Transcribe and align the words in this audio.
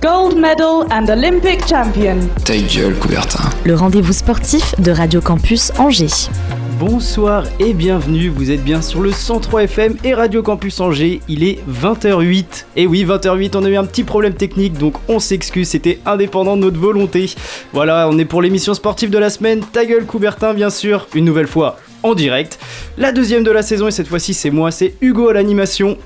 Gold 0.00 0.36
medal 0.36 0.86
and 0.90 1.08
Olympic 1.08 1.66
champion. 1.66 2.18
Ta 2.44 2.56
gueule, 2.56 2.94
Coubertin. 2.98 3.50
le 3.64 3.74
rendez-vous 3.74 4.12
sportif 4.12 4.74
de 4.78 4.92
Radio 4.92 5.20
Campus 5.20 5.72
Angers. 5.78 6.28
Bonsoir 6.78 7.44
et 7.58 7.72
bienvenue, 7.72 8.28
vous 8.28 8.52
êtes 8.52 8.62
bien 8.62 8.80
sur 8.80 9.00
le 9.00 9.10
103 9.10 9.64
FM 9.64 9.96
et 10.04 10.14
Radio 10.14 10.42
Campus 10.42 10.78
Angers, 10.80 11.20
il 11.28 11.42
est 11.42 11.58
20h08. 11.68 12.66
Et 12.76 12.86
oui, 12.86 13.04
20h08, 13.04 13.56
on 13.56 13.64
a 13.64 13.68
eu 13.68 13.76
un 13.76 13.84
petit 13.84 14.04
problème 14.04 14.34
technique, 14.34 14.78
donc 14.78 14.94
on 15.08 15.18
s'excuse, 15.18 15.68
c'était 15.68 15.98
indépendant 16.06 16.56
de 16.56 16.62
notre 16.62 16.78
volonté. 16.78 17.34
Voilà, 17.72 18.08
on 18.08 18.16
est 18.18 18.24
pour 18.24 18.40
l'émission 18.40 18.74
sportive 18.74 19.10
de 19.10 19.18
la 19.18 19.30
semaine, 19.30 19.60
ta 19.72 19.84
gueule 19.84 20.06
Coubertin 20.06 20.54
bien 20.54 20.70
sûr, 20.70 21.08
une 21.14 21.24
nouvelle 21.24 21.48
fois 21.48 21.78
en 22.04 22.14
direct. 22.14 22.60
La 22.96 23.10
deuxième 23.10 23.42
de 23.42 23.50
la 23.50 23.62
saison 23.62 23.88
et 23.88 23.92
cette 23.92 24.06
fois-ci 24.06 24.32
c'est 24.32 24.50
moi, 24.50 24.70
c'est 24.70 24.94
Hugo 25.00 25.28
à 25.28 25.32
l'animation. 25.32 25.96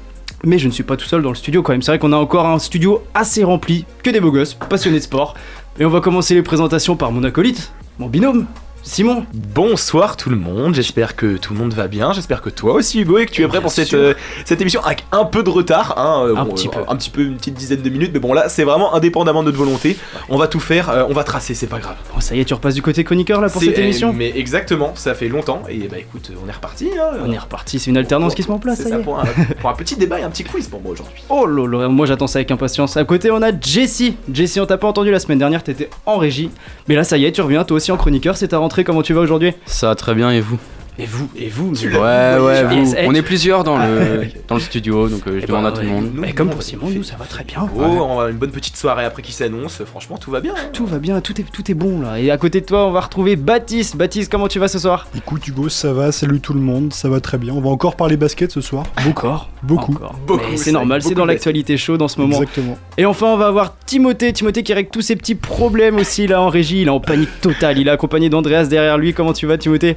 Mais 0.44 0.58
je 0.58 0.66
ne 0.66 0.72
suis 0.72 0.82
pas 0.82 0.96
tout 0.96 1.06
seul 1.06 1.22
dans 1.22 1.28
le 1.28 1.36
studio 1.36 1.62
quand 1.62 1.72
même, 1.72 1.82
c'est 1.82 1.92
vrai 1.92 1.98
qu'on 1.98 2.12
a 2.12 2.16
encore 2.16 2.46
un 2.46 2.58
studio 2.58 3.02
assez 3.14 3.44
rempli, 3.44 3.84
que 4.02 4.10
des 4.10 4.20
beaux 4.20 4.32
gosses, 4.32 4.54
passionnés 4.54 4.98
de 4.98 5.04
sport. 5.04 5.34
Et 5.78 5.84
on 5.84 5.90
va 5.90 6.00
commencer 6.00 6.34
les 6.34 6.42
présentations 6.42 6.96
par 6.96 7.12
mon 7.12 7.22
acolyte, 7.22 7.72
mon 7.98 8.08
binôme, 8.08 8.46
Simon. 8.84 9.24
Bonsoir 9.32 10.16
tout 10.16 10.28
le 10.28 10.34
monde, 10.36 10.74
j'espère 10.74 11.14
que 11.14 11.36
tout 11.36 11.52
le 11.54 11.58
monde 11.60 11.72
va 11.72 11.86
bien, 11.86 12.12
j'espère 12.12 12.42
que 12.42 12.50
toi 12.50 12.72
aussi 12.72 13.00
Hugo 13.02 13.18
et 13.18 13.26
que 13.26 13.30
tu 13.30 13.42
es 13.42 13.46
prêt 13.46 13.58
Bien 13.58 13.60
pour 13.62 13.70
cette, 13.70 13.94
euh, 13.94 14.14
cette 14.44 14.60
émission 14.60 14.82
avec 14.82 15.04
un 15.12 15.24
peu 15.24 15.44
de 15.44 15.50
retard, 15.50 15.94
hein, 15.98 16.24
euh, 16.26 16.34
Un 16.36 16.44
bon, 16.44 16.52
petit 16.52 16.66
euh, 16.66 16.70
peu. 16.72 16.78
un 16.88 16.96
petit 16.96 17.10
peu, 17.10 17.22
une 17.22 17.36
petite 17.36 17.54
dizaine 17.54 17.80
de 17.80 17.88
minutes, 17.88 18.10
mais 18.12 18.18
bon 18.18 18.32
là 18.32 18.48
c'est 18.48 18.64
vraiment 18.64 18.92
indépendamment 18.94 19.42
de 19.42 19.46
notre 19.46 19.58
volonté, 19.58 19.96
on 20.28 20.36
va 20.36 20.48
tout 20.48 20.58
faire, 20.58 20.90
euh, 20.90 21.04
on 21.08 21.12
va 21.12 21.22
tracer, 21.22 21.54
c'est 21.54 21.68
pas 21.68 21.78
grave. 21.78 21.94
Bon, 22.12 22.20
ça 22.20 22.34
y 22.34 22.40
est, 22.40 22.44
tu 22.44 22.54
repasses 22.54 22.74
du 22.74 22.82
côté 22.82 23.04
chroniqueur 23.04 23.40
là 23.40 23.48
pour 23.48 23.62
cette 23.62 23.78
émission 23.78 24.08
euh, 24.08 24.14
Mais 24.16 24.32
exactement, 24.34 24.92
ça 24.96 25.14
fait 25.14 25.28
longtemps 25.28 25.62
et 25.68 25.86
bah 25.86 25.98
écoute, 26.00 26.32
on 26.44 26.48
est 26.48 26.52
reparti. 26.52 26.88
hein. 27.00 27.18
On 27.24 27.30
est 27.30 27.38
reparti, 27.38 27.78
c'est 27.78 27.90
une 27.90 27.96
alternance 27.98 28.34
qui 28.34 28.42
se 28.42 28.48
met 28.48 28.54
en 28.54 28.58
place, 28.58 28.78
C'est 28.78 28.84
ça 28.84 28.88
y 28.88 28.92
ça, 28.92 28.98
est. 28.98 29.02
pour 29.04 29.20
un, 29.20 29.24
pour 29.60 29.70
un 29.70 29.74
petit 29.74 29.94
débat 29.94 30.18
et 30.18 30.24
un 30.24 30.30
petit 30.30 30.42
quiz 30.44 30.66
pour 30.66 30.80
moi 30.82 30.90
aujourd'hui. 30.90 31.22
Oh 31.28 31.46
lolo, 31.46 31.88
moi 31.88 32.06
j'attends 32.06 32.26
ça 32.26 32.40
avec 32.40 32.50
impatience. 32.50 32.96
À 32.96 33.04
côté, 33.04 33.30
on 33.30 33.42
a 33.42 33.52
Jessie. 33.60 34.16
Jessie, 34.32 34.58
on 34.60 34.66
t'a 34.66 34.76
pas 34.76 34.88
entendu 34.88 35.12
la 35.12 35.20
semaine 35.20 35.38
dernière, 35.38 35.62
t'étais 35.62 35.88
en 36.04 36.16
régie. 36.16 36.50
Mais 36.88 36.96
là, 36.96 37.04
ça 37.04 37.16
y 37.16 37.26
est, 37.26 37.32
tu 37.32 37.42
reviens, 37.42 37.62
toi 37.62 37.76
aussi 37.76 37.92
en 37.92 37.96
chroniqueur, 37.96 38.36
c'est 38.36 38.48
ta 38.48 38.58
rentrée, 38.58 38.71
comment 38.80 39.02
tu 39.02 39.12
vas 39.12 39.20
aujourd'hui? 39.20 39.52
Ça 39.66 39.88
va 39.88 39.94
très 39.94 40.14
bien 40.14 40.30
et 40.30 40.40
vous? 40.40 40.58
Et 40.98 41.06
vous, 41.06 41.30
et 41.34 41.48
vous 41.48 41.72
Ouais 41.74 41.90
ouais 42.38 42.64
vous. 42.64 42.94
On 43.06 43.14
est 43.14 43.22
plusieurs 43.22 43.64
dans 43.64 43.78
le 43.78 44.26
dans 44.46 44.56
le 44.56 44.60
studio 44.60 45.08
donc 45.08 45.26
euh, 45.26 45.38
je 45.38 45.44
Eh 45.44 45.46
demande 45.46 45.62
bah, 45.62 45.68
à 45.70 45.72
tout 45.72 45.80
le 45.80 45.86
ouais, 45.86 45.92
monde. 45.94 46.10
Nous, 46.12 46.20
Mais 46.20 46.34
comme 46.34 46.50
pour 46.50 46.58
on 46.58 46.60
Simon, 46.60 46.90
nous 46.90 47.02
ça 47.02 47.16
va 47.16 47.24
très 47.24 47.44
bien. 47.44 47.60
Oh, 47.62 47.68
on 47.76 47.80
va 47.80 47.86
avoir 47.86 48.28
une 48.28 48.36
bonne 48.36 48.50
petite 48.50 48.76
soirée 48.76 49.06
après 49.06 49.22
qui 49.22 49.32
s'annonce, 49.32 49.82
franchement 49.86 50.18
tout 50.18 50.30
va 50.30 50.40
bien. 50.40 50.52
hein. 50.54 50.68
Tout 50.74 50.84
va 50.84 50.98
bien, 50.98 51.22
tout 51.22 51.40
est, 51.40 51.44
tout 51.50 51.70
est 51.70 51.74
bon 51.74 52.00
là. 52.02 52.20
Et 52.20 52.30
à 52.30 52.36
côté 52.36 52.60
de 52.60 52.66
toi, 52.66 52.86
on 52.86 52.90
va 52.92 53.00
retrouver 53.00 53.36
Baptiste. 53.36 53.96
Baptiste, 53.96 54.30
comment 54.30 54.48
tu 54.48 54.58
vas 54.58 54.68
ce 54.68 54.78
soir? 54.78 55.06
Écoute 55.16 55.48
Hugo, 55.48 55.70
ça 55.70 55.94
va, 55.94 56.12
salut 56.12 56.40
tout 56.40 56.52
le 56.52 56.60
monde, 56.60 56.92
ça 56.92 57.08
va 57.08 57.20
très 57.20 57.38
bien. 57.38 57.54
On 57.54 57.62
va 57.62 57.70
encore 57.70 57.96
parler 57.96 58.18
basket 58.18 58.52
ce 58.52 58.60
soir. 58.60 58.84
Encore? 59.08 59.48
Beaucoup. 59.62 59.92
Encore. 59.92 60.14
Beaucoup, 60.26 60.56
c'est 60.56 60.72
normal, 60.72 61.02
c'est 61.02 61.14
dans 61.14 61.24
l'actualité 61.24 61.78
chaude 61.78 62.02
en 62.02 62.08
ce 62.08 62.20
moment. 62.20 62.34
Exactement. 62.34 62.76
Et 62.98 63.06
enfin, 63.06 63.28
on 63.28 63.38
va 63.38 63.46
avoir 63.46 63.76
Timothée. 63.86 64.30
Timothée 64.34 64.62
qui 64.62 64.74
règle 64.74 64.90
tous 64.90 65.00
ses 65.00 65.16
petits 65.16 65.36
problèmes 65.36 65.96
aussi 65.96 66.26
là 66.26 66.42
en 66.42 66.50
régie. 66.50 66.82
Il 66.82 66.88
est 66.88 66.90
en 66.90 67.00
panique 67.00 67.40
totale. 67.40 67.78
Il 67.78 67.88
est 67.88 67.90
accompagné 67.90 68.28
d'Andreas 68.28 68.66
derrière 68.66 68.98
lui. 68.98 69.14
Comment 69.14 69.32
tu 69.32 69.46
vas, 69.46 69.56
Timothée? 69.56 69.96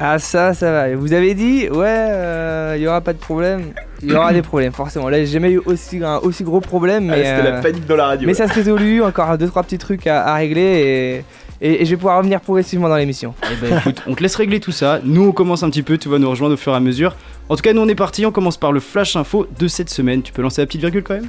Ah 0.00 0.18
ça, 0.18 0.54
ça 0.54 0.70
va. 0.70 0.94
Vous 0.94 1.12
avez 1.12 1.34
dit, 1.34 1.68
ouais, 1.68 1.84
euh, 1.86 2.74
il 2.76 2.82
y 2.82 2.86
aura 2.86 3.00
pas 3.00 3.12
de 3.12 3.18
problème. 3.18 3.72
Il 4.00 4.10
y 4.12 4.14
aura 4.14 4.32
des 4.32 4.42
problèmes, 4.42 4.72
forcément. 4.72 5.08
Là, 5.08 5.18
j'ai 5.18 5.26
jamais 5.26 5.50
eu 5.50 5.60
aussi, 5.66 6.02
un 6.04 6.18
aussi 6.18 6.44
gros 6.44 6.60
problème, 6.60 7.10
Ah, 7.12 7.16
mais, 7.16 7.24
C'était 7.24 7.42
la 7.50 7.56
euh, 7.56 7.62
panique 7.62 7.86
dans 7.86 7.96
la 7.96 8.06
radio. 8.06 8.26
mais 8.28 8.34
ça 8.34 8.46
se 8.46 8.54
résolue. 8.54 9.02
Encore 9.02 9.36
deux 9.36 9.48
trois 9.48 9.64
petits 9.64 9.78
trucs 9.78 10.06
à, 10.06 10.24
à 10.24 10.34
régler 10.36 11.24
et, 11.60 11.68
et, 11.68 11.82
et 11.82 11.84
je 11.84 11.90
vais 11.90 11.96
pouvoir 11.96 12.18
revenir 12.18 12.40
progressivement 12.40 12.88
dans 12.88 12.96
l'émission. 12.96 13.34
Eh 13.42 13.56
ben 13.60 13.78
écoute, 13.78 14.02
on 14.06 14.14
te 14.14 14.22
laisse 14.22 14.36
régler 14.36 14.60
tout 14.60 14.70
ça. 14.70 15.00
Nous, 15.02 15.26
on 15.26 15.32
commence 15.32 15.64
un 15.64 15.70
petit 15.70 15.82
peu. 15.82 15.98
Tu 15.98 16.08
vas 16.08 16.18
nous 16.20 16.30
rejoindre 16.30 16.54
au 16.54 16.58
fur 16.58 16.72
et 16.72 16.76
à 16.76 16.80
mesure. 16.80 17.16
En 17.48 17.56
tout 17.56 17.62
cas, 17.62 17.72
nous, 17.72 17.80
on 17.80 17.88
est 17.88 17.96
parti. 17.96 18.24
On 18.24 18.30
commence 18.30 18.56
par 18.56 18.70
le 18.70 18.78
flash 18.78 19.16
info 19.16 19.48
de 19.58 19.66
cette 19.66 19.90
semaine. 19.90 20.22
Tu 20.22 20.32
peux 20.32 20.42
lancer 20.42 20.62
la 20.62 20.66
petite 20.66 20.80
virgule 20.82 21.02
quand 21.02 21.14
même? 21.14 21.26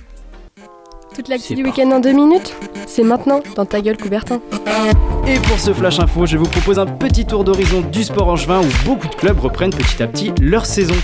Toute 1.20 1.28
l'actu 1.28 1.54
du 1.54 1.66
week-end 1.66 1.92
en 1.92 2.00
deux 2.00 2.14
minutes 2.14 2.56
C'est 2.88 3.04
maintenant 3.04 3.42
dans 3.58 3.66
ta 3.66 3.82
gueule 3.82 3.98
Coubertin. 3.98 4.40
Et 5.28 5.38
pour 5.40 5.60
ce 5.60 5.74
flash 5.74 6.00
info, 6.00 6.26
je 6.26 6.38
vous 6.38 6.48
propose 6.48 6.80
un 6.80 6.86
petit 6.86 7.26
tour 7.26 7.44
d'horizon 7.44 7.82
du 7.82 8.06
sport 8.06 8.30
angevin 8.30 8.62
où 8.62 8.86
beaucoup 8.86 9.08
de 9.08 9.16
clubs 9.16 9.38
reprennent 9.38 9.70
petit 9.70 10.02
à 10.02 10.08
petit 10.08 10.32
leur 10.42 10.66
saison. 10.66 10.96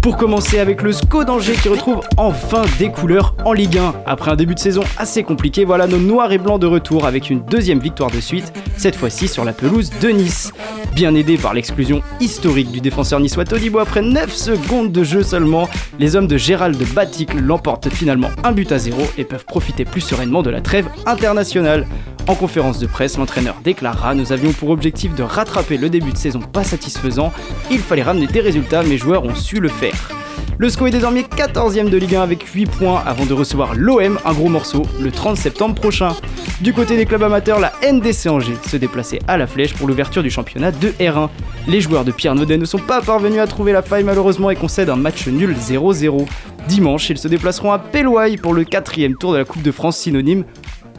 Pour 0.00 0.16
commencer 0.16 0.60
avec 0.60 0.82
le 0.82 0.92
SCO 0.92 1.24
d'Angers 1.24 1.56
qui 1.60 1.68
retrouve 1.68 2.00
enfin 2.16 2.62
des 2.78 2.90
couleurs 2.90 3.34
en 3.44 3.52
Ligue 3.52 3.78
1. 3.78 3.92
Après 4.06 4.30
un 4.30 4.36
début 4.36 4.54
de 4.54 4.60
saison 4.60 4.82
assez 4.96 5.24
compliqué, 5.24 5.64
voilà 5.64 5.88
nos 5.88 5.98
noirs 5.98 6.30
et 6.30 6.38
blancs 6.38 6.60
de 6.60 6.66
retour 6.66 7.04
avec 7.04 7.28
une 7.28 7.40
deuxième 7.40 7.80
victoire 7.80 8.10
de 8.10 8.20
suite, 8.20 8.52
cette 8.76 8.94
fois-ci 8.96 9.26
sur 9.26 9.44
la 9.44 9.52
pelouse 9.52 9.90
de 10.00 10.08
Nice. 10.08 10.52
Bien 10.94 11.14
aidé 11.14 11.36
par 11.36 11.52
l'exclusion 11.52 12.00
historique 12.20 12.70
du 12.70 12.80
défenseur 12.80 13.20
niçois 13.20 13.44
Todibo 13.44 13.80
après 13.80 14.00
9 14.00 14.32
secondes 14.32 14.92
de 14.92 15.04
jeu 15.04 15.22
seulement, 15.22 15.68
les 15.98 16.16
hommes 16.16 16.28
de 16.28 16.38
Gérald 16.38 16.82
Baticle 16.94 17.40
l'emportent 17.40 17.90
finalement 17.90 18.30
un 18.44 18.52
but 18.52 18.72
à 18.72 18.78
zéro 18.78 19.02
et 19.18 19.24
peuvent 19.24 19.44
profiter 19.56 19.86
plus 19.86 20.02
sereinement 20.02 20.42
de 20.42 20.50
la 20.50 20.60
trêve 20.60 20.86
internationale. 21.06 21.86
En 22.28 22.34
conférence 22.34 22.78
de 22.78 22.86
presse, 22.86 23.16
l'entraîneur 23.16 23.56
déclara 23.64 24.14
Nous 24.14 24.30
avions 24.30 24.52
pour 24.52 24.68
objectif 24.68 25.14
de 25.14 25.22
rattraper 25.22 25.78
le 25.78 25.88
début 25.88 26.12
de 26.12 26.18
saison 26.18 26.40
pas 26.40 26.62
satisfaisant. 26.62 27.32
Il 27.70 27.78
fallait 27.78 28.02
ramener 28.02 28.26
des 28.26 28.40
résultats, 28.40 28.82
mes 28.82 28.98
joueurs 28.98 29.24
ont 29.24 29.34
su 29.34 29.58
le 29.58 29.70
faire. 29.70 30.10
Le 30.58 30.68
SCO 30.68 30.86
est 30.86 30.90
désormais 30.90 31.22
14ème 31.22 31.90
de 31.90 31.96
Ligue 31.96 32.14
1 32.14 32.22
avec 32.22 32.42
8 32.42 32.66
points 32.66 33.02
avant 33.04 33.26
de 33.26 33.34
recevoir 33.34 33.74
l'OM, 33.74 34.18
un 34.24 34.32
gros 34.32 34.48
morceau, 34.48 34.82
le 35.00 35.10
30 35.10 35.36
septembre 35.36 35.74
prochain. 35.74 36.14
Du 36.62 36.72
côté 36.72 36.96
des 36.96 37.04
clubs 37.04 37.22
amateurs, 37.22 37.60
la 37.60 37.72
NDC 37.82 38.28
Angers 38.28 38.56
se 38.66 38.76
déplaçait 38.76 39.18
à 39.28 39.36
la 39.36 39.46
flèche 39.46 39.74
pour 39.74 39.86
l'ouverture 39.86 40.22
du 40.22 40.30
championnat 40.30 40.72
de 40.72 40.88
R1. 40.98 41.28
Les 41.68 41.80
joueurs 41.80 42.04
de 42.04 42.12
Pierre 42.12 42.34
Naudet 42.34 42.56
ne 42.56 42.64
sont 42.64 42.78
pas 42.78 43.02
parvenus 43.02 43.40
à 43.40 43.46
trouver 43.46 43.72
la 43.72 43.82
faille 43.82 44.04
malheureusement 44.04 44.50
et 44.50 44.56
concèdent 44.56 44.90
un 44.90 44.96
match 44.96 45.26
nul 45.26 45.54
0-0. 45.54 46.26
Dimanche, 46.68 47.10
ils 47.10 47.18
se 47.18 47.28
déplaceront 47.28 47.72
à 47.72 47.78
Péloaille 47.78 48.38
pour 48.38 48.54
le 48.54 48.64
quatrième 48.64 49.16
tour 49.16 49.32
de 49.32 49.38
la 49.38 49.44
Coupe 49.44 49.62
de 49.62 49.70
France 49.70 49.98
synonyme 49.98 50.44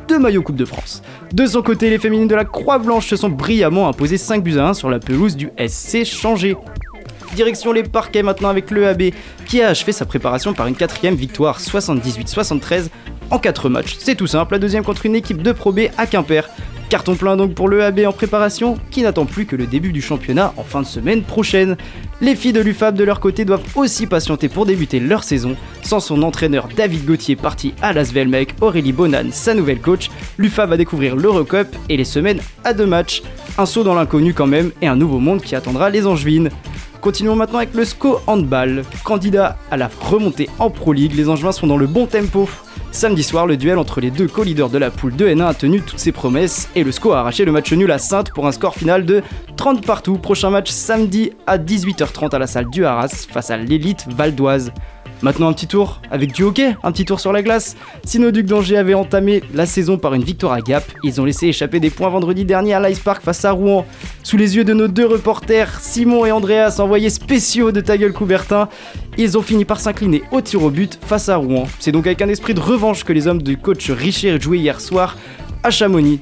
de 0.08 0.16
maillot 0.16 0.42
Coupe 0.42 0.56
de 0.56 0.66
France. 0.66 1.02
De 1.34 1.46
son 1.46 1.62
côté, 1.62 1.90
les 1.90 1.98
féminines 1.98 2.28
de 2.28 2.36
la 2.36 2.46
Croix-Blanche 2.46 3.08
se 3.08 3.16
sont 3.16 3.30
brillamment 3.30 3.90
imposées 3.90 4.18
5 4.18 4.44
buts 4.44 4.58
à 4.58 4.70
1 4.70 4.74
sur 4.74 4.90
la 4.90 5.00
pelouse 5.00 5.36
du 5.36 5.50
SC 5.68 6.06
Changé. 6.06 6.56
Direction 7.36 7.72
les 7.72 7.84
parquets 7.84 8.24
maintenant 8.24 8.50
avec 8.50 8.72
le 8.72 8.88
AB 8.88 9.04
qui 9.46 9.62
a 9.62 9.70
achevé 9.70 9.92
sa 9.92 10.06
préparation 10.06 10.54
par 10.54 10.68
une 10.68 10.76
quatrième 10.76 11.16
victoire 11.16 11.60
78-73 11.60 12.90
en 13.30 13.40
4 13.40 13.70
matchs. 13.70 13.98
C'est 14.00 14.16
tout 14.16 14.28
simple, 14.28 14.54
la 14.54 14.60
deuxième 14.60 14.84
contre 14.84 15.06
une 15.06 15.16
équipe 15.16 15.42
de 15.42 15.52
Pro 15.52 15.72
B 15.72 15.82
à 15.98 16.08
Quimper. 16.08 16.48
Carton 16.90 17.16
plein 17.16 17.36
donc 17.36 17.54
pour 17.54 17.68
le 17.68 17.84
AB 17.84 18.00
en 18.08 18.14
préparation 18.14 18.78
qui 18.92 19.02
n'attend 19.02 19.26
plus 19.26 19.46
que 19.46 19.58
le 19.58 19.68
début 19.68 19.92
du 19.92 20.02
championnat 20.02 20.54
en 20.56 20.64
fin 20.64 20.82
de 20.82 20.88
semaine 20.88 21.22
prochaine. 21.22 21.76
Les 22.22 22.34
filles 22.34 22.54
de 22.54 22.62
l'UFAB 22.62 22.96
de 22.96 23.04
leur 23.04 23.20
côté 23.20 23.44
doivent 23.44 23.66
aussi 23.76 24.08
patienter 24.08 24.48
pour 24.48 24.66
débuter 24.66 25.02
leur 25.02 25.26
saison. 25.26 25.58
Sans 25.84 26.00
son 26.00 26.24
entraîneur 26.24 26.70
David 26.78 27.06
Gauthier 27.06 27.36
parti 27.36 27.74
à 27.82 27.92
Lasvel 27.92 28.34
avec 28.34 28.56
Aurélie 28.62 28.94
Bonan, 28.94 29.32
sa 29.32 29.54
nouvelle 29.54 29.82
coach, 29.82 30.10
l'UFAB 30.38 30.70
va 30.70 30.78
découvrir 30.78 31.18
l'Eurocup 31.18 31.68
et 31.90 31.98
les 31.98 32.06
semaines 32.06 32.40
à 32.64 32.74
deux 32.74 32.86
matchs. 32.86 33.22
Un 33.58 33.66
saut 33.66 33.84
dans 33.84 33.96
l'inconnu 33.96 34.34
quand 34.34 34.48
même 34.48 34.72
et 34.82 34.88
un 34.88 34.96
nouveau 34.96 35.20
monde 35.20 35.42
qui 35.42 35.56
attendra 35.56 35.90
les 35.90 36.08
Angevines. 36.08 36.50
Continuons 37.02 37.36
maintenant 37.36 37.60
avec 37.60 37.74
le 37.74 37.86
SCO 37.86 38.20
Handball. 38.28 38.84
Candidat 39.04 39.58
à 39.72 39.78
la 39.78 39.90
remontée 40.02 40.50
en 40.60 40.70
Pro 40.70 40.94
League, 40.94 41.14
les 41.16 41.30
Angevins 41.30 41.52
sont 41.52 41.68
dans 41.68 41.78
le 41.78 41.88
bon 41.88 42.06
tempo. 42.06 42.50
Samedi 42.92 43.24
soir, 43.24 43.46
le 43.46 43.58
duel 43.58 43.78
entre 43.78 44.02
les 44.02 44.10
deux 44.10 44.28
co-leaders 44.28 44.70
de 44.70 44.78
la 44.78 44.90
poule 44.90 45.16
2 45.16 45.28
N1 45.30 45.46
a 45.46 45.54
tenu 45.54 45.82
toutes 45.82 46.00
ses 46.00 46.12
promesses 46.12 46.70
et 46.76 46.84
le 46.84 46.92
SCO 46.92 47.12
a 47.12 47.20
arraché 47.20 47.46
le 47.46 47.52
match 47.52 47.72
nul 47.72 47.92
à 47.92 48.00
Sainte 48.00 48.32
pour 48.34 48.48
un 48.48 48.52
score 48.52 48.76
final 48.76 49.06
de 49.06 49.22
30 49.56 49.86
partout. 49.86 50.18
Prochain 50.18 50.50
match 50.50 50.72
samedi 50.72 51.32
à 51.46 51.58
18h30 51.58 52.34
à 52.34 52.40
la 52.40 52.48
salle 52.48 52.70
du 52.70 52.86
Arras 52.86 53.28
face 53.30 53.52
à 53.52 53.58
l'élite 53.58 54.08
valdoise. 54.10 54.72
Maintenant 55.24 55.48
un 55.48 55.54
petit 55.54 55.68
tour 55.68 56.00
avec 56.12 56.32
du 56.32 56.44
hockey, 56.44 56.76
un 56.84 56.92
petit 56.92 57.06
tour 57.06 57.20
sur 57.20 57.32
la 57.32 57.42
glace. 57.42 57.76
Si 58.04 58.20
nos 58.20 58.32
Ducs 58.32 58.46
d'Angers 58.46 58.78
avaient 58.78 58.94
entamé 58.94 59.42
la 59.54 59.66
saison 59.66 59.98
par 59.98 60.14
une 60.14 60.24
victoire 60.24 60.54
à 60.54 60.62
Gap, 60.62 60.84
ils 61.04 61.20
ont 61.20 61.26
laissé 61.26 61.48
échapper 61.48 61.80
des 61.80 61.90
points 61.90 62.10
vendredi 62.10 62.46
dernier 62.46 62.74
à 62.74 62.88
l'Ice 62.88 63.00
Park 63.00 63.24
face 63.24 63.44
à 63.44 63.52
Rouen. 63.52 63.86
Sous 64.22 64.38
les 64.38 64.56
yeux 64.56 64.64
de 64.64 64.74
nos 64.74 64.88
deux 64.88 65.08
reporters, 65.08 65.80
Simon 65.82 66.26
et 66.26 66.32
Andreas, 66.32 66.80
envoyés 66.80 67.10
spéciaux 67.10 67.72
de 67.72 67.82
ta 67.82 67.98
gueule 67.98 68.14
Coubertin, 68.14 68.70
ils 69.18 69.38
ont 69.38 69.42
fini 69.42 69.66
par 69.66 69.80
s'incliner 69.80 70.22
au 70.32 70.42
tir 70.42 70.62
au 70.64 70.70
but 70.70 71.00
face 71.02 71.30
à 71.30 71.38
Rouen. 71.38 71.68
C'est 71.80 71.92
donc 71.92 72.06
avec 72.06 72.22
un 72.22 72.30
esprit 72.30 72.54
de 72.54 72.62
revanche 72.62 73.04
que 73.04 73.14
les 73.14 73.28
hommes 73.28 73.42
du 73.42 73.58
coach 73.58 73.90
Richer 73.90 74.40
jouaient 74.40 74.60
hier 74.60 74.80
soir 74.80 75.18
à 75.64 75.72
Chamonix. 75.72 76.22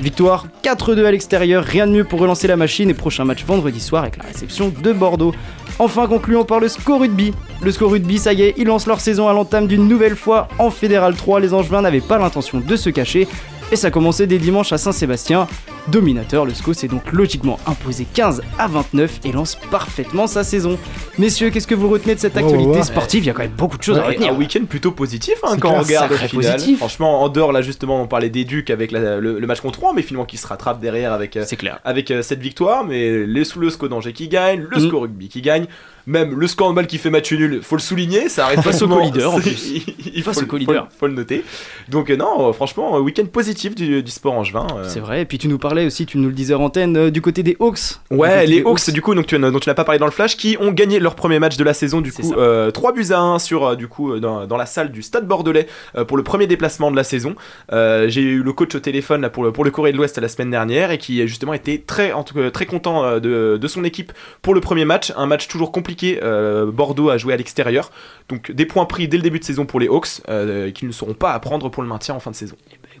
Victoire 0.00 0.46
4-2 0.62 1.04
à 1.04 1.10
l'extérieur, 1.10 1.64
rien 1.64 1.86
de 1.86 1.92
mieux 1.92 2.04
pour 2.04 2.20
relancer 2.20 2.46
la 2.46 2.56
machine 2.56 2.88
et 2.88 2.94
prochain 2.94 3.24
match 3.24 3.44
vendredi 3.44 3.80
soir 3.80 4.02
avec 4.02 4.16
la 4.16 4.24
réception 4.24 4.68
de 4.68 4.92
Bordeaux. 4.92 5.34
Enfin 5.78 6.08
concluons 6.08 6.44
par 6.44 6.60
le 6.60 6.68
score 6.68 7.00
rugby. 7.00 7.32
Le 7.62 7.70
score 7.70 7.92
rugby, 7.92 8.18
ça 8.18 8.32
y 8.32 8.42
est, 8.42 8.54
ils 8.56 8.66
lancent 8.66 8.86
leur 8.86 9.00
saison 9.00 9.28
à 9.28 9.32
l'entame 9.32 9.66
d'une 9.66 9.86
nouvelle 9.86 10.16
fois 10.16 10.48
en 10.58 10.70
Fédéral 10.70 11.14
3. 11.14 11.40
Les 11.40 11.54
Angevins 11.54 11.82
n'avaient 11.82 12.00
pas 12.00 12.18
l'intention 12.18 12.60
de 12.60 12.76
se 12.76 12.90
cacher 12.90 13.28
Et 13.70 13.76
ça 13.76 13.90
commençait 13.90 14.26
dès 14.26 14.38
dimanche 14.38 14.72
à 14.72 14.78
Saint-Sébastien. 14.78 15.46
Dominateur, 15.90 16.44
le 16.44 16.52
SCO 16.52 16.72
s'est 16.74 16.88
donc 16.88 17.12
logiquement 17.12 17.58
imposé 17.66 18.06
15 18.12 18.42
à 18.58 18.68
29 18.68 19.20
et 19.24 19.32
lance 19.32 19.56
parfaitement 19.70 20.26
sa 20.26 20.44
saison. 20.44 20.78
Messieurs, 21.18 21.50
qu'est-ce 21.50 21.66
que 21.66 21.74
vous 21.74 21.88
retenez 21.88 22.14
de 22.14 22.20
cette 22.20 22.34
Oh, 22.36 22.40
actualité 22.40 22.82
sportive? 22.82 23.24
Il 23.24 23.26
y 23.26 23.30
a 23.30 23.32
quand 23.32 23.42
même 23.42 23.52
beaucoup 23.56 23.78
de 23.78 23.82
choses 23.82 23.98
à 23.98 24.02
retenir. 24.04 24.32
Un 24.32 24.36
week-end 24.36 24.64
plutôt 24.68 24.92
positif 24.92 25.34
hein, 25.44 25.56
quand 25.58 25.70
on 25.74 25.80
regarde 25.82 26.12
au 26.12 26.16
final. 26.16 26.54
positif. 26.56 26.78
Franchement, 26.78 27.22
en 27.22 27.28
dehors 27.28 27.52
là 27.52 27.62
justement, 27.62 28.02
on 28.02 28.06
parlait 28.06 28.28
des 28.30 28.44
Ducs 28.44 28.70
avec 28.70 28.92
la- 28.92 29.18
le, 29.18 29.38
le 29.38 29.46
match 29.46 29.60
contre 29.60 29.80
Rouen, 29.80 29.94
mais 29.94 30.02
finalement 30.02 30.26
qui 30.26 30.36
se 30.36 30.46
rattrape 30.46 30.80
derrière 30.80 31.12
avec, 31.12 31.36
euh, 31.36 31.44
clair. 31.44 31.80
avec 31.84 32.10
euh, 32.10 32.22
cette 32.22 32.40
victoire. 32.40 32.84
Mais 32.84 33.24
les 33.26 33.44
sous 33.44 33.58
le 33.58 33.70
SCO 33.70 33.88
d'Angers 33.88 34.12
qui 34.12 34.28
gagne, 34.28 34.66
le 34.70 34.76
Mm. 34.78 34.88
SCO 34.88 35.00
rugby 35.00 35.28
qui 35.28 35.40
gagne, 35.40 35.66
même 36.06 36.38
le 36.38 36.46
SCO 36.46 36.64
handball 36.64 36.86
qui 36.86 36.96
fait 36.98 37.10
match 37.10 37.30
nul, 37.32 37.60
faut 37.62 37.76
le 37.76 37.82
souligner, 37.82 38.28
ça 38.30 38.46
arrive 38.46 38.60
Face 38.62 38.76
au 38.76 38.78
souvent. 38.86 38.96
co-leader, 38.98 39.34
en 39.34 39.40
plus. 39.40 39.72
Il 40.14 40.22
Face 40.22 40.34
faut, 40.34 40.40
au 40.40 40.42
le- 40.42 40.48
co-leader. 40.48 40.74
faut 40.74 40.82
le- 40.84 40.98
faut 40.98 41.06
le 41.06 41.12
noter. 41.14 41.44
Donc 41.88 42.10
euh, 42.10 42.16
non, 42.16 42.52
franchement, 42.52 42.96
un 42.96 43.00
week-end 43.00 43.26
positif 43.26 43.74
du, 43.74 44.02
du 44.02 44.10
sport 44.10 44.34
angevin. 44.34 44.66
euh. 44.76 44.84
C'est 44.88 45.00
vrai, 45.00 45.22
et 45.22 45.24
puis 45.24 45.38
tu 45.38 45.48
nous 45.48 45.58
parlais 45.58 45.77
aussi, 45.86 46.06
tu 46.06 46.18
nous 46.18 46.28
le 46.28 46.34
disais 46.34 46.54
en 46.54 46.62
antenne, 46.62 46.96
euh, 46.96 47.10
du 47.10 47.20
côté 47.20 47.42
des 47.42 47.56
Hawks. 47.60 47.78
Ouais, 48.10 48.46
les 48.46 48.62
Hawks, 48.62 48.90
du 48.90 49.00
coup, 49.02 49.14
donc, 49.14 49.26
tu, 49.26 49.38
dont 49.38 49.58
tu 49.58 49.68
n'as 49.68 49.74
pas 49.74 49.84
parlé 49.84 49.98
dans 49.98 50.06
le 50.06 50.12
flash, 50.12 50.36
qui 50.36 50.56
ont 50.60 50.72
gagné 50.72 50.98
leur 51.00 51.14
premier 51.14 51.38
match 51.38 51.56
de 51.56 51.64
la 51.64 51.74
saison, 51.74 52.00
du 52.00 52.10
C'est 52.10 52.22
coup, 52.22 52.30
ça. 52.30 52.36
euh, 52.38 52.70
3 52.70 52.92
buts 52.92 53.06
à 53.10 53.18
1 53.20 53.38
sur, 53.38 53.64
euh, 53.66 53.76
du 53.76 53.88
coup, 53.88 54.12
euh, 54.12 54.20
dans, 54.20 54.46
dans 54.46 54.56
la 54.56 54.66
salle 54.66 54.90
du 54.92 55.02
Stade 55.02 55.26
Bordelais 55.26 55.66
euh, 55.96 56.04
pour 56.04 56.16
le 56.16 56.22
premier 56.22 56.46
déplacement 56.46 56.90
de 56.90 56.96
la 56.96 57.04
saison. 57.04 57.34
Euh, 57.72 58.08
J'ai 58.08 58.22
eu 58.22 58.42
le 58.42 58.52
coach 58.52 58.74
au 58.74 58.80
téléphone 58.80 59.20
là, 59.20 59.30
pour, 59.30 59.44
le, 59.44 59.52
pour 59.52 59.64
le 59.64 59.70
Corée 59.70 59.92
de 59.92 59.96
l'Ouest 59.96 60.18
la 60.18 60.28
semaine 60.28 60.50
dernière 60.50 60.90
et 60.90 60.98
qui, 60.98 61.26
justement, 61.26 61.52
était 61.54 61.82
très, 61.86 62.12
en 62.12 62.24
tout 62.24 62.34
cas, 62.34 62.50
très 62.50 62.66
content 62.66 63.04
euh, 63.04 63.20
de, 63.20 63.58
de 63.60 63.68
son 63.68 63.84
équipe 63.84 64.12
pour 64.42 64.54
le 64.54 64.60
premier 64.60 64.84
match. 64.84 65.12
Un 65.16 65.26
match 65.26 65.48
toujours 65.48 65.72
compliqué. 65.72 66.18
euh, 66.22 66.70
Bordeaux 66.70 67.10
a 67.10 67.18
joué 67.18 67.34
à 67.34 67.36
l'extérieur. 67.36 67.90
Donc, 68.28 68.52
des 68.52 68.66
points 68.66 68.84
pris 68.84 69.08
dès 69.08 69.16
le 69.16 69.22
début 69.22 69.38
de 69.38 69.44
saison 69.44 69.64
pour 69.66 69.80
les 69.80 69.88
Hawks 69.88 70.20
euh, 70.28 70.70
qui 70.70 70.84
ne 70.86 70.92
seront 70.92 71.14
pas 71.14 71.32
à 71.32 71.38
prendre 71.40 71.68
pour 71.70 71.82
le 71.82 71.88
maintien 71.88 72.14
en 72.14 72.20
fin 72.20 72.30
de 72.30 72.36
saison. 72.36 72.56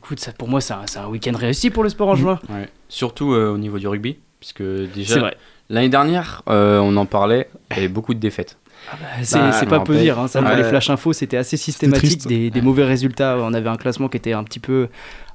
Bah, 0.08 0.14
écoute, 0.14 0.20
ça, 0.20 0.32
pour 0.32 0.48
moi, 0.48 0.60
c'est 0.62 0.72
un, 0.72 0.86
c'est 0.86 0.98
un 0.98 1.06
week-end 1.08 1.36
réussi 1.36 1.68
pour 1.70 1.82
le 1.82 1.90
sport 1.90 2.08
en 2.08 2.14
juin. 2.14 2.40
Ouais. 2.48 2.68
Surtout 2.88 3.32
euh, 3.34 3.52
au 3.52 3.58
niveau 3.58 3.78
du 3.78 3.86
rugby, 3.88 4.16
puisque 4.40 4.62
déjà 4.62 5.14
C'est 5.14 5.20
vrai. 5.20 5.36
l'année 5.68 5.90
dernière, 5.90 6.42
euh, 6.48 6.78
on 6.78 6.96
en 6.96 7.04
parlait, 7.04 7.48
il 7.70 7.76
y 7.76 7.80
avait 7.80 7.88
beaucoup 7.88 8.14
de 8.14 8.18
défaites. 8.18 8.56
C'est 9.22 9.38
Bah, 9.38 9.52
c'est 9.52 9.64
je 9.66 9.70
pas 9.70 9.80
me 9.80 9.84
peu 9.84 9.92
rappelle. 9.92 9.98
dire, 10.00 10.18
hein, 10.18 10.28
ça 10.28 10.40
Ouais. 10.40 10.56
les 10.56 10.64
flash 10.64 10.88
infos 10.88 11.12
c'était 11.12 11.36
assez 11.36 11.56
systématique, 11.58 12.10
triste. 12.20 12.28
des, 12.28 12.48
des 12.50 12.60
mauvais 12.62 12.84
résultats, 12.84 13.36
on 13.38 13.52
avait 13.52 13.68
un 13.68 13.76
classement 13.76 14.08
qui 14.08 14.16
était 14.16 14.32
un 14.32 14.44
petit 14.44 14.60
peu, 14.60 14.88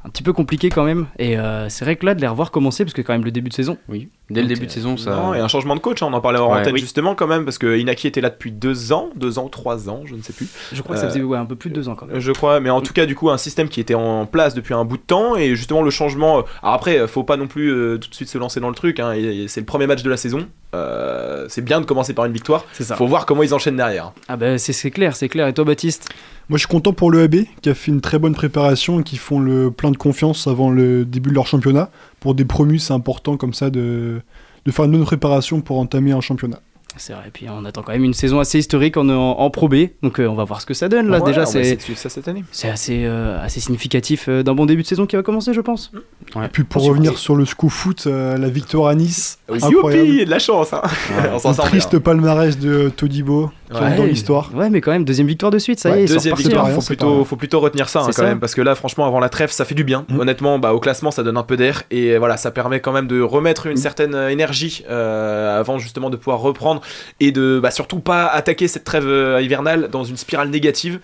un 0.06 0.10
petit 0.10 0.24
peu 0.24 0.34
compliqué 0.34 0.70
quand 0.70 0.84
même, 0.84 1.08
et 1.18 1.38
euh, 1.38 1.70
c'est 1.70 1.86
vrai 1.86 1.96
que 1.96 2.06
là 2.06 2.14
de 2.14 2.20
les 2.22 2.28
revoir 2.28 2.52
commencer, 2.52 2.84
parce 2.84 2.94
que 2.94 3.02
quand 3.02 3.14
même 3.14 3.24
le 3.24 3.32
début 3.32 3.50
de 3.50 3.54
saison, 3.56 3.78
Oui. 3.88 4.10
Dès 4.30 4.42
le 4.42 4.48
début 4.48 4.66
de 4.66 4.72
euh, 4.72 4.74
saison, 4.74 4.98
ça. 4.98 5.12
Non, 5.16 5.34
et 5.34 5.40
un 5.40 5.48
changement 5.48 5.76
de 5.76 5.80
coach, 5.80 6.02
hein, 6.02 6.08
on 6.10 6.14
en 6.14 6.20
parlait 6.22 6.40
en 6.40 6.52
Ouais. 6.52 6.60
antenne 6.62 6.74
Oui. 6.74 6.80
justement 6.80 7.14
quand 7.16 7.28
même, 7.28 7.46
parce 7.46 7.58
que 7.58 7.78
Inaki 7.78 8.08
était 8.08 8.20
là 8.22 8.30
depuis 8.30 8.52
deux 8.52 8.92
ans, 8.92 9.10
deux 9.16 9.38
ans, 9.40 9.48
trois 9.48 9.90
ans, 9.90 10.02
je 10.06 10.16
ne 10.16 10.22
sais 10.22 10.34
plus. 10.34 10.48
je 10.74 10.82
crois 10.82 10.96
que 10.96 11.00
ça 11.02 11.08
Euh, 11.08 11.10
faisait 11.10 11.22
ouais, 11.22 11.38
un 11.38 11.46
peu 11.46 11.56
plus 11.56 11.70
de 11.70 11.76
deux 11.76 11.88
ans 11.88 11.96
quand 11.96 12.06
même. 12.08 12.20
Je 12.20 12.32
crois, 12.32 12.60
mais 12.60 12.70
en 12.70 12.82
tout 12.82 12.94
cas, 12.94 13.06
du 13.06 13.16
coup, 13.16 13.30
un 13.30 13.38
système 13.38 13.70
qui 13.70 13.80
était 13.80 13.94
en 13.94 14.26
place 14.26 14.54
depuis 14.56 14.74
un 14.74 14.84
bout 14.86 14.98
de 14.98 15.04
temps, 15.04 15.36
et 15.36 15.56
justement 15.56 15.82
le 15.84 15.92
changement. 15.92 16.40
euh, 16.40 16.42
Alors 16.64 16.76
après, 16.76 16.98
euh, 17.00 17.08
faut 17.08 17.24
pas 17.24 17.38
non 17.38 17.48
plus 17.48 17.70
euh, 17.72 17.98
tout 17.98 18.10
de 18.10 18.16
suite 18.16 18.28
se 18.30 18.38
lancer 18.38 18.60
dans 18.60 18.70
le 18.70 18.76
truc, 18.76 19.00
hein, 19.00 19.14
c'est 19.48 19.62
le 19.62 19.66
premier 19.66 19.88
match 19.88 20.04
de 20.04 20.10
la 20.10 20.18
saison. 20.18 20.48
Euh, 20.74 21.46
c'est 21.50 21.62
bien 21.62 21.80
de 21.82 21.86
commencer 21.86 22.14
par 22.14 22.26
une 22.26 22.34
victoire. 22.34 22.66
C'est 22.74 22.84
ça. 22.84 22.96
Faut 22.96 23.08
voir 23.08 23.26
comment 23.26 23.44
ils 23.44 23.54
enchaînent 23.54 23.78
derrière. 23.78 24.12
Ah 24.28 24.38
bah 24.38 24.58
c'est 24.58 24.74
c'est 24.74 24.92
clair, 24.92 25.16
c'est 25.16 25.30
clair. 25.30 25.48
Et 25.48 25.54
toi 25.54 25.66
Baptiste? 25.66 26.10
Moi, 26.50 26.58
je 26.58 26.62
suis 26.62 26.68
content 26.68 26.92
pour 26.92 27.10
le 27.10 27.24
AB 27.24 27.36
qui 27.62 27.70
a 27.70 27.74
fait 27.74 27.90
une 27.92 28.02
très 28.02 28.20
bonne 28.20 28.34
préparation 28.36 29.00
et 29.00 29.04
qui 29.04 29.16
font 29.16 29.40
le 29.40 29.72
plein 29.72 29.92
de 29.92 29.98
confiance 29.98 30.46
avant 30.46 30.70
le 30.70 31.06
début 31.06 31.30
de 31.30 31.36
leur 31.36 31.48
championnat. 31.48 31.90
Pour 32.20 32.36
des 32.36 32.44
promus, 32.44 32.80
c'est 32.80 32.94
important 32.94 33.38
comme 33.38 33.54
ça 33.54 33.70
de, 33.70 34.22
de 34.66 34.72
faire 34.72 34.86
une 34.86 34.92
bonne 34.92 35.06
préparation 35.06 35.62
pour 35.62 35.80
entamer 35.80 36.12
un 36.12 36.20
championnat. 36.22 36.60
C'est 36.98 37.14
vrai, 37.14 37.24
et 37.28 37.32
puis 37.32 37.48
on 37.50 37.66
attend 37.66 37.82
quand 37.82 37.92
même 37.92 38.04
une 38.04 38.14
saison 38.14 38.40
assez 38.40 38.60
historique 38.60 38.98
en, 38.98 39.10
en, 39.10 39.16
en 39.40 39.50
Pro 39.50 39.68
B, 39.68 39.76
donc 40.04 40.20
euh, 40.20 40.28
on 40.28 40.36
va 40.36 40.44
voir 40.44 40.62
ce 40.62 40.66
que 40.66 40.74
ça 40.74 40.90
donne 40.90 41.10
là. 41.10 41.20
Déjà 41.22 41.46
c'est 41.46 41.76
de 41.76 41.82
suivre 41.82 41.98
ça 42.00 42.10
cette 42.10 42.28
année. 42.28 42.44
c'est 42.52 42.70
assez, 42.70 43.04
euh, 43.06 43.44
assez 43.44 43.60
significatif 43.60 44.26
euh, 44.30 44.44
d'un 44.44 44.54
bon 44.54 44.66
début 44.66 44.84
de 44.84 44.88
saison 44.88 45.06
qui 45.06 45.16
va 45.16 45.24
commencer 45.24 45.54
je 45.54 45.62
pense. 45.62 45.92
Ouais. 46.36 46.46
Et 46.46 46.50
puis 46.50 46.64
pour 46.64 46.84
On 46.86 46.90
revenir 46.90 47.18
sur 47.18 47.36
le 47.36 47.46
SCO 47.46 47.70
foot, 47.70 48.04
euh, 48.08 48.38
la 48.38 48.50
victoire 48.50 48.88
à 48.90 48.96
Nice, 48.96 49.40
Youpi, 49.50 50.26
de 50.26 50.30
la 50.30 50.40
chance, 50.40 50.72
hein. 50.74 50.82
on 51.34 51.40
s'en 51.40 51.50
Un 51.50 51.54
sort 51.54 51.66
bien. 51.66 51.72
triste 51.80 51.98
palmarès 52.00 52.58
de 52.60 52.90
Todibo 52.90 53.48
qui 53.48 53.80
Ouais. 53.82 53.98
dans 53.98 54.04
l'histoire. 54.06 54.52
Ouais 54.54 54.70
mais 54.70 54.82
quand 54.82 54.92
même 54.92 55.04
deuxième 55.04 55.26
victoire 55.26 55.52
de 55.52 55.58
suite, 55.58 55.80
ça 55.80 55.90
Ouais, 55.90 56.02
y 56.02 56.04
est, 56.04 56.08
deuxième 56.08 56.36
victoire, 56.36 56.66
hein. 56.66 56.68
rien, 56.68 56.76
faut 56.76 56.86
plutôt, 56.86 57.16
rien. 57.16 57.26
faut 57.26 57.36
plutôt 57.38 57.60
retenir 57.60 57.90
ça 57.90 58.02
hein, 58.02 58.06
quand 58.08 58.12
ça. 58.12 58.24
même, 58.24 58.40
parce 58.40 58.54
que 58.54 58.62
là, 58.62 58.76
franchement, 58.76 59.08
avant 59.08 59.20
la 59.20 59.30
trêve, 59.30 59.50
ça 59.52 59.66
fait 59.66 59.74
du 59.74 59.84
bien. 59.84 60.06
Mm. 60.10 60.20
Honnêtement, 60.20 60.60
bah, 60.60 60.74
au 60.76 60.80
classement, 60.80 61.10
ça 61.10 61.24
donne 61.24 61.38
un 61.38 61.44
peu 61.44 61.58
d'air 61.58 61.82
et 61.90 62.18
voilà, 62.20 62.38
ça 62.38 62.52
permet 62.52 62.82
quand 62.82 62.92
même 62.92 63.08
de 63.08 63.20
remettre 63.20 63.68
Mm. 63.68 63.72
une 63.72 63.78
certaine 63.78 64.14
euh, 64.14 64.30
énergie 64.30 64.84
avant 64.88 65.80
justement 65.80 66.10
de 66.12 66.18
pouvoir 66.18 66.40
reprendre 66.40 66.82
et 67.20 67.32
de 67.32 67.60
bah, 67.62 67.72
surtout 67.72 68.00
pas 68.00 68.28
attaquer 68.28 68.68
cette 68.68 68.84
trêve 68.84 69.08
euh, 69.08 69.42
hivernale 69.42 69.90
dans 69.90 70.04
une 70.04 70.18
spirale 70.18 70.50
négative. 70.50 71.00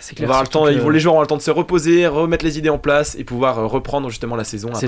C'est 0.00 0.12
On 0.12 0.16
clair, 0.16 0.28
va 0.28 0.34
avoir 0.36 0.42
le 0.42 0.46
surtout 0.46 0.58
temps, 0.58 0.64
que- 0.66 0.72
ils 0.72 0.80
vont, 0.80 0.88
les 0.88 0.98
joueurs 1.00 1.14
ont 1.14 1.20
le 1.20 1.26
temps 1.26 1.36
de 1.36 1.42
se 1.42 1.50
reposer, 1.50 2.06
remettre 2.06 2.44
les 2.44 2.58
idées 2.58 2.70
en 2.70 2.78
place 2.78 3.16
et 3.18 3.24
pouvoir 3.24 3.58
euh, 3.58 3.66
reprendre 3.66 4.08
justement 4.10 4.36
la 4.36 4.44
saison 4.44 4.68
après. 4.70 4.86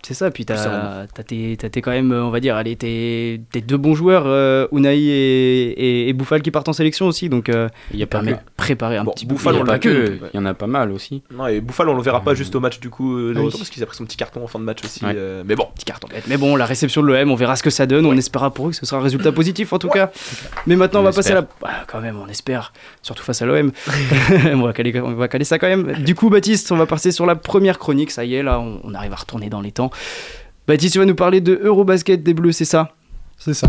Euh, 0.00 0.06
C'est 0.06 0.14
ça, 0.14 0.30
puis 0.30 0.44
t'as 0.44 1.06
tes, 1.24 1.82
quand 1.82 1.90
même, 1.90 2.12
euh, 2.12 2.24
on 2.24 2.30
va 2.30 2.40
dire, 2.40 2.56
allez, 2.56 2.76
tes, 2.76 3.38
deux 3.60 3.76
bons 3.76 3.94
joueurs, 3.94 4.24
euh, 4.26 4.66
Unai 4.72 4.96
et, 4.98 5.70
et, 5.70 6.08
et 6.08 6.12
Bouffal 6.12 6.42
qui 6.42 6.50
partent 6.50 6.68
en 6.68 6.72
sélection 6.72 7.06
aussi, 7.06 7.28
donc 7.28 7.48
euh, 7.48 7.68
Il 7.92 7.98
y 7.98 8.02
a 8.02 8.06
pas 8.06 8.18
permet 8.18 8.32
de 8.32 8.38
préparer 8.56 8.96
un 8.96 9.04
Bon, 9.04 9.12
petit 9.12 9.26
peu. 9.26 9.34
Bouffal, 9.34 9.54
Il 9.54 9.56
y 9.56 9.60
a 9.60 9.62
on 9.62 9.66
pas 9.66 9.72
l'a 9.72 9.78
que, 9.78 10.18
il 10.32 10.36
y 10.36 10.40
en 10.40 10.46
a 10.46 10.54
pas 10.54 10.66
mal 10.66 10.90
aussi. 10.92 11.22
Non, 11.32 11.46
et 11.46 11.60
Bouffal, 11.60 11.88
on 11.88 11.94
le 11.96 12.02
verra 12.02 12.20
pas 12.22 12.34
juste 12.34 12.54
au 12.54 12.60
match 12.60 12.80
du 12.80 12.90
coup 12.90 13.16
euh, 13.16 13.32
de 13.32 13.36
Ah 13.36 13.40
oui. 13.40 13.46
retour 13.46 13.60
parce 13.60 13.70
qu'il 13.70 13.82
a 13.82 13.86
pris 13.86 13.96
son 13.96 14.04
petit 14.04 14.16
carton 14.16 14.42
en 14.42 14.46
fin 14.46 14.58
de 14.58 14.64
match 14.64 14.84
aussi. 14.84 15.04
Ouais. 15.04 15.12
euh, 15.14 15.42
mais 15.46 15.54
bon, 15.54 15.68
Petit 15.74 15.84
carton 15.84 16.08
bête. 16.08 16.24
Mais 16.28 16.36
bon, 16.36 16.56
la 16.56 16.66
réception 16.66 17.02
de 17.02 17.06
l'OM, 17.06 17.30
on 17.30 17.34
verra 17.34 17.56
ce 17.56 17.62
que 17.62 17.70
ça 17.70 17.86
donne. 17.86 18.06
On 18.06 18.16
espérera 18.16 18.52
pour 18.52 18.66
eux 18.68 18.70
que 18.70 18.76
ce 18.76 18.86
sera 18.86 19.00
un 19.00 19.04
résultat 19.04 19.32
positif 19.32 19.72
en 19.72 19.78
tout 19.78 19.88
cas. 19.88 20.10
Mais 20.66 20.76
maintenant, 20.76 21.00
on, 21.00 21.02
On 21.02 21.06
va 21.06 21.12
passer 21.12 21.32
à 21.32 21.36
la. 21.36 21.46
Ah, 21.64 21.84
quand 21.86 22.00
même, 22.00 22.18
on 22.18 22.26
espère. 22.28 22.72
Surtout 23.02 23.22
face 23.22 23.42
à 23.42 23.46
l'OM. 23.46 23.70
on, 24.54 24.62
va 24.62 24.72
caler, 24.72 24.98
on 25.00 25.12
va 25.14 25.28
caler 25.28 25.44
ça 25.44 25.58
quand 25.58 25.68
même. 25.68 25.92
Du 26.04 26.14
coup, 26.14 26.30
Baptiste, 26.30 26.70
on 26.72 26.76
va 26.76 26.86
passer 26.86 27.12
sur 27.12 27.26
la 27.26 27.36
première 27.36 27.78
chronique. 27.78 28.10
Ça 28.10 28.24
y 28.24 28.34
est, 28.34 28.42
là, 28.42 28.60
on, 28.60 28.80
on 28.84 28.94
arrive 28.94 29.12
à 29.12 29.16
retourner 29.16 29.48
dans 29.50 29.60
les 29.60 29.72
temps. 29.72 29.89
Baptiste, 30.66 30.92
tu 30.94 30.98
vas 30.98 31.06
nous 31.06 31.14
parler 31.14 31.40
de 31.40 31.60
Eurobasket 31.62 32.22
des 32.22 32.34
Bleus, 32.34 32.52
c'est 32.52 32.64
ça? 32.64 32.92
C'est 33.38 33.54
ça. 33.54 33.68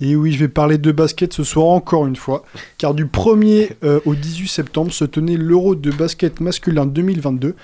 Et 0.00 0.14
oui, 0.14 0.32
je 0.32 0.38
vais 0.38 0.48
parler 0.48 0.78
de 0.78 0.92
basket 0.92 1.32
ce 1.32 1.42
soir 1.42 1.66
encore 1.66 2.06
une 2.06 2.14
fois, 2.14 2.44
car 2.78 2.94
du 2.94 3.06
1er 3.06 3.70
euh, 3.82 3.98
au 4.06 4.14
18 4.14 4.46
septembre 4.46 4.92
se 4.92 5.04
tenait 5.04 5.36
l'Euro 5.36 5.74
de 5.74 5.90
basket 5.90 6.40
masculin 6.40 6.86
2022 6.86 7.56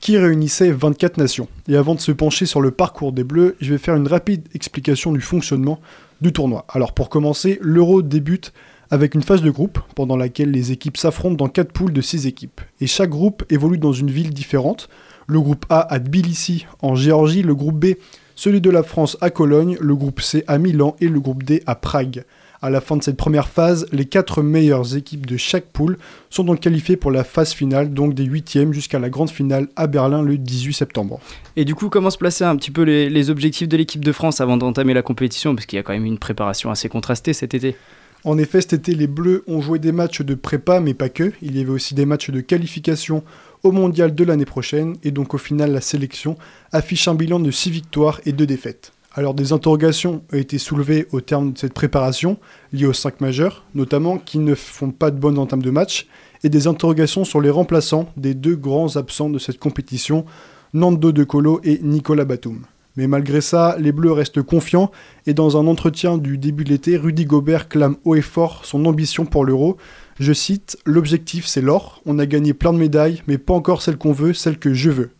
qui 0.00 0.16
réunissait 0.18 0.72
24 0.72 1.18
nations. 1.18 1.48
Et 1.68 1.76
avant 1.76 1.94
de 1.94 2.00
se 2.00 2.10
pencher 2.10 2.46
sur 2.46 2.60
le 2.60 2.70
parcours 2.70 3.12
des 3.12 3.24
Bleus, 3.24 3.56
je 3.60 3.72
vais 3.72 3.78
faire 3.78 3.94
une 3.94 4.08
rapide 4.08 4.48
explication 4.54 5.12
du 5.12 5.20
fonctionnement 5.20 5.80
du 6.22 6.32
tournoi. 6.32 6.64
Alors 6.70 6.92
pour 6.92 7.10
commencer, 7.10 7.58
l'Euro 7.60 8.00
débute 8.00 8.52
avec 8.90 9.14
une 9.14 9.22
phase 9.22 9.42
de 9.42 9.50
groupe 9.50 9.78
pendant 9.94 10.16
laquelle 10.16 10.50
les 10.50 10.72
équipes 10.72 10.96
s'affrontent 10.96 11.36
dans 11.36 11.48
4 11.48 11.72
poules 11.72 11.92
de 11.92 12.00
6 12.00 12.26
équipes. 12.26 12.60
Et 12.80 12.86
chaque 12.86 13.10
groupe 13.10 13.44
évolue 13.50 13.78
dans 13.78 13.92
une 13.92 14.10
ville 14.10 14.34
différente. 14.34 14.88
Le 15.26 15.40
groupe 15.40 15.66
A 15.68 15.80
à 15.80 15.98
Tbilissi 15.98 16.66
en 16.80 16.94
Géorgie, 16.94 17.42
le 17.42 17.54
groupe 17.54 17.78
B 17.78 17.94
celui 18.34 18.60
de 18.60 18.70
la 18.70 18.82
France 18.82 19.16
à 19.20 19.30
Cologne, 19.30 19.76
le 19.80 19.94
groupe 19.94 20.20
C 20.20 20.42
à 20.46 20.58
Milan 20.58 20.96
et 21.00 21.08
le 21.08 21.20
groupe 21.20 21.42
D 21.42 21.62
à 21.66 21.74
Prague. 21.74 22.24
À 22.60 22.70
la 22.70 22.80
fin 22.80 22.96
de 22.96 23.02
cette 23.02 23.16
première 23.16 23.48
phase, 23.48 23.86
les 23.92 24.04
quatre 24.04 24.40
meilleures 24.40 24.96
équipes 24.96 25.26
de 25.26 25.36
chaque 25.36 25.66
poule 25.66 25.98
sont 26.30 26.44
donc 26.44 26.60
qualifiées 26.60 26.96
pour 26.96 27.10
la 27.10 27.24
phase 27.24 27.52
finale, 27.52 27.92
donc 27.92 28.14
des 28.14 28.24
huitièmes 28.24 28.72
jusqu'à 28.72 29.00
la 29.00 29.10
grande 29.10 29.30
finale 29.30 29.68
à 29.74 29.88
Berlin 29.88 30.22
le 30.22 30.38
18 30.38 30.72
septembre. 30.72 31.20
Et 31.56 31.64
du 31.64 31.74
coup, 31.74 31.88
comment 31.88 32.10
se 32.10 32.18
placer 32.18 32.44
un 32.44 32.54
petit 32.56 32.70
peu 32.70 32.82
les, 32.82 33.10
les 33.10 33.30
objectifs 33.30 33.68
de 33.68 33.76
l'équipe 33.76 34.04
de 34.04 34.12
France 34.12 34.40
avant 34.40 34.56
d'entamer 34.56 34.94
la 34.94 35.02
compétition? 35.02 35.54
Parce 35.56 35.66
qu'il 35.66 35.76
y 35.76 35.80
a 35.80 35.82
quand 35.82 35.92
même 35.92 36.04
une 36.04 36.18
préparation 36.18 36.70
assez 36.70 36.88
contrastée 36.88 37.32
cet 37.32 37.54
été. 37.54 37.76
En 38.24 38.38
effet, 38.38 38.60
cet 38.60 38.74
été, 38.74 38.94
les 38.94 39.08
Bleus 39.08 39.42
ont 39.48 39.60
joué 39.60 39.80
des 39.80 39.90
matchs 39.90 40.22
de 40.22 40.34
prépa, 40.34 40.78
mais 40.78 40.94
pas 40.94 41.08
que. 41.08 41.32
Il 41.42 41.56
y 41.56 41.60
avait 41.60 41.70
aussi 41.70 41.94
des 41.94 42.06
matchs 42.06 42.30
de 42.30 42.40
qualification 42.40 43.24
au 43.62 43.72
mondial 43.72 44.14
de 44.14 44.24
l'année 44.24 44.44
prochaine, 44.44 44.96
et 45.02 45.10
donc 45.10 45.34
au 45.34 45.38
final, 45.38 45.72
la 45.72 45.80
sélection 45.80 46.36
affiche 46.72 47.08
un 47.08 47.14
bilan 47.14 47.40
de 47.40 47.50
6 47.50 47.70
victoires 47.70 48.20
et 48.26 48.32
2 48.32 48.46
défaites. 48.46 48.92
Alors 49.14 49.34
des 49.34 49.52
interrogations 49.52 50.22
ont 50.32 50.36
été 50.36 50.56
soulevées 50.56 51.06
au 51.12 51.20
terme 51.20 51.52
de 51.52 51.58
cette 51.58 51.74
préparation, 51.74 52.38
liées 52.72 52.86
aux 52.86 52.94
5 52.94 53.20
majeurs, 53.20 53.64
notamment 53.74 54.16
qui 54.16 54.38
ne 54.38 54.54
font 54.54 54.90
pas 54.90 55.10
de 55.10 55.18
bonnes 55.18 55.38
entames 55.38 55.62
de 55.62 55.70
match, 55.70 56.06
et 56.44 56.48
des 56.48 56.66
interrogations 56.66 57.24
sur 57.24 57.40
les 57.40 57.50
remplaçants 57.50 58.08
des 58.16 58.34
deux 58.34 58.56
grands 58.56 58.96
absents 58.96 59.30
de 59.30 59.38
cette 59.38 59.58
compétition, 59.58 60.24
Nando 60.72 61.12
De 61.12 61.24
Colo 61.24 61.60
et 61.62 61.78
Nicolas 61.82 62.24
Batum. 62.24 62.62
Mais 62.96 63.06
malgré 63.06 63.40
ça, 63.40 63.76
les 63.78 63.92
Bleus 63.92 64.12
restent 64.12 64.42
confiants 64.42 64.90
et 65.26 65.34
dans 65.34 65.56
un 65.56 65.66
entretien 65.66 66.18
du 66.18 66.36
début 66.36 66.64
de 66.64 66.70
l'été, 66.70 66.96
Rudy 66.96 67.24
Gobert 67.24 67.68
clame 67.68 67.96
haut 68.04 68.14
et 68.14 68.22
fort 68.22 68.64
son 68.64 68.84
ambition 68.84 69.24
pour 69.24 69.44
l'Euro. 69.44 69.76
Je 70.22 70.32
cite 70.32 70.78
L'objectif 70.86 71.48
c'est 71.48 71.60
l'or, 71.60 72.00
on 72.06 72.20
a 72.20 72.26
gagné 72.26 72.54
plein 72.54 72.72
de 72.72 72.78
médailles, 72.78 73.24
mais 73.26 73.38
pas 73.38 73.54
encore 73.54 73.82
celle 73.82 73.98
qu'on 73.98 74.12
veut, 74.12 74.34
celle 74.34 74.56
que 74.56 74.72
je 74.72 74.88
veux. 74.88 75.10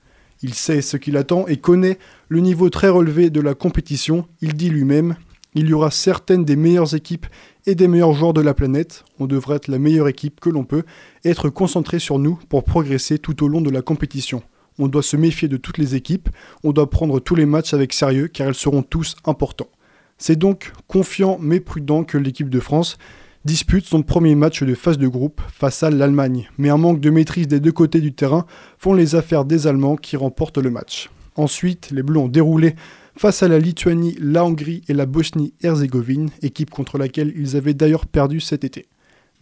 Il 0.42 0.54
sait 0.54 0.80
ce 0.80 0.96
qu'il 0.96 1.16
attend 1.16 1.44
et 1.48 1.56
connaît 1.56 1.98
le 2.28 2.38
niveau 2.38 2.70
très 2.70 2.88
relevé 2.88 3.28
de 3.28 3.40
la 3.40 3.54
compétition. 3.54 4.28
Il 4.42 4.54
dit 4.54 4.70
lui-même 4.70 5.16
Il 5.56 5.68
y 5.68 5.72
aura 5.72 5.90
certaines 5.90 6.44
des 6.44 6.54
meilleures 6.54 6.94
équipes 6.94 7.26
et 7.66 7.74
des 7.74 7.88
meilleurs 7.88 8.12
joueurs 8.12 8.32
de 8.32 8.42
la 8.42 8.54
planète. 8.54 9.02
On 9.18 9.26
devrait 9.26 9.56
être 9.56 9.66
la 9.66 9.80
meilleure 9.80 10.06
équipe 10.06 10.38
que 10.38 10.50
l'on 10.50 10.62
peut 10.62 10.84
être 11.24 11.48
concentré 11.48 11.98
sur 11.98 12.20
nous 12.20 12.38
pour 12.48 12.62
progresser 12.62 13.18
tout 13.18 13.42
au 13.42 13.48
long 13.48 13.60
de 13.60 13.70
la 13.70 13.82
compétition. 13.82 14.44
On 14.78 14.86
doit 14.86 15.02
se 15.02 15.16
méfier 15.16 15.48
de 15.48 15.56
toutes 15.56 15.78
les 15.78 15.96
équipes, 15.96 16.28
on 16.62 16.70
doit 16.70 16.88
prendre 16.88 17.18
tous 17.18 17.34
les 17.34 17.46
matchs 17.46 17.74
avec 17.74 17.92
sérieux 17.92 18.28
car 18.28 18.46
ils 18.46 18.54
seront 18.54 18.84
tous 18.84 19.16
importants. 19.24 19.68
C'est 20.16 20.38
donc 20.38 20.72
confiant 20.86 21.38
mais 21.40 21.58
prudent 21.58 22.04
que 22.04 22.18
l'équipe 22.18 22.48
de 22.48 22.60
France 22.60 22.98
dispute 23.44 23.86
son 23.86 24.02
premier 24.02 24.34
match 24.34 24.62
de 24.62 24.74
phase 24.74 24.98
de 24.98 25.08
groupe 25.08 25.40
face 25.48 25.82
à 25.82 25.90
l'Allemagne. 25.90 26.48
Mais 26.58 26.68
un 26.68 26.76
manque 26.76 27.00
de 27.00 27.10
maîtrise 27.10 27.48
des 27.48 27.60
deux 27.60 27.72
côtés 27.72 28.00
du 28.00 28.12
terrain 28.12 28.46
font 28.78 28.94
les 28.94 29.14
affaires 29.14 29.44
des 29.44 29.66
Allemands 29.66 29.96
qui 29.96 30.16
remportent 30.16 30.58
le 30.58 30.70
match. 30.70 31.10
Ensuite, 31.36 31.90
les 31.90 32.02
Bleus 32.02 32.20
ont 32.20 32.28
déroulé 32.28 32.74
face 33.16 33.42
à 33.42 33.48
la 33.48 33.58
Lituanie, 33.58 34.16
la 34.20 34.44
Hongrie 34.44 34.82
et 34.88 34.94
la 34.94 35.06
Bosnie-Herzégovine, 35.06 36.30
équipe 36.42 36.70
contre 36.70 36.98
laquelle 36.98 37.32
ils 37.36 37.56
avaient 37.56 37.74
d'ailleurs 37.74 38.06
perdu 38.06 38.40
cet 38.40 38.64
été. 38.64 38.86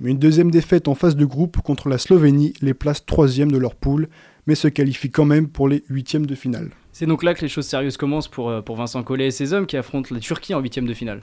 Mais 0.00 0.10
une 0.10 0.18
deuxième 0.18 0.50
défaite 0.50 0.88
en 0.88 0.94
phase 0.94 1.14
de 1.14 1.24
groupe 1.24 1.58
contre 1.58 1.88
la 1.88 1.98
Slovénie 1.98 2.54
les 2.62 2.74
place 2.74 3.04
troisième 3.04 3.52
de 3.52 3.58
leur 3.58 3.74
poule, 3.74 4.08
mais 4.46 4.54
se 4.54 4.68
qualifie 4.68 5.10
quand 5.10 5.26
même 5.26 5.48
pour 5.48 5.68
les 5.68 5.84
huitièmes 5.88 6.26
de 6.26 6.34
finale. 6.34 6.70
C'est 6.92 7.06
donc 7.06 7.22
là 7.22 7.34
que 7.34 7.42
les 7.42 7.48
choses 7.48 7.66
sérieuses 7.66 7.96
commencent 7.96 8.28
pour, 8.28 8.48
euh, 8.48 8.62
pour 8.62 8.76
Vincent 8.76 9.02
Collet 9.02 9.26
et 9.26 9.30
ses 9.30 9.52
hommes 9.52 9.66
qui 9.66 9.76
affrontent 9.76 10.12
la 10.12 10.20
Turquie 10.20 10.54
en 10.54 10.60
huitième 10.60 10.86
de 10.86 10.94
finale. 10.94 11.22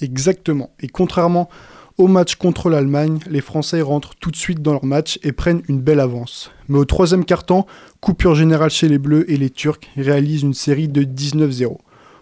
Exactement. 0.00 0.70
Et 0.80 0.88
contrairement 0.88 1.48
au 1.98 2.06
match 2.06 2.36
contre 2.36 2.70
l'Allemagne, 2.70 3.18
les 3.28 3.40
Français 3.40 3.82
rentrent 3.82 4.14
tout 4.20 4.30
de 4.30 4.36
suite 4.36 4.62
dans 4.62 4.72
leur 4.72 4.84
match 4.84 5.18
et 5.24 5.32
prennent 5.32 5.62
une 5.68 5.80
belle 5.80 5.98
avance. 5.98 6.52
Mais 6.68 6.78
au 6.78 6.84
troisième 6.84 7.24
quart-temps, 7.24 7.66
coupure 8.00 8.36
générale 8.36 8.70
chez 8.70 8.88
les 8.88 8.98
Bleus 8.98 9.28
et 9.30 9.36
les 9.36 9.50
Turcs 9.50 9.80
réalisent 9.96 10.42
une 10.42 10.54
série 10.54 10.86
de 10.86 11.02
19-0. 11.02 11.76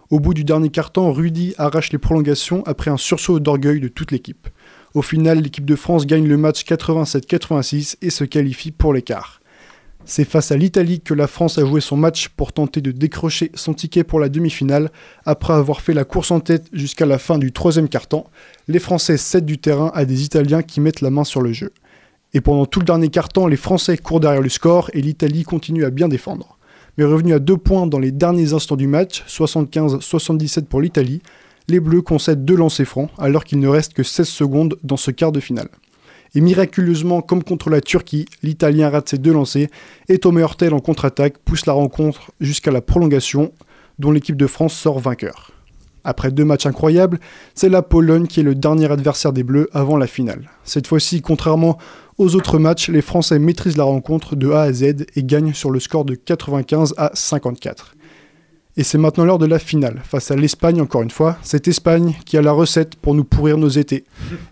Au 0.09 0.19
bout 0.19 0.33
du 0.33 0.43
dernier 0.43 0.69
quart-temps, 0.69 1.11
Rudy 1.11 1.53
arrache 1.59 1.91
les 1.91 1.99
prolongations 1.99 2.63
après 2.65 2.89
un 2.89 2.97
sursaut 2.97 3.39
d'orgueil 3.39 3.79
de 3.79 3.87
toute 3.87 4.11
l'équipe. 4.11 4.47
Au 4.95 5.03
final, 5.03 5.41
l'équipe 5.41 5.65
de 5.65 5.75
France 5.75 6.07
gagne 6.07 6.27
le 6.27 6.37
match 6.37 6.63
87-86 6.63 7.97
et 8.01 8.09
se 8.09 8.23
qualifie 8.23 8.71
pour 8.71 8.93
l'écart. 8.93 9.41
C'est 10.09 10.23
face 10.23 10.53
à 10.53 10.57
l'Italie 10.57 11.01
que 11.01 11.13
la 11.13 11.27
France 11.27 11.57
a 11.57 11.65
joué 11.65 11.81
son 11.81 11.97
match 11.97 12.29
pour 12.29 12.53
tenter 12.53 12.79
de 12.79 12.91
décrocher 12.91 13.51
son 13.55 13.73
ticket 13.73 14.05
pour 14.05 14.21
la 14.21 14.29
demi-finale. 14.29 14.89
Après 15.25 15.51
avoir 15.51 15.81
fait 15.81 15.93
la 15.93 16.05
course 16.05 16.31
en 16.31 16.39
tête 16.39 16.69
jusqu'à 16.71 17.05
la 17.05 17.17
fin 17.17 17.37
du 17.37 17.51
troisième 17.51 17.89
quart-temps, 17.89 18.25
les 18.69 18.79
Français 18.79 19.17
cèdent 19.17 19.45
du 19.45 19.57
terrain 19.57 19.91
à 19.93 20.05
des 20.05 20.23
Italiens 20.23 20.63
qui 20.63 20.79
mettent 20.79 21.01
la 21.01 21.09
main 21.09 21.25
sur 21.25 21.41
le 21.41 21.51
jeu. 21.51 21.73
Et 22.33 22.39
pendant 22.39 22.65
tout 22.65 22.79
le 22.79 22.85
dernier 22.85 23.09
quart-temps, 23.09 23.47
les 23.47 23.57
Français 23.57 23.97
courent 23.97 24.21
derrière 24.21 24.41
le 24.41 24.47
score 24.47 24.89
et 24.93 25.01
l'Italie 25.01 25.43
continue 25.43 25.83
à 25.83 25.89
bien 25.89 26.07
défendre. 26.07 26.57
Mais 26.97 27.03
revenu 27.03 27.33
à 27.33 27.39
deux 27.39 27.57
points 27.57 27.85
dans 27.85 27.99
les 27.99 28.13
derniers 28.13 28.53
instants 28.53 28.77
du 28.77 28.87
match, 28.87 29.25
75-77 29.27 30.67
pour 30.67 30.79
l'Italie, 30.79 31.21
les 31.67 31.81
Bleus 31.81 32.01
concèdent 32.01 32.45
deux 32.45 32.55
lancers 32.55 32.87
francs 32.87 33.09
alors 33.17 33.43
qu'il 33.43 33.59
ne 33.59 33.67
reste 33.67 33.93
que 33.93 34.03
16 34.03 34.25
secondes 34.25 34.77
dans 34.83 34.95
ce 34.95 35.11
quart 35.11 35.33
de 35.33 35.41
finale. 35.41 35.67
Et 36.35 36.41
miraculeusement, 36.41 37.21
comme 37.21 37.43
contre 37.43 37.69
la 37.69 37.81
Turquie, 37.81 38.25
l'Italien 38.43 38.89
rate 38.89 39.09
ses 39.09 39.17
deux 39.17 39.33
lancers 39.33 39.67
et 40.09 40.19
Thomas 40.19 40.41
Hurtel 40.41 40.73
en 40.73 40.79
contre-attaque 40.79 41.37
pousse 41.39 41.65
la 41.65 41.73
rencontre 41.73 42.31
jusqu'à 42.39 42.71
la 42.71 42.81
prolongation, 42.81 43.51
dont 43.99 44.11
l'équipe 44.11 44.37
de 44.37 44.47
France 44.47 44.73
sort 44.73 44.99
vainqueur. 44.99 45.51
Après 46.03 46.31
deux 46.31 46.45
matchs 46.45 46.65
incroyables, 46.65 47.19
c'est 47.53 47.67
la 47.67 47.81
Pologne 47.81 48.27
qui 48.27 48.39
est 48.39 48.43
le 48.43 48.55
dernier 48.55 48.89
adversaire 48.89 49.33
des 49.33 49.43
Bleus 49.43 49.67
avant 49.73 49.97
la 49.97 50.07
finale. 50.07 50.49
Cette 50.63 50.87
fois-ci, 50.87 51.21
contrairement 51.21 51.77
aux 52.17 52.33
autres 52.35 52.59
matchs, 52.59 52.89
les 52.89 53.01
Français 53.01 53.39
maîtrisent 53.39 53.75
la 53.75 53.83
rencontre 53.83 54.37
de 54.37 54.49
A 54.51 54.61
à 54.61 54.71
Z 54.71 54.83
et 54.83 55.23
gagnent 55.23 55.53
sur 55.53 55.69
le 55.69 55.81
score 55.81 56.05
de 56.05 56.15
95 56.15 56.93
à 56.97 57.11
54. 57.13 57.96
Et 58.79 58.83
c'est 58.83 58.99
maintenant 58.99 59.25
l'heure 59.25 59.39
de 59.39 59.47
la 59.47 59.57
finale, 59.57 60.01
face 60.03 60.29
à 60.29 60.35
l'Espagne 60.35 60.79
encore 60.79 61.01
une 61.01 61.09
fois. 61.09 61.37
Cette 61.41 61.67
Espagne 61.67 62.15
qui 62.25 62.37
a 62.37 62.43
la 62.43 62.51
recette 62.51 62.95
pour 62.95 63.15
nous 63.15 63.23
pourrir 63.23 63.57
nos 63.57 63.69
étés. 63.69 64.03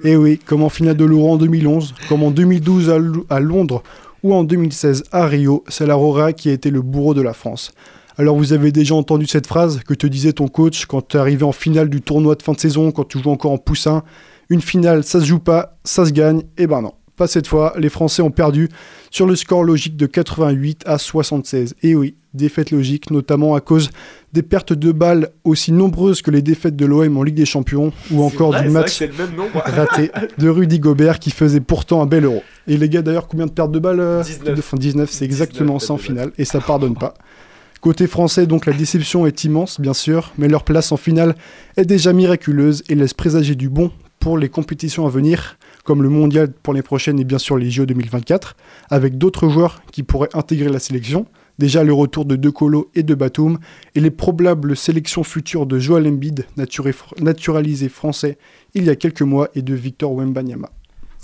Et 0.03 0.17
oui, 0.17 0.39
comme 0.43 0.63
en 0.63 0.69
finale 0.69 0.97
de 0.97 1.05
l'Euro 1.05 1.33
en 1.33 1.37
2011, 1.37 1.93
comme 2.09 2.23
en 2.23 2.31
2012 2.31 3.23
à, 3.29 3.39
Londres 3.39 3.83
ou 4.23 4.33
en 4.33 4.43
2016 4.43 5.03
à 5.11 5.27
Rio, 5.27 5.63
c'est 5.67 5.85
l'Aurora 5.85 6.33
qui 6.33 6.49
a 6.49 6.53
été 6.53 6.71
le 6.71 6.81
bourreau 6.81 7.13
de 7.13 7.21
la 7.21 7.33
France. 7.33 7.71
Alors 8.17 8.35
vous 8.35 8.51
avez 8.51 8.71
déjà 8.71 8.95
entendu 8.95 9.27
cette 9.27 9.45
phrase 9.45 9.81
que 9.83 9.93
te 9.93 10.07
disait 10.07 10.33
ton 10.33 10.47
coach 10.47 10.87
quand 10.87 11.07
tu 11.07 11.17
arrivé 11.17 11.43
en 11.43 11.51
finale 11.51 11.89
du 11.89 12.01
tournoi 12.01 12.33
de 12.33 12.41
fin 12.41 12.53
de 12.53 12.59
saison, 12.59 12.91
quand 12.91 13.07
tu 13.07 13.21
joues 13.21 13.29
encore 13.29 13.51
en 13.51 13.59
poussin. 13.59 14.03
Une 14.49 14.61
finale, 14.61 15.03
ça 15.03 15.19
se 15.19 15.25
joue 15.25 15.39
pas, 15.39 15.77
ça 15.83 16.03
se 16.03 16.11
gagne. 16.11 16.41
Et 16.57 16.65
ben 16.65 16.81
non. 16.81 16.93
Pas 17.15 17.27
cette 17.27 17.47
fois, 17.47 17.73
les 17.77 17.89
Français 17.89 18.21
ont 18.21 18.31
perdu 18.31 18.69
sur 19.11 19.27
le 19.27 19.35
score 19.35 19.63
logique 19.63 19.95
de 19.95 20.05
88 20.05 20.83
à 20.85 20.97
76. 20.97 21.75
Et 21.83 21.95
oui, 21.95 22.15
défaite 22.35 22.71
logique, 22.71 23.11
notamment 23.11 23.55
à 23.55 23.61
cause 23.61 23.89
des 24.33 24.43
pertes 24.43 24.73
de 24.73 24.91
balles 24.91 25.29
aussi 25.43 25.71
nombreuses 25.71 26.21
que 26.21 26.31
les 26.31 26.41
défaites 26.41 26.75
de 26.75 26.85
l'OM 26.85 27.17
en 27.17 27.23
Ligue 27.23 27.35
des 27.35 27.45
Champions, 27.45 27.93
ou 28.11 28.23
encore 28.23 28.51
vrai, 28.51 28.63
du 28.63 28.69
match 28.69 29.01
raté 29.55 30.11
de 30.37 30.49
Rudy 30.49 30.79
Gobert 30.79 31.19
qui 31.19 31.31
faisait 31.31 31.61
pourtant 31.61 32.01
un 32.01 32.05
bel 32.05 32.25
euro. 32.25 32.43
Et 32.67 32.77
les 32.77 32.89
gars, 32.89 33.01
d'ailleurs, 33.01 33.27
combien 33.27 33.45
de 33.45 33.51
pertes 33.51 33.71
de 33.71 33.79
balles 33.79 33.99
euh, 33.99 34.23
19. 34.23 34.59
Enfin, 34.59 34.77
19, 34.77 35.09
c'est 35.09 35.25
exactement 35.25 35.79
ça 35.79 35.93
en 35.93 35.97
finale, 35.97 36.31
et 36.37 36.45
ça 36.45 36.59
pardonne 36.59 36.95
pas. 36.95 37.13
Côté 37.81 38.07
français, 38.07 38.47
donc 38.47 38.65
la 38.65 38.73
déception 38.73 39.27
est 39.27 39.43
immense, 39.43 39.79
bien 39.79 39.93
sûr, 39.93 40.33
mais 40.37 40.47
leur 40.47 40.63
place 40.63 40.91
en 40.91 40.97
finale 40.97 41.35
est 41.77 41.85
déjà 41.85 42.13
miraculeuse 42.13 42.83
et 42.89 42.95
laisse 42.95 43.13
présager 43.13 43.53
du 43.53 43.69
bon 43.69 43.91
pour 44.19 44.39
les 44.39 44.49
compétitions 44.49 45.05
à 45.05 45.09
venir, 45.11 45.59
comme 45.83 46.01
le 46.01 46.09
mondial 46.09 46.51
pour 46.51 46.73
les 46.73 46.81
prochaines 46.81 47.19
et 47.19 47.23
bien 47.23 47.37
sûr 47.37 47.57
les 47.57 47.69
JO 47.69 47.85
2024, 47.85 48.55
avec 48.89 49.19
d'autres 49.19 49.49
joueurs 49.49 49.83
qui 49.91 50.01
pourraient 50.01 50.35
intégrer 50.35 50.69
la 50.69 50.79
sélection. 50.79 51.27
Déjà 51.57 51.83
le 51.83 51.93
retour 51.93 52.25
de 52.25 52.35
De 52.35 52.49
Colo 52.49 52.91
et 52.95 53.03
de 53.03 53.15
Batum, 53.15 53.59
et 53.95 54.01
les 54.01 54.11
probables 54.11 54.75
sélections 54.75 55.23
futures 55.23 55.65
de 55.65 55.79
Joel 55.79 56.07
Embiid, 56.07 56.45
naturalisé 57.21 57.89
français 57.89 58.37
il 58.73 58.83
y 58.83 58.89
a 58.89 58.95
quelques 58.95 59.21
mois, 59.21 59.49
et 59.55 59.61
de 59.61 59.73
Victor 59.73 60.13
Wembanyama. 60.13 60.69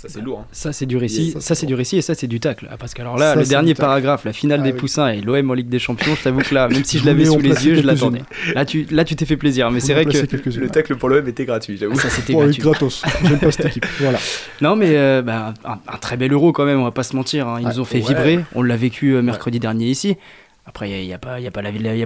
Ça 0.01 0.07
c'est 0.09 0.21
lourd. 0.21 0.39
Hein. 0.39 0.47
Ça 0.51 0.73
c'est 0.73 0.87
du 0.87 0.97
récit, 0.97 1.35
ça, 1.39 1.53
c'est 1.53 1.67
du 1.67 1.75
récit 1.75 1.97
et 1.97 2.01
ça 2.01 2.15
c'est 2.15 2.25
du 2.25 2.39
tacle. 2.39 2.67
Ah, 2.71 2.77
parce 2.77 2.93
que 2.95 3.01
alors 3.01 3.17
là, 3.17 3.33
Ça, 3.35 3.39
le 3.39 3.45
dernier 3.45 3.75
paragraphe, 3.75 4.25
la 4.25 4.33
finale 4.33 4.61
Ah 4.61 4.65
des 4.65 4.71
oui. 4.71 4.79
Poussins 4.79 5.09
et 5.09 5.21
l'OM 5.21 5.51
en 5.51 5.53
Ligue 5.53 5.69
des 5.69 5.77
Champions, 5.77 6.15
je 6.15 6.23
t'avoue 6.23 6.39
que 6.41 6.55
là, 6.55 6.67
même 6.69 6.83
si 6.83 6.97
je 6.97 7.05
l'avais 7.05 7.25
sous 7.25 7.39
les 7.39 7.67
yeux, 7.67 7.75
je 7.75 7.81
l'attendais. 7.81 8.23
Là 8.55 8.65
tu, 8.65 8.87
là 8.89 9.03
tu 9.03 9.15
t'es 9.15 9.25
fait 9.25 9.37
plaisir, 9.37 9.69
mais 9.69 9.79
c'est 9.79 9.93
vrai 9.93 10.05
que. 10.05 10.11
Le 10.59 10.69
tacle 10.69 10.95
pour 10.95 11.07
l'OM 11.09 11.27
était 11.27 11.45
gratuit, 11.45 11.77
j'avoue. 11.77 11.95
ça 11.99 12.09
c'était 12.09 12.33
gratuit. 12.33 12.61
gratos. 12.63 13.03
J'aime 13.23 13.37
pas 13.39 13.51
cette 13.51 13.65
équipe. 13.67 13.85
Voilà. 13.99 14.17
Non 14.61 14.75
mais 14.75 14.95
euh, 14.97 15.21
bah, 15.21 15.53
un, 15.65 15.73
un 15.87 15.97
très 15.97 16.17
bel 16.17 16.31
euro 16.33 16.51
quand 16.51 16.65
même, 16.65 16.79
on 16.79 16.83
va 16.85 16.91
pas 16.91 17.03
se 17.03 17.15
mentir. 17.15 17.47
hein. 17.47 17.57
Ils 17.59 17.65
Ouais. 17.67 17.73
nous 17.73 17.79
ont 17.81 17.85
fait 17.85 17.99
Ouais. 18.01 18.07
vibrer, 18.07 18.39
on 18.55 18.63
l'a 18.63 18.75
vécu 18.77 19.11
euh, 19.13 19.21
mercredi 19.21 19.59
dernier 19.59 19.85
ici. 19.85 20.17
Après, 20.63 20.89
il 20.89 21.07
n'y 21.07 21.13
a, 21.13 21.19
a, 21.27 21.39
y 21.39 21.47
a 21.47 21.51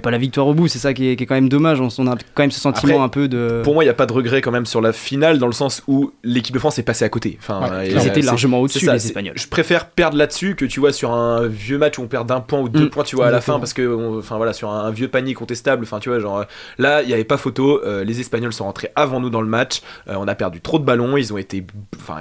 pas 0.02 0.12
la 0.12 0.18
victoire 0.18 0.48
au 0.48 0.54
bout, 0.54 0.70
c'est 0.70 0.80
ça 0.80 0.94
qui 0.94 1.10
est, 1.10 1.18
qui 1.18 1.24
est 1.24 1.26
quand 1.28 1.36
même 1.36 1.50
dommage. 1.50 1.82
On, 1.82 1.88
a 2.08 2.16
quand 2.34 2.44
même 2.44 2.52
ce 2.52 2.60
sentiment 2.60 2.94
Après, 2.94 3.04
un 3.04 3.10
peu 3.10 3.28
de. 3.28 3.60
Pour 3.66 3.74
moi, 3.74 3.84
il 3.84 3.88
n'y 3.88 3.92
a 3.92 3.94
pas 3.94 4.06
de 4.06 4.14
regret 4.14 4.42
quand 4.42 4.52
même 4.52 4.66
sur 4.66 4.80
la 4.80 4.94
finale, 4.94 5.40
dans 5.40 5.46
le 5.48 5.54
sens 5.54 5.84
où 5.88 6.14
l'équipe 6.24 6.54
de 6.54 6.60
France 6.60 6.80
est 6.80 6.84
passée 6.84 7.04
à 7.04 7.10
côté. 7.10 7.38
Enfin, 7.42 7.70
Ouais, 7.70 7.92
Ils 7.92 8.08
étaient 8.08 8.22
largement 8.22 8.62
au-dessus, 8.62 8.80
c'est- 8.86 8.96
Espagnols. 8.96 9.38
Je 9.38 9.48
préfère 9.48 9.88
perdre 9.90 10.18
là-dessus 10.18 10.56
que 10.56 10.64
tu 10.64 10.80
vois 10.80 10.94
sur 10.94 11.12
un 11.12 11.46
vieux 11.48 11.78
match 11.78 12.00
où 12.00 12.04
on 12.04 12.08
perd 12.08 12.28
d'un 12.30 12.40
point 12.40 12.62
ou 12.62 12.70
deux 12.70 12.86
Mm. 12.86 12.90
points, 12.90 13.04
tu 13.04 13.18
vois, 13.18 13.28
à 13.28 13.32
la 13.32 13.42
fin, 13.42 13.60
parce 13.60 13.74
que, 13.74 14.18
enfin 14.20 14.38
voilà, 14.38 14.54
sur 14.54 14.70
un, 14.72 14.90
vieux 14.90 15.10
panier 15.10 15.34
contestable, 15.34 15.84
enfin 15.84 16.00
tu 16.00 16.08
vois, 16.10 16.20
genre 16.20 16.40
euh, 16.40 16.44
là, 16.78 17.02
il 17.02 17.08
n'y 17.08 17.14
avait 17.14 17.26
pas 17.26 17.38
photo. 17.38 17.82
euh, 17.86 18.06
les 18.06 18.22
Espagnols 18.22 18.54
sont 18.54 18.64
rentrés 18.64 18.90
avant 18.96 19.20
nous 19.20 19.30
dans 19.30 19.42
le 19.42 19.48
match. 19.50 19.82
euh, 20.08 20.16
on 20.18 20.28
a 20.30 20.36
perdu 20.36 20.62
trop 20.62 20.80
de 20.80 20.86
ballons. 20.86 21.18
Ils 21.18 21.34
ont 21.34 21.38
été, 21.38 21.64
enfin, 21.98 22.20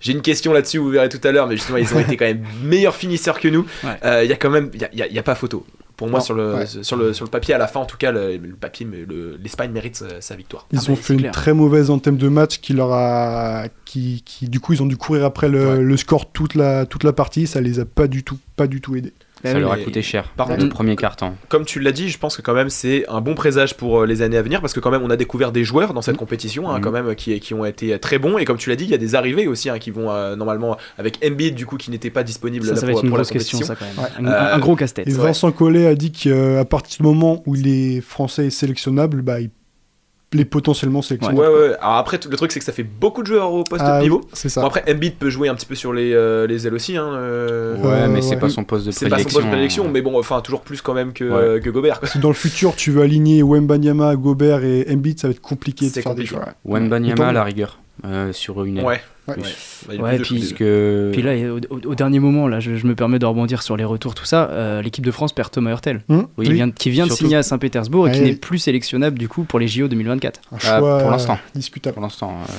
j'ai 0.00 0.12
une 0.12 0.20
question 0.22 0.52
là-dessus, 0.52 0.76
vous 0.78 0.90
verrez 0.90 1.08
tout 1.08 1.20
à 1.26 1.32
l'heure, 1.32 1.46
mais 1.48 1.56
justement, 1.56 1.78
ils 1.78 1.92
ont 1.94 1.98
été 2.00 2.16
quand 2.18 2.26
même 2.26 2.44
meilleurs 2.62 2.94
finisseurs 2.96 3.40
que 3.40 3.48
nous. 3.48 3.64
Ouais. 3.82 3.90
Euh, 4.04 4.24
Il 4.24 4.30
y 4.30 4.32
a 4.32 4.36
quand 4.36 4.50
même, 4.50 4.70
il 4.74 4.80
y 4.80 5.02
a- 5.02 5.06
a, 5.06 5.18
a 5.20 5.22
pas 5.22 5.34
photo. 5.34 5.63
Pour 5.96 6.08
moi, 6.08 6.18
Non, 6.18 6.24
sur, 6.24 6.34
le, 6.34 6.54
ouais. 6.54 6.66
sur, 6.66 6.96
le, 6.96 7.12
sur 7.12 7.24
le 7.24 7.30
papier, 7.30 7.54
à 7.54 7.58
la 7.58 7.68
fin, 7.68 7.78
en 7.80 7.84
tout 7.84 7.96
cas, 7.96 8.10
le, 8.10 8.36
le 8.36 8.54
papier, 8.56 8.84
le- 8.84 9.36
l'Espagne 9.40 9.70
mérite 9.70 9.94
sa, 9.96 10.20
sa 10.20 10.34
victoire. 10.34 10.66
Ils 10.72 10.80
Ah 10.80 10.90
ont 10.90 10.94
bah, 10.94 10.98
fait 11.00 11.14
une 11.14 11.20
clair. 11.20 11.32
très 11.32 11.54
mauvaise 11.54 11.88
entame 11.90 12.16
de 12.16 12.28
match 12.28 12.58
qui 12.58 12.72
leur 12.72 12.92
a, 12.92 13.66
qui, 13.84 14.22
qui 14.24 14.48
du 14.48 14.58
coup 14.58 14.72
ils 14.72 14.82
ont 14.82 14.86
dû 14.86 14.96
courir 14.96 15.24
après 15.24 15.48
le, 15.48 15.64
Ouais. 15.68 15.78
le 15.82 15.96
score 15.96 16.32
toute 16.32 16.54
la 16.56 16.84
toute 16.84 17.04
la 17.04 17.12
partie. 17.12 17.46
Ça 17.46 17.60
les 17.60 17.78
a 17.78 17.84
pas 17.84 18.08
du 18.08 18.24
tout, 18.24 18.38
pas 18.56 18.66
du 18.66 18.80
tout 18.80 18.96
aidés. 18.96 19.12
Bah 19.44 19.50
Ça 19.50 19.56
oui, 19.56 19.60
leur 19.62 19.72
a 19.72 19.76
coûté 19.76 20.00
cher. 20.02 20.32
Par 20.36 20.48
le 20.48 20.56
contre- 20.56 20.68
premier 20.70 20.96
carton. 20.96 21.34
Comme 21.48 21.64
tu 21.66 21.78
l'as 21.78 21.92
dit, 21.92 22.08
je 22.08 22.18
pense 22.18 22.36
que 22.36 22.42
quand 22.42 22.54
même 22.54 22.70
c'est 22.70 23.04
un 23.08 23.20
bon 23.20 23.34
présage 23.34 23.76
pour 23.76 24.00
euh, 24.00 24.06
les 24.06 24.22
années 24.22 24.38
à 24.38 24.42
venir 24.42 24.60
parce 24.62 24.72
que 24.72 24.80
quand 24.80 24.90
même 24.90 25.02
on 25.04 25.10
a 25.10 25.16
découvert 25.16 25.52
des 25.52 25.64
joueurs 25.64 25.92
dans 25.92 26.00
Mm. 26.00 26.04
cette 26.04 26.16
compétition 26.16 26.68
hein, 26.70 26.78
Mhm. 26.78 26.80
quand 26.84 26.90
même 26.90 27.14
qui, 27.14 27.38
qui 27.40 27.52
ont 27.54 27.64
été 27.64 27.98
très 27.98 28.18
bons 28.18 28.38
et 28.38 28.44
comme 28.46 28.56
tu 28.56 28.70
l'as 28.70 28.76
dit 28.76 28.84
il 28.84 28.90
y 28.90 28.94
a 28.94 28.98
des 28.98 29.14
arrivées 29.14 29.46
aussi 29.46 29.68
hein, 29.70 29.78
qui 29.78 29.90
vont 29.90 30.10
euh, 30.10 30.34
normalement 30.34 30.76
avec 30.98 31.18
Embiid 31.24 31.54
du 31.54 31.66
coup 31.66 31.76
qui 31.76 31.90
n'était 31.90 32.10
pas 32.10 32.22
disponible 32.22 32.64
ça, 32.64 32.72
là, 32.72 32.80
ça 32.80 32.86
va 32.86 32.92
pour, 32.92 32.98
être 33.00 33.04
une 33.04 33.10
pour 33.10 33.18
la 33.18 33.22
grosse 33.24 33.32
question, 33.32 33.60
ça 33.62 33.76
quand 33.76 33.84
même. 33.84 33.98
Ouais. 33.98 34.30
Un, 34.30 34.32
un 34.32 34.56
Euh, 34.56 34.58
gros 34.58 34.76
casse-tête. 34.76 35.06
Et 35.06 35.12
Vincent 35.12 35.52
Collet 35.52 35.86
a 35.86 35.94
dit 35.94 36.10
qu'à 36.10 36.64
partir 36.64 36.98
du 36.98 37.02
moment 37.02 37.42
où 37.46 37.54
il 37.54 37.68
est 37.68 38.00
français 38.00 38.46
et 38.46 38.50
sélectionnable, 38.50 39.20
bah, 39.22 39.40
il 39.40 39.50
est 40.40 40.44
potentiellement 40.44 41.00
Ouais, 41.00 41.04
sélectionnable. 41.04 41.40
ouais, 41.46 41.76
Alors 41.80 41.96
après, 41.96 42.18
le 42.30 42.36
truc, 42.36 42.52
c'est 42.52 42.58
que 42.58 42.64
ça 42.64 42.72
fait 42.72 42.82
beaucoup 42.82 43.22
de 43.22 43.26
joueurs 43.28 43.52
au 43.52 43.64
poste 43.64 43.82
Ah 43.86 44.00
pivot. 44.02 44.20
c'est 44.32 44.48
ça. 44.48 44.60
Bon, 44.60 44.66
après, 44.66 44.82
Embiid 44.88 45.14
peut 45.16 45.30
jouer 45.30 45.48
un 45.48 45.54
petit 45.54 45.66
peu 45.66 45.74
sur 45.74 45.92
les, 45.92 46.12
euh, 46.12 46.46
les 46.46 46.66
ailes 46.66 46.74
aussi. 46.74 46.96
Hein, 46.96 47.08
euh, 47.14 47.76
Ouais, 47.76 48.08
mais 48.08 48.22
c'est 48.22 48.30
ouais. 48.34 48.40
pas 48.40 48.48
son 48.48 48.64
poste 48.64 48.86
de 48.86 48.90
C'est 48.90 49.08
pas 49.08 49.16
son 49.18 49.24
prédilection. 49.24 49.36
poste 49.36 49.46
de 49.46 49.50
prédilection, 49.50 49.88
mais 49.90 50.02
bon, 50.02 50.18
enfin, 50.18 50.40
toujours 50.40 50.60
plus 50.62 50.80
quand 50.82 50.94
même 50.94 51.12
que, 51.12 51.24
Ouais. 51.24 51.30
euh, 51.34 51.60
que 51.60 51.70
Gobert. 51.70 52.00
quoi. 52.00 52.08
Si 52.08 52.18
dans 52.18 52.28
le 52.28 52.34
futur 52.34 52.74
tu 52.76 52.90
veux 52.90 53.02
aligner 53.02 53.42
Wembanyama, 53.42 54.16
Gobert 54.16 54.64
et 54.64 54.86
Embiid, 54.90 55.18
ça 55.20 55.28
va 55.28 55.32
être 55.32 55.40
compliqué 55.40 55.86
de 55.86 55.90
faire 55.90 56.02
des 56.14 56.24
compliqué. 56.24 56.28
choix. 56.34 56.46
Wembanyama 56.64 57.28
à 57.28 57.32
la 57.32 57.44
rigueur, 57.44 57.78
euh, 58.04 58.32
sur 58.32 58.64
une 58.64 58.78
aile. 58.78 58.84
Ouais. 58.84 59.00
Ouais. 59.26 59.34
Ouais. 59.36 59.42
Bah, 59.98 60.02
Ouais, 60.02 60.16
puis- 60.18 60.24
choses. 60.24 60.38
Parce 60.40 60.52
que... 60.58 61.10
Puis 61.12 61.22
là, 61.22 61.32
au, 61.52 61.58
au- 61.74 61.90
au 61.92 61.94
dernier 61.94 62.18
moment, 62.20 62.46
là, 62.46 62.60
je, 62.60 62.76
je 62.76 62.86
me 62.86 62.94
permets 62.94 63.18
de 63.18 63.26
rebondir 63.26 63.62
sur 63.62 63.76
les 63.76 63.84
retours, 63.84 64.14
tout 64.14 64.24
ça. 64.26 64.48
euh, 64.50 64.82
L'équipe 64.82 65.04
de 65.04 65.10
France 65.10 65.32
perd 65.32 65.50
Thomas 65.50 65.70
Hurtel, 65.70 66.02
Oui, 66.08 66.46
qui 66.46 66.52
vient, 66.52 66.70
qui 66.70 66.90
vient 66.90 67.06
de 67.06 67.12
signer 67.12 67.36
à 67.36 67.42
Saint-Pétersbourg 67.42 68.08
et 68.08 68.12
qui 68.12 68.20
n'est 68.20 68.34
plus 68.36 68.58
sélectionnable 68.58 69.18
du 69.18 69.28
coup 69.28 69.44
pour 69.44 69.58
les 69.58 69.68
JO 69.68 69.88
2024. 69.88 70.40
Un 70.52 70.56
Ah, 70.56 70.58
choix 70.78 70.98
pour 70.98 71.10
l'instant. 71.10 71.34
euh, 71.34 71.58
discutable. 71.58 71.94
pour 71.94 72.02
l'instant. 72.02 72.36
euh, 72.42 72.52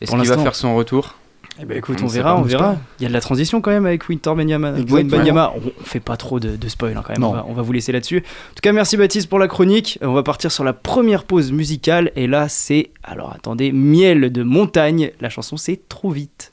Est-ce 0.00 0.10
qu'il 0.10 0.28
va 0.28 0.38
faire 0.38 0.54
son 0.54 0.74
retour? 0.76 1.16
Eh 1.62 1.66
ben 1.66 1.76
écoute, 1.76 1.98
On 2.02 2.06
verra, 2.06 2.38
on 2.38 2.42
verra. 2.42 2.76
Il 2.98 3.02
y 3.02 3.06
a 3.06 3.08
de 3.08 3.12
la 3.12 3.20
transition 3.20 3.60
quand 3.60 3.70
même 3.70 3.84
avec 3.84 4.08
Winter 4.08 4.32
Banyama. 4.34 4.72
Banyama. 4.72 5.52
On, 5.56 5.84
fait 5.84 6.00
pas 6.00 6.16
trop 6.16 6.40
de, 6.40 6.56
de 6.56 6.68
spoil 6.68 6.96
hein, 6.96 7.02
quand 7.04 7.12
même. 7.12 7.20
Non. 7.20 7.30
On 7.30 7.34
va, 7.34 7.46
on 7.48 7.52
va 7.52 7.62
vous 7.62 7.72
laisser 7.72 7.92
là-dessus. 7.92 8.18
En 8.18 8.54
tout 8.54 8.60
cas, 8.62 8.72
merci 8.72 8.96
Baptiste 8.96 9.28
pour 9.28 9.38
la 9.38 9.48
chronique. 9.48 9.98
On 10.00 10.14
va 10.14 10.22
partir 10.22 10.50
sur 10.50 10.64
la 10.64 10.72
première 10.72 11.24
pause 11.24 11.52
musicale. 11.52 12.12
Et 12.16 12.26
là, 12.26 12.48
c'est. 12.48 12.90
Alors 13.02 13.32
attendez, 13.34 13.72
Miel 13.72 14.32
de 14.32 14.42
montagne. 14.42 15.10
La 15.20 15.28
chanson, 15.28 15.56
c'est 15.56 15.88
Trop 15.88 16.10
vite. 16.10 16.52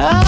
Ah, 0.00 0.27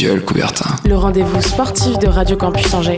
gueule, 0.00 0.24
Coubertin. 0.24 0.76
Le 0.86 0.96
rendez-vous 0.96 1.42
sportif 1.42 1.98
de 1.98 2.06
Radio 2.06 2.34
Campus 2.34 2.72
Angers. 2.72 2.96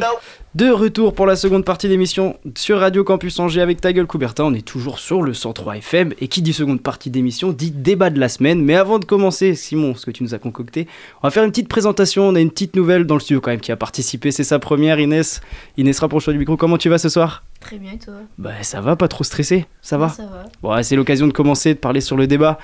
De 0.54 0.70
retour 0.70 1.14
pour 1.14 1.26
la 1.26 1.34
seconde 1.34 1.64
partie 1.64 1.88
d'émission 1.88 2.36
sur 2.56 2.78
Radio 2.78 3.02
Campus 3.02 3.40
Angers 3.40 3.60
avec 3.60 3.80
ta 3.80 3.92
gueule 3.92 4.06
Coubertin. 4.06 4.44
On 4.44 4.54
est 4.54 4.64
toujours 4.64 5.00
sur 5.00 5.22
le 5.22 5.34
103 5.34 5.78
FM 5.78 6.12
et 6.20 6.28
qui 6.28 6.42
dit 6.42 6.52
seconde 6.52 6.80
partie 6.80 7.10
d'émission 7.10 7.50
dit 7.50 7.72
débat 7.72 8.10
de 8.10 8.20
la 8.20 8.28
semaine. 8.28 8.62
Mais 8.62 8.76
avant 8.76 9.00
de 9.00 9.04
commencer, 9.04 9.56
Simon, 9.56 9.96
ce 9.96 10.06
que 10.06 10.12
tu 10.12 10.22
nous 10.22 10.32
as 10.32 10.38
concocté, 10.38 10.86
on 11.22 11.26
va 11.26 11.32
faire 11.32 11.42
une 11.42 11.50
petite 11.50 11.68
présentation. 11.68 12.28
On 12.28 12.36
a 12.36 12.40
une 12.40 12.50
petite 12.50 12.76
nouvelle 12.76 13.04
dans 13.04 13.16
le 13.16 13.20
studio 13.20 13.40
quand 13.40 13.50
même 13.50 13.60
qui 13.60 13.72
a 13.72 13.76
participé. 13.76 14.30
C'est 14.30 14.44
sa 14.44 14.60
première, 14.60 15.00
Inès. 15.00 15.40
Inès, 15.78 15.98
rapproche-toi 15.98 16.34
du 16.34 16.38
micro. 16.38 16.56
Comment 16.56 16.78
tu 16.78 16.88
vas 16.88 16.98
ce 16.98 17.08
soir? 17.08 17.42
Très 17.58 17.78
bien, 17.78 17.92
et 17.92 17.98
toi? 17.98 18.14
Bah 18.38 18.50
ça 18.62 18.80
va, 18.80 18.94
pas 18.94 19.08
trop 19.08 19.24
stressé. 19.24 19.66
Ça 19.80 19.98
va? 19.98 20.08
Ça 20.10 20.24
va. 20.24 20.44
Bon, 20.62 20.80
c'est 20.84 20.94
l'occasion 20.94 21.26
de 21.26 21.32
commencer, 21.32 21.74
de 21.74 21.78
parler 21.80 22.00
sur 22.00 22.16
le 22.16 22.28
débat. 22.28 22.58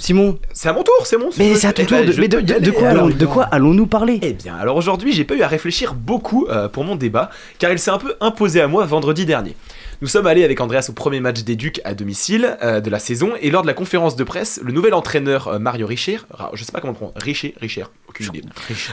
Simon 0.00 0.38
C'est 0.52 0.68
à 0.68 0.72
mon 0.72 0.82
tour, 0.82 0.94
c'est 1.04 1.16
mon 1.18 1.30
Mais 1.38 1.54
c'est 1.54 1.66
à 1.68 1.72
ton 1.72 1.82
Eh 1.82 1.86
tour. 1.86 1.98
ben, 1.98 2.10
de, 2.10 2.20
mais 2.20 2.28
de- 2.28 2.70
quoi 2.70 2.88
allons- 2.88 3.10
allons-nous 3.52 3.86
parler? 3.86 4.18
Eh 4.22 4.32
bien, 4.32 4.56
alors 4.56 4.76
aujourd'hui, 4.76 5.12
j'ai 5.12 5.24
pas 5.24 5.34
eu 5.34 5.42
à 5.42 5.48
réfléchir 5.48 5.94
beaucoup 5.94 6.46
euh, 6.48 6.68
pour 6.68 6.84
mon 6.84 6.96
débat, 6.96 7.30
car 7.58 7.70
il 7.70 7.78
s'est 7.78 7.90
un 7.90 7.98
peu 7.98 8.14
imposé 8.20 8.60
à 8.60 8.66
moi 8.66 8.84
vendredi 8.86 9.26
dernier. 9.26 9.54
Nous 10.02 10.08
sommes 10.08 10.26
allés 10.26 10.44
avec 10.44 10.58
Andreas 10.62 10.86
au 10.88 10.92
premier 10.94 11.20
match 11.20 11.42
des 11.44 11.56
Ducs 11.56 11.82
à 11.84 11.92
domicile 11.92 12.56
euh, 12.62 12.80
de 12.80 12.88
la 12.88 12.98
saison, 12.98 13.32
et 13.42 13.50
lors 13.50 13.60
de 13.60 13.66
la 13.66 13.74
conférence 13.74 14.16
de 14.16 14.24
presse, 14.24 14.58
le 14.64 14.72
nouvel 14.72 14.94
entraîneur 14.94 15.48
euh, 15.48 15.58
Mario 15.58 15.86
Richer, 15.86 16.18
je 16.54 16.64
sais 16.64 16.72
pas 16.72 16.80
comment 16.80 16.94
le 16.94 16.96
prendre, 16.98 17.12
Richer, 17.16 17.54
Richer, 17.60 17.84
aucune 18.08 18.26
idée, 18.28 18.42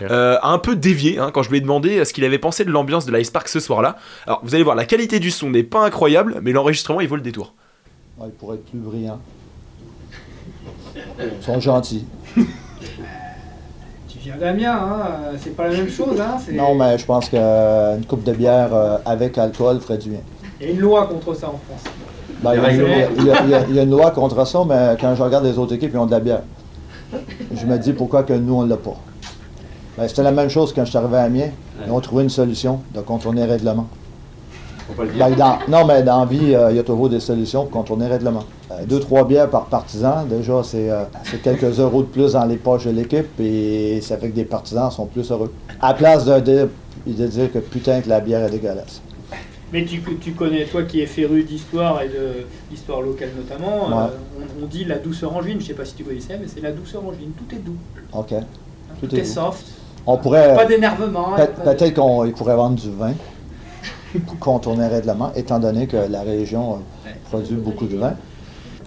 euh, 0.01 0.37
a 0.41 0.49
un 0.49 0.59
peu 0.59 0.75
dévié 0.75 1.17
hein, 1.19 1.31
quand 1.33 1.43
je 1.43 1.49
lui 1.49 1.57
ai 1.59 1.61
demandé 1.61 2.03
ce 2.03 2.11
qu'il 2.11 2.25
avait 2.25 2.37
pensé 2.39 2.65
de 2.65 2.71
l'ambiance 2.71 3.05
de 3.05 3.15
l'Ice 3.15 3.31
Park 3.31 3.47
ce 3.47 3.61
soir-là. 3.61 3.95
Alors, 4.25 4.41
vous 4.43 4.53
allez 4.53 4.63
voir, 4.65 4.75
la 4.75 4.83
qualité 4.83 5.19
du 5.19 5.31
son 5.31 5.49
n'est 5.49 5.63
pas 5.63 5.85
incroyable, 5.85 6.39
mais 6.41 6.51
l'enregistrement 6.51 6.99
il 6.99 7.07
vaut 7.07 7.15
le 7.15 7.21
détour. 7.21 7.53
Ouais, 8.17 8.27
il 8.27 8.33
pourrait 8.33 8.55
être 8.57 8.65
plus 8.65 8.79
brillant. 8.79 9.21
Ils 11.19 11.43
sont 11.43 11.59
gentils. 11.59 12.05
Tu 14.07 14.19
viens 14.19 14.37
d'Amiens, 14.37 14.73
hein, 14.75 14.99
euh, 15.33 15.37
c'est 15.41 15.55
pas 15.55 15.67
la 15.67 15.77
même 15.77 15.89
chose. 15.89 16.19
Hein, 16.19 16.37
c'est- 16.43 16.53
Non, 16.53 16.75
mais 16.75 16.97
je 16.97 17.05
pense 17.05 17.29
qu'une 17.29 18.05
coupe 18.07 18.23
de 18.23 18.33
bière 18.33 18.69
euh, 18.73 18.97
avec 19.05 19.37
alcool 19.37 19.79
ferait 19.79 19.97
du 19.97 20.09
bien. 20.11 20.19
Il 20.59 20.67
y 20.67 20.69
a 20.69 20.73
une 20.73 20.79
loi 20.79 21.07
contre 21.07 21.33
ça 21.35 21.47
en 21.47 21.59
France. 21.67 21.93
Ben, 22.41 22.53
il, 22.53 22.61
y 22.61 22.65
a, 22.65 22.71
il 22.71 22.77
y 22.79 22.81
a- 22.83 23.09
il 23.17 23.25
y 23.25 23.31
a- 23.31 23.43
il 23.43 23.49
y 23.49 23.53
a- 23.55 23.65
il 23.69 23.75
y 23.75 23.79
a 23.79 23.83
une 23.83 23.89
loi 23.91 24.11
contre 24.11 24.45
ça, 24.45 24.59
mais 24.67 24.95
quand 24.99 25.15
je 25.15 25.23
regarde 25.23 25.45
les 25.45 25.57
autres 25.57 25.73
équipes, 25.73 25.91
ils 25.93 25.97
ont 25.97 26.05
de 26.05 26.11
la 26.11 26.19
bière. 26.19 26.41
Je 27.53 27.65
me 27.65 27.77
dis 27.77 27.93
pourquoi 27.93 28.23
que 28.23 28.33
nous, 28.33 28.55
on 28.55 28.65
l'a 28.65 28.77
pas. 28.77 28.95
Ben, 29.97 30.07
C'était 30.07 30.23
la 30.23 30.31
même 30.31 30.49
chose 30.49 30.73
quand 30.73 30.83
je 30.85 30.89
suis 30.89 30.97
arrivé 30.97 31.17
à 31.17 31.23
Amiens. 31.23 31.49
Ils 31.85 31.91
ont 31.91 31.99
trouvé 32.01 32.23
une 32.23 32.29
solution 32.29 32.81
de 32.93 33.01
contourner 33.01 33.45
le 33.45 33.51
règlement. 33.51 33.87
Ben, 34.95 35.35
dans- 35.35 35.59
non, 35.67 35.85
mais 35.85 36.01
dans 36.01 36.21
la 36.21 36.25
vie, 36.25 36.55
euh, 36.55 36.71
il 36.71 36.77
y 36.77 36.79
a 36.79 36.83
toujours 36.83 37.09
des 37.09 37.19
solutions 37.19 37.63
pour 37.63 37.71
contourner 37.71 38.05
le 38.07 38.13
règlement. 38.13 38.43
Euh, 38.71 38.85
deux, 38.85 38.99
trois 38.99 39.25
bières 39.25 39.49
par 39.49 39.65
partisan, 39.65 40.23
déjà, 40.25 40.61
c'est 40.63 40.89
euh, 40.89 41.03
c'est 41.23 41.41
quelques 41.41 41.79
euros 41.79 42.03
de 42.03 42.07
plus 42.07 42.33
dans 42.33 42.45
les 42.45 42.55
poches 42.57 42.85
de 42.85 42.91
l'équipe 42.91 43.27
et 43.39 43.99
ça 44.01 44.17
fait 44.17 44.29
que 44.29 44.35
des 44.35 44.45
partisans 44.45 44.89
sont 44.89 45.05
plus 45.05 45.29
heureux. 45.31 45.51
À 45.81 45.89
la 45.89 45.93
place 45.93 46.25
de 46.25 46.39
dire, 46.39 46.67
de 47.05 47.27
dire 47.27 47.51
que 47.51 47.59
putain 47.59 48.01
que 48.01 48.09
la 48.09 48.19
bière 48.21 48.43
est 48.45 48.49
dégueulasse. 48.49 49.01
Mais 49.73 49.83
tu, 49.83 50.01
tu 50.21 50.31
connais, 50.31 50.63
toi 50.63 50.83
qui 50.83 51.01
es 51.01 51.05
féru 51.05 51.43
d'histoire 51.43 52.01
et 52.01 52.07
de 52.07 52.45
d'histoire 52.71 53.01
locale 53.01 53.31
notamment, 53.37 53.87
Ouais. 53.89 54.03
euh, 54.05 54.41
on, 54.61 54.63
on 54.63 54.67
dit 54.67 54.85
la 54.85 54.97
douceur 54.97 55.35
angevine. 55.35 55.59
Je 55.59 55.65
sais 55.67 55.73
pas 55.73 55.83
si 55.83 55.95
tu 55.95 56.03
connaissais, 56.05 56.37
mais 56.39 56.47
c'est 56.47 56.61
la 56.61 56.71
douceur 56.71 57.05
angevine. 57.05 57.31
Tout 57.37 57.53
est 57.53 57.59
doux, 57.59 57.75
OK. 58.13 58.33
tout, 59.01 59.13
est, 59.13 59.25
soft. 59.25 59.65
On 60.05 60.15
pourrait. 60.17 60.55
Pas 60.55 60.65
d'énervement. 60.65 61.35
Hein, 61.35 61.45
de- 61.57 61.63
Peut-être 61.63 61.93
qu'on 61.95 62.29
pourrait 62.31 62.55
vendre 62.55 62.77
du 62.77 62.89
vin 62.91 63.11
qu'on 64.39 64.59
tournerait 64.59 64.87
règlement, 64.87 65.31
étant 65.35 65.59
donné 65.59 65.87
que 65.87 65.97
la 66.09 66.21
région 66.21 66.79
euh, 67.05 67.09
produit 67.29 67.55
beaucoup 67.55 67.85
de 67.85 67.97
vin. 67.97 68.13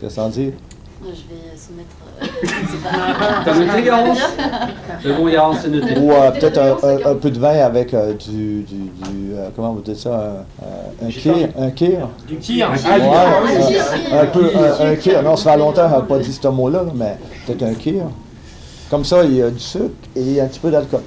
Qu'est-ce 0.01 0.03
que 0.03 0.09
ça 0.09 0.25
en 0.25 0.29
dit? 0.29 0.53
Je 1.03 1.07
vais 1.09 1.57
soumettre. 1.57 1.97
euh, 2.23 3.43
T'as 3.45 3.55
noté, 3.59 3.83
Garance 3.83 4.19
C'est 5.03 5.17
bon, 5.17 5.29
Garance, 5.31 5.57
c'est 5.63 5.71
noté. 5.71 5.99
Ou 5.99 6.13
euh, 6.13 6.31
peut-être 6.31 6.59
un, 6.59 6.89
un- 6.89 7.13
un 7.13 7.15
peu 7.15 7.31
de 7.31 7.39
vin 7.39 7.59
avec 7.65 7.95
euh, 7.95 8.13
du. 8.13 8.63
du, 8.65 8.75
du, 8.75 9.33
euh, 9.35 9.49
comment 9.57 9.73
vous 9.73 9.81
dites 9.81 9.97
ça? 9.97 10.11
Un, 10.61 10.65
euh, 10.67 11.07
un 11.07 11.11
kir? 11.11 11.49
Un 11.59 11.71
kir? 11.71 12.09
Du 12.29 12.37
kir. 12.37 12.71
Ouais, 12.71 12.77
Ah, 12.87 12.99
du- 12.99 13.07
ah 13.11 14.17
un, 14.19 14.23
un 14.23 14.27
peu 14.27 14.51
un, 14.55 14.91
un 14.93 14.97
kir. 14.97 15.23
Non, 15.23 15.37
ça 15.37 15.53
fait 15.53 15.59
longtemps 15.59 15.89
qu'on 15.89 15.97
n'a 15.97 16.03
pas 16.03 16.19
dit 16.19 16.33
ce 16.35 16.49
mot-là, 16.49 16.85
mais 16.95 17.17
peut-être 17.47 17.63
un 17.63 17.75
kir. 17.75 18.05
Comme 18.91 19.05
ça, 19.05 19.25
il 19.25 19.37
y 19.37 19.43
a 19.43 19.49
du 19.51 19.59
sucre 19.59 19.87
et 20.15 20.39
un 20.41 20.47
petit 20.49 20.61
peu 20.61 20.71
d'alcool. 20.71 21.01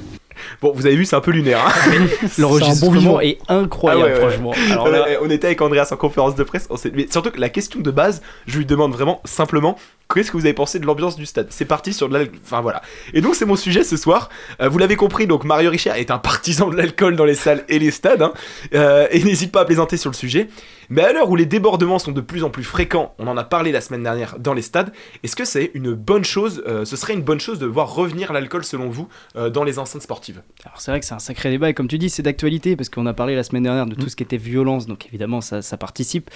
Bon, 0.61 0.71
vous 0.73 0.85
avez 0.85 0.95
vu, 0.95 1.05
c'est 1.05 1.15
un 1.15 1.21
peu 1.21 1.31
lunaire. 1.31 1.59
Hein 1.65 1.91
L'enregistrement 2.37 3.21
est 3.21 3.37
incroyable, 3.49 4.03
Ah 4.03 4.07
ouais, 4.07 4.13
ouais. 4.23 4.29
franchement. 4.29 4.53
Alors 4.71 4.87
là- 4.89 5.05
on 5.21 5.29
était 5.29 5.47
avec 5.47 5.61
Andreas 5.61 5.89
en 5.91 5.95
conférence 5.97 6.35
de 6.35 6.43
presse. 6.43 6.67
on 6.69 6.75
Mais 6.93 7.07
surtout 7.09 7.31
que 7.31 7.39
la 7.39 7.49
question 7.49 7.79
de 7.79 7.91
base, 7.91 8.21
je 8.47 8.57
lui 8.57 8.65
demande 8.65 8.93
vraiment 8.93 9.21
simplement 9.25 9.77
qu'est-ce 10.13 10.31
que 10.31 10.37
vous 10.37 10.45
avez 10.45 10.53
pensé 10.53 10.77
de 10.79 10.85
l'ambiance 10.85 11.15
du 11.15 11.25
stade? 11.25 11.47
C'est 11.49 11.65
parti 11.65 11.91
sur 11.93 12.07
de 12.07 12.13
l'alcool. 12.13 12.37
Enfin 12.45 12.61
voilà. 12.61 12.81
Et 13.13 13.21
donc, 13.21 13.33
c'est 13.35 13.45
mon 13.45 13.55
sujet 13.55 13.83
ce 13.83 13.97
soir. 13.97 14.29
Euh, 14.61 14.69
vous 14.69 14.77
l'avez 14.77 14.95
compris, 14.95 15.25
donc 15.27 15.43
Mario 15.43 15.71
Richard 15.71 15.95
est 15.95 16.11
un 16.11 16.19
partisan 16.19 16.69
de 16.69 16.75
l'alcool 16.75 17.15
dans 17.15 17.25
les 17.25 17.33
salles 17.35 17.63
et 17.69 17.79
les 17.79 17.89
stades. 17.91 18.21
hein. 18.21 18.33
Euh, 18.75 19.07
et 19.11 19.23
n'hésite 19.23 19.51
pas 19.51 19.61
à 19.61 19.65
plaisanter 19.65 19.97
sur 19.97 20.11
le 20.11 20.15
sujet. 20.15 20.49
Mais 20.89 21.03
à 21.03 21.13
l'heure 21.13 21.29
où 21.29 21.35
les 21.35 21.45
débordements 21.45 21.99
sont 21.99 22.11
de 22.11 22.21
plus 22.21 22.43
en 22.43 22.49
plus 22.49 22.63
fréquents, 22.63 23.13
on 23.19 23.27
en 23.27 23.37
a 23.37 23.43
parlé 23.43 23.71
la 23.71 23.81
semaine 23.81 24.03
dernière 24.03 24.37
dans 24.39 24.53
les 24.53 24.61
stades, 24.61 24.91
est-ce 25.23 25.35
que 25.35 25.45
c'est 25.45 25.71
une 25.73 25.93
bonne 25.93 26.23
chose 26.23 26.63
euh, 26.67 26.85
Ce 26.85 26.95
serait 26.95 27.13
une 27.13 27.21
bonne 27.21 27.39
chose 27.39 27.59
de 27.59 27.65
voir 27.65 27.93
revenir 27.93 28.33
l'alcool 28.33 28.63
selon 28.63 28.89
vous 28.89 29.07
euh, 29.35 29.49
dans 29.49 29.63
les 29.63 29.79
enceintes 29.79 30.01
sportives? 30.01 30.41
Alors 30.65 30.79
c'est 30.81 30.91
vrai 30.91 30.99
que 30.99 31.05
c'est 31.05 31.13
un 31.15 31.19
sacré 31.19 31.49
débat 31.49 31.69
et 31.69 31.73
comme 31.73 31.87
tu 31.87 31.97
dis 31.97 32.09
c'est 32.09 32.23
d'actualité 32.23 32.75
parce 32.75 32.89
qu'on 32.89 33.05
a 33.05 33.13
parlé 33.13 33.35
la 33.35 33.43
semaine 33.43 33.63
dernière 33.63 33.85
de 33.85 33.95
tout 33.95 34.09
ce 34.09 34.15
qui 34.15 34.23
était 34.23 34.37
violence 34.37 34.85
donc 34.87 35.05
évidemment 35.07 35.41
ça, 35.41 35.61
ça 35.61 35.77
participe. 35.77 36.29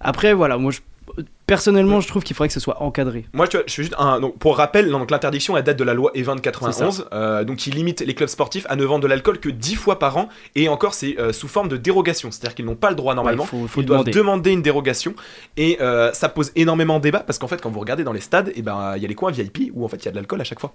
Après 0.00 0.34
voilà 0.34 0.56
moi 0.58 0.70
je- 0.72 0.80
personnellement 1.46 2.00
je 2.00 2.08
trouve 2.08 2.22
qu'il 2.22 2.34
faudrait 2.34 2.48
que 2.48 2.54
ce 2.54 2.60
soit 2.60 2.82
encadré. 2.82 3.24
Moi, 3.32 3.46
tu 3.48 3.56
vois, 3.56 3.64
je 3.66 3.74
fais 3.74 3.82
juste 3.82 3.94
un. 3.98 4.20
Donc, 4.20 4.38
pour 4.38 4.56
rappel, 4.56 4.90
donc, 4.90 5.10
l'interdiction, 5.10 5.56
elle 5.56 5.62
date 5.64 5.78
de 5.78 5.84
la 5.84 5.94
loi 5.94 6.10
E20 6.14 6.32
de 6.32 6.36
C'est 6.36 6.42
91, 6.42 7.06
euh, 7.12 7.44
donc 7.44 7.56
qui 7.56 7.70
limite 7.70 8.00
les 8.00 8.14
clubs 8.14 8.28
sportifs 8.28 8.66
à 8.68 8.76
ne 8.76 8.84
vendre 8.84 9.02
de 9.02 9.08
l'alcool 9.08 9.38
que 9.38 9.48
10 9.48 9.74
fois 9.76 9.98
par 9.98 10.16
an, 10.16 10.28
et 10.54 10.68
encore, 10.68 10.94
c'est 10.94 11.18
euh, 11.18 11.32
sous 11.32 11.48
forme 11.48 11.68
de 11.68 11.76
dérogation, 11.76 12.30
c'est-à-dire 12.30 12.54
qu'ils 12.54 12.64
n'ont 12.64 12.74
pas 12.74 12.90
le 12.90 12.96
droit 12.96 13.14
normalement. 13.14 13.44
Ouais, 13.44 13.48
faut- 13.48 13.66
faut 13.68 13.80
ils 13.80 13.84
le 13.84 13.86
doivent 13.86 14.00
demander. 14.04 14.18
demander 14.18 14.50
une 14.52 14.62
dérogation, 14.62 15.14
et 15.56 15.78
euh, 15.80 16.12
ça 16.12 16.28
pose 16.28 16.52
énormément 16.56 16.98
de 16.98 17.02
débat 17.02 17.20
parce 17.20 17.38
qu'en 17.38 17.48
fait, 17.48 17.60
quand 17.60 17.70
vous 17.70 17.80
regardez 17.80 18.04
dans 18.04 18.12
les 18.12 18.20
stades, 18.20 18.52
et 18.54 18.62
ben, 18.62 18.94
il 18.96 19.02
y 19.02 19.04
a 19.04 19.08
les 19.08 19.14
coins 19.14 19.30
VIP 19.30 19.70
où 19.74 19.84
en 19.84 19.88
fait 19.88 19.96
il 19.98 20.04
y 20.06 20.08
a 20.08 20.10
de 20.10 20.16
l'alcool 20.16 20.40
à 20.40 20.44
chaque 20.44 20.60
fois. 20.60 20.72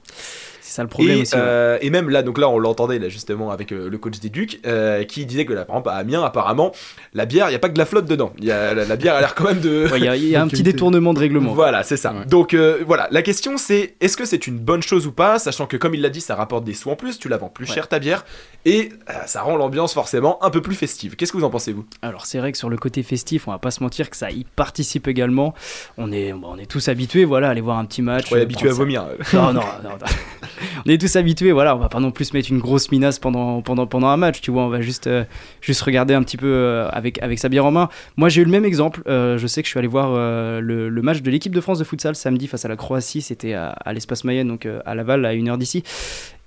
C'est 0.62 0.76
ça 0.76 0.84
le 0.84 0.90
problème 0.90 1.18
et, 1.18 1.22
aussi. 1.24 1.36
ouais. 1.36 1.80
et 1.82 1.90
même 1.90 2.10
là, 2.10 2.24
donc 2.24 2.38
là, 2.38 2.48
on 2.50 2.58
l'entendait 2.60 3.00
là 3.00 3.10
justement 3.10 3.52
avec 3.52 3.72
le 3.72 3.98
coach 3.98 4.20
des 4.20 4.30
Ducs, 4.30 4.62
qui 5.08 5.26
disait 5.26 5.46
que 5.46 5.54
là, 5.54 5.66
par 5.66 5.76
exemple, 5.76 5.90
à 5.90 5.94
Amiens, 5.96 6.24
apparemment, 6.24 6.72
la 7.14 7.26
bière, 7.26 7.50
il 7.50 7.54
y 7.54 7.56
a 7.56 7.60
pas 7.60 7.68
que 7.68 7.74
de 7.74 7.80
la 7.80 7.86
flotte 7.86 8.06
dedans. 8.06 8.32
Y 8.40 8.52
a 8.52 8.74
la, 8.74 8.86
la 8.86 8.96
bière 8.96 9.16
a 9.16 9.20
l'air 9.20 9.36
quand 9.36 9.44
même 9.46 9.60
de. 9.60 9.88
Ouais, 9.92 10.08
a, 10.08 10.16
y 10.16 10.36
a 10.36 10.42
un 10.42 10.48
petit 10.48 10.61
détournement 10.64 11.14
de 11.14 11.20
règlement. 11.20 11.54
Voilà, 11.54 11.84
c'est 11.84 11.98
ça. 11.98 12.14
Donc 12.28 12.54
euh, 12.54 12.84
voilà, 12.86 13.08
la 13.12 13.22
question 13.22 13.58
c'est 13.58 13.96
est-ce 14.02 14.18
que 14.18 14.26
c'est 14.26 14.48
une 14.48 14.58
bonne 14.60 14.82
chose 14.82 15.08
ou 15.08 15.12
pas, 15.12 15.40
sachant 15.40 15.66
que 15.66 15.78
comme 15.78 15.94
il 15.96 16.02
l'a 16.02 16.10
dit, 16.10 16.22
ça 16.22 16.36
rapporte 16.36 16.64
des 16.64 16.74
sous 16.74 16.90
en 16.90 16.96
plus, 16.96 17.20
tu 17.20 17.30
la 17.30 17.38
vends 17.38 17.50
plus 17.50 17.68
Ouais. 17.68 17.74
cher 17.76 17.88
ta 17.88 18.00
bière, 18.00 18.26
et 18.66 18.90
euh, 19.10 19.14
ça 19.26 19.42
rend 19.42 19.56
l'ambiance 19.56 19.94
forcément 19.94 20.44
un 20.44 20.50
peu 20.50 20.62
plus 20.62 20.76
festive. 20.76 21.16
Qu'est-ce 21.16 21.32
que 21.32 21.38
vous 21.38 21.44
en 21.44 21.50
pensez 21.50 21.74
vous? 21.74 21.86
Alors 22.02 22.26
c'est 22.26 22.40
vrai 22.40 22.52
que 22.52 22.58
sur 22.58 22.70
le 22.70 22.78
côté 22.78 23.04
festif, 23.04 23.48
on 23.48 23.52
va 23.52 23.60
pas 23.60 23.72
se 23.72 23.84
mentir 23.84 24.10
que 24.10 24.18
ça 24.18 24.32
y 24.32 24.44
participe 24.56 25.08
également. 25.08 25.54
On 25.98 26.12
est, 26.12 26.34
on 26.34 26.58
est 26.58 26.66
tous 26.66 26.88
habitués, 26.88 27.26
voilà, 27.26 27.48
à 27.48 27.52
aller 27.52 27.62
voir 27.62 27.78
un 27.78 27.86
petit 27.86 28.02
match. 28.02 28.26
croyais 28.26 28.44
euh, 28.44 28.46
habitué 28.46 28.70
à 28.70 28.74
vomir. 28.74 29.06
Non, 29.34 29.54
non, 29.54 29.62
non, 29.84 29.90
non. 29.90 30.06
on 30.86 30.90
est 30.90 31.00
tous 31.00 31.16
habitués, 31.16 31.52
voilà, 31.52 31.76
on 31.76 31.80
va 31.80 31.90
pas 31.90 32.00
non 32.00 32.12
plus 32.12 32.26
se 32.26 32.34
mettre 32.36 32.50
une 32.52 32.60
grosse 32.60 32.92
minace 32.92 33.20
pendant, 33.20 33.62
pendant, 33.62 33.88
pendant 33.88 34.08
un 34.08 34.18
match, 34.18 34.42
tu 34.42 34.52
vois, 34.52 34.64
on 34.64 34.70
va 34.70 34.82
juste, 34.82 35.08
euh, 35.08 35.24
juste 35.62 35.82
regarder 35.82 36.14
un 36.14 36.24
petit 36.24 36.38
peu 36.38 36.48
euh, 36.48 36.90
avec, 36.90 37.22
avec 37.22 37.40
sa 37.40 37.50
bière 37.50 37.66
en 37.66 37.72
main. 37.72 37.90
Moi 38.18 38.30
j'ai 38.30 38.42
eu 38.42 38.46
le 38.46 38.52
même 38.52 38.66
exemple, 38.66 39.02
euh, 39.08 39.38
je 39.38 39.48
sais 39.48 39.62
que 39.62 39.68
je 39.68 39.72
suis 39.72 39.80
allé 39.80 39.88
voir 39.88 40.10
euh, 40.12 40.51
le, 40.60 40.90
le 40.90 41.02
match 41.02 41.22
de 41.22 41.32
l'équipe 41.32 41.56
de 41.56 41.62
France 41.62 41.80
de 41.80 41.84
futsal 41.84 42.16
samedi 42.16 42.48
face 42.48 42.66
à 42.66 42.68
la 42.68 42.76
Croatie, 42.76 43.22
c'était 43.22 43.54
à, 43.54 43.70
à 43.70 43.94
l'espace 43.94 44.24
Mayenne, 44.26 44.48
donc 44.48 44.66
euh, 44.66 44.82
à 44.86 44.96
Laval, 44.96 45.26
à 45.26 45.34
une 45.34 45.48
heure 45.48 45.58
d'ici. 45.58 45.84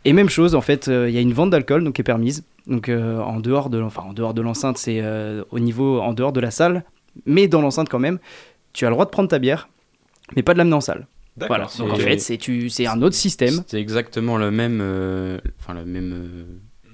Et 0.05 0.13
même 0.13 0.29
chose, 0.29 0.55
en 0.55 0.61
fait, 0.61 0.89
euh, 0.89 1.09
il 1.09 1.15
y 1.15 1.19
a 1.19 1.23
une 1.23 1.33
vente 1.33 1.49
d'alcool 1.51 1.83
donc 1.85 1.95
qui 1.95 2.03
est 2.03 2.05
permise. 2.05 2.45
Donc 2.67 2.89
euh, 2.91 3.19
en 3.21 3.41
dehors 3.41 3.71
de, 3.71 3.81
enfin 3.81 4.03
en 4.03 4.13
dehors 4.13 4.35
de 4.35 4.43
l'enceinte, 4.43 4.77
c'est 4.77 5.01
euh, 5.01 5.45
au 5.51 5.59
niveau 5.61 6.01
en 6.01 6.13
dehors 6.13 6.33
de 6.33 6.41
la 6.41 6.51
salle, 6.51 6.85
mais 7.25 7.49
dans 7.49 7.63
l'enceinte 7.63 7.89
quand 7.89 7.99
même. 7.99 8.19
Tu 8.75 8.85
as 8.85 8.89
le 8.91 8.95
droit 8.95 9.05
de 9.07 9.11
prendre 9.11 9.29
ta 9.29 9.39
bière, 9.39 9.69
mais 10.37 10.43
pas 10.43 10.53
de 10.53 10.59
l'amener 10.59 10.75
en 10.75 10.81
salle. 10.81 11.07
D'accord. 11.37 11.57
Voilà. 11.57 11.71
Donc 11.79 11.93
en 11.93 12.03
fait, 12.03 12.19
c'est 12.19 12.37
tu, 12.37 12.69
c'est 12.69 12.87
un 12.87 13.01
autre 13.03 13.17
système. 13.17 13.63
C'est 13.67 13.81
exactement 13.81 14.37
le 14.37 14.51
même, 14.51 14.81
euh, 14.83 15.39
enfin 15.61 15.75
la 15.75 15.85
même 15.85 16.13
euh, 16.13 16.45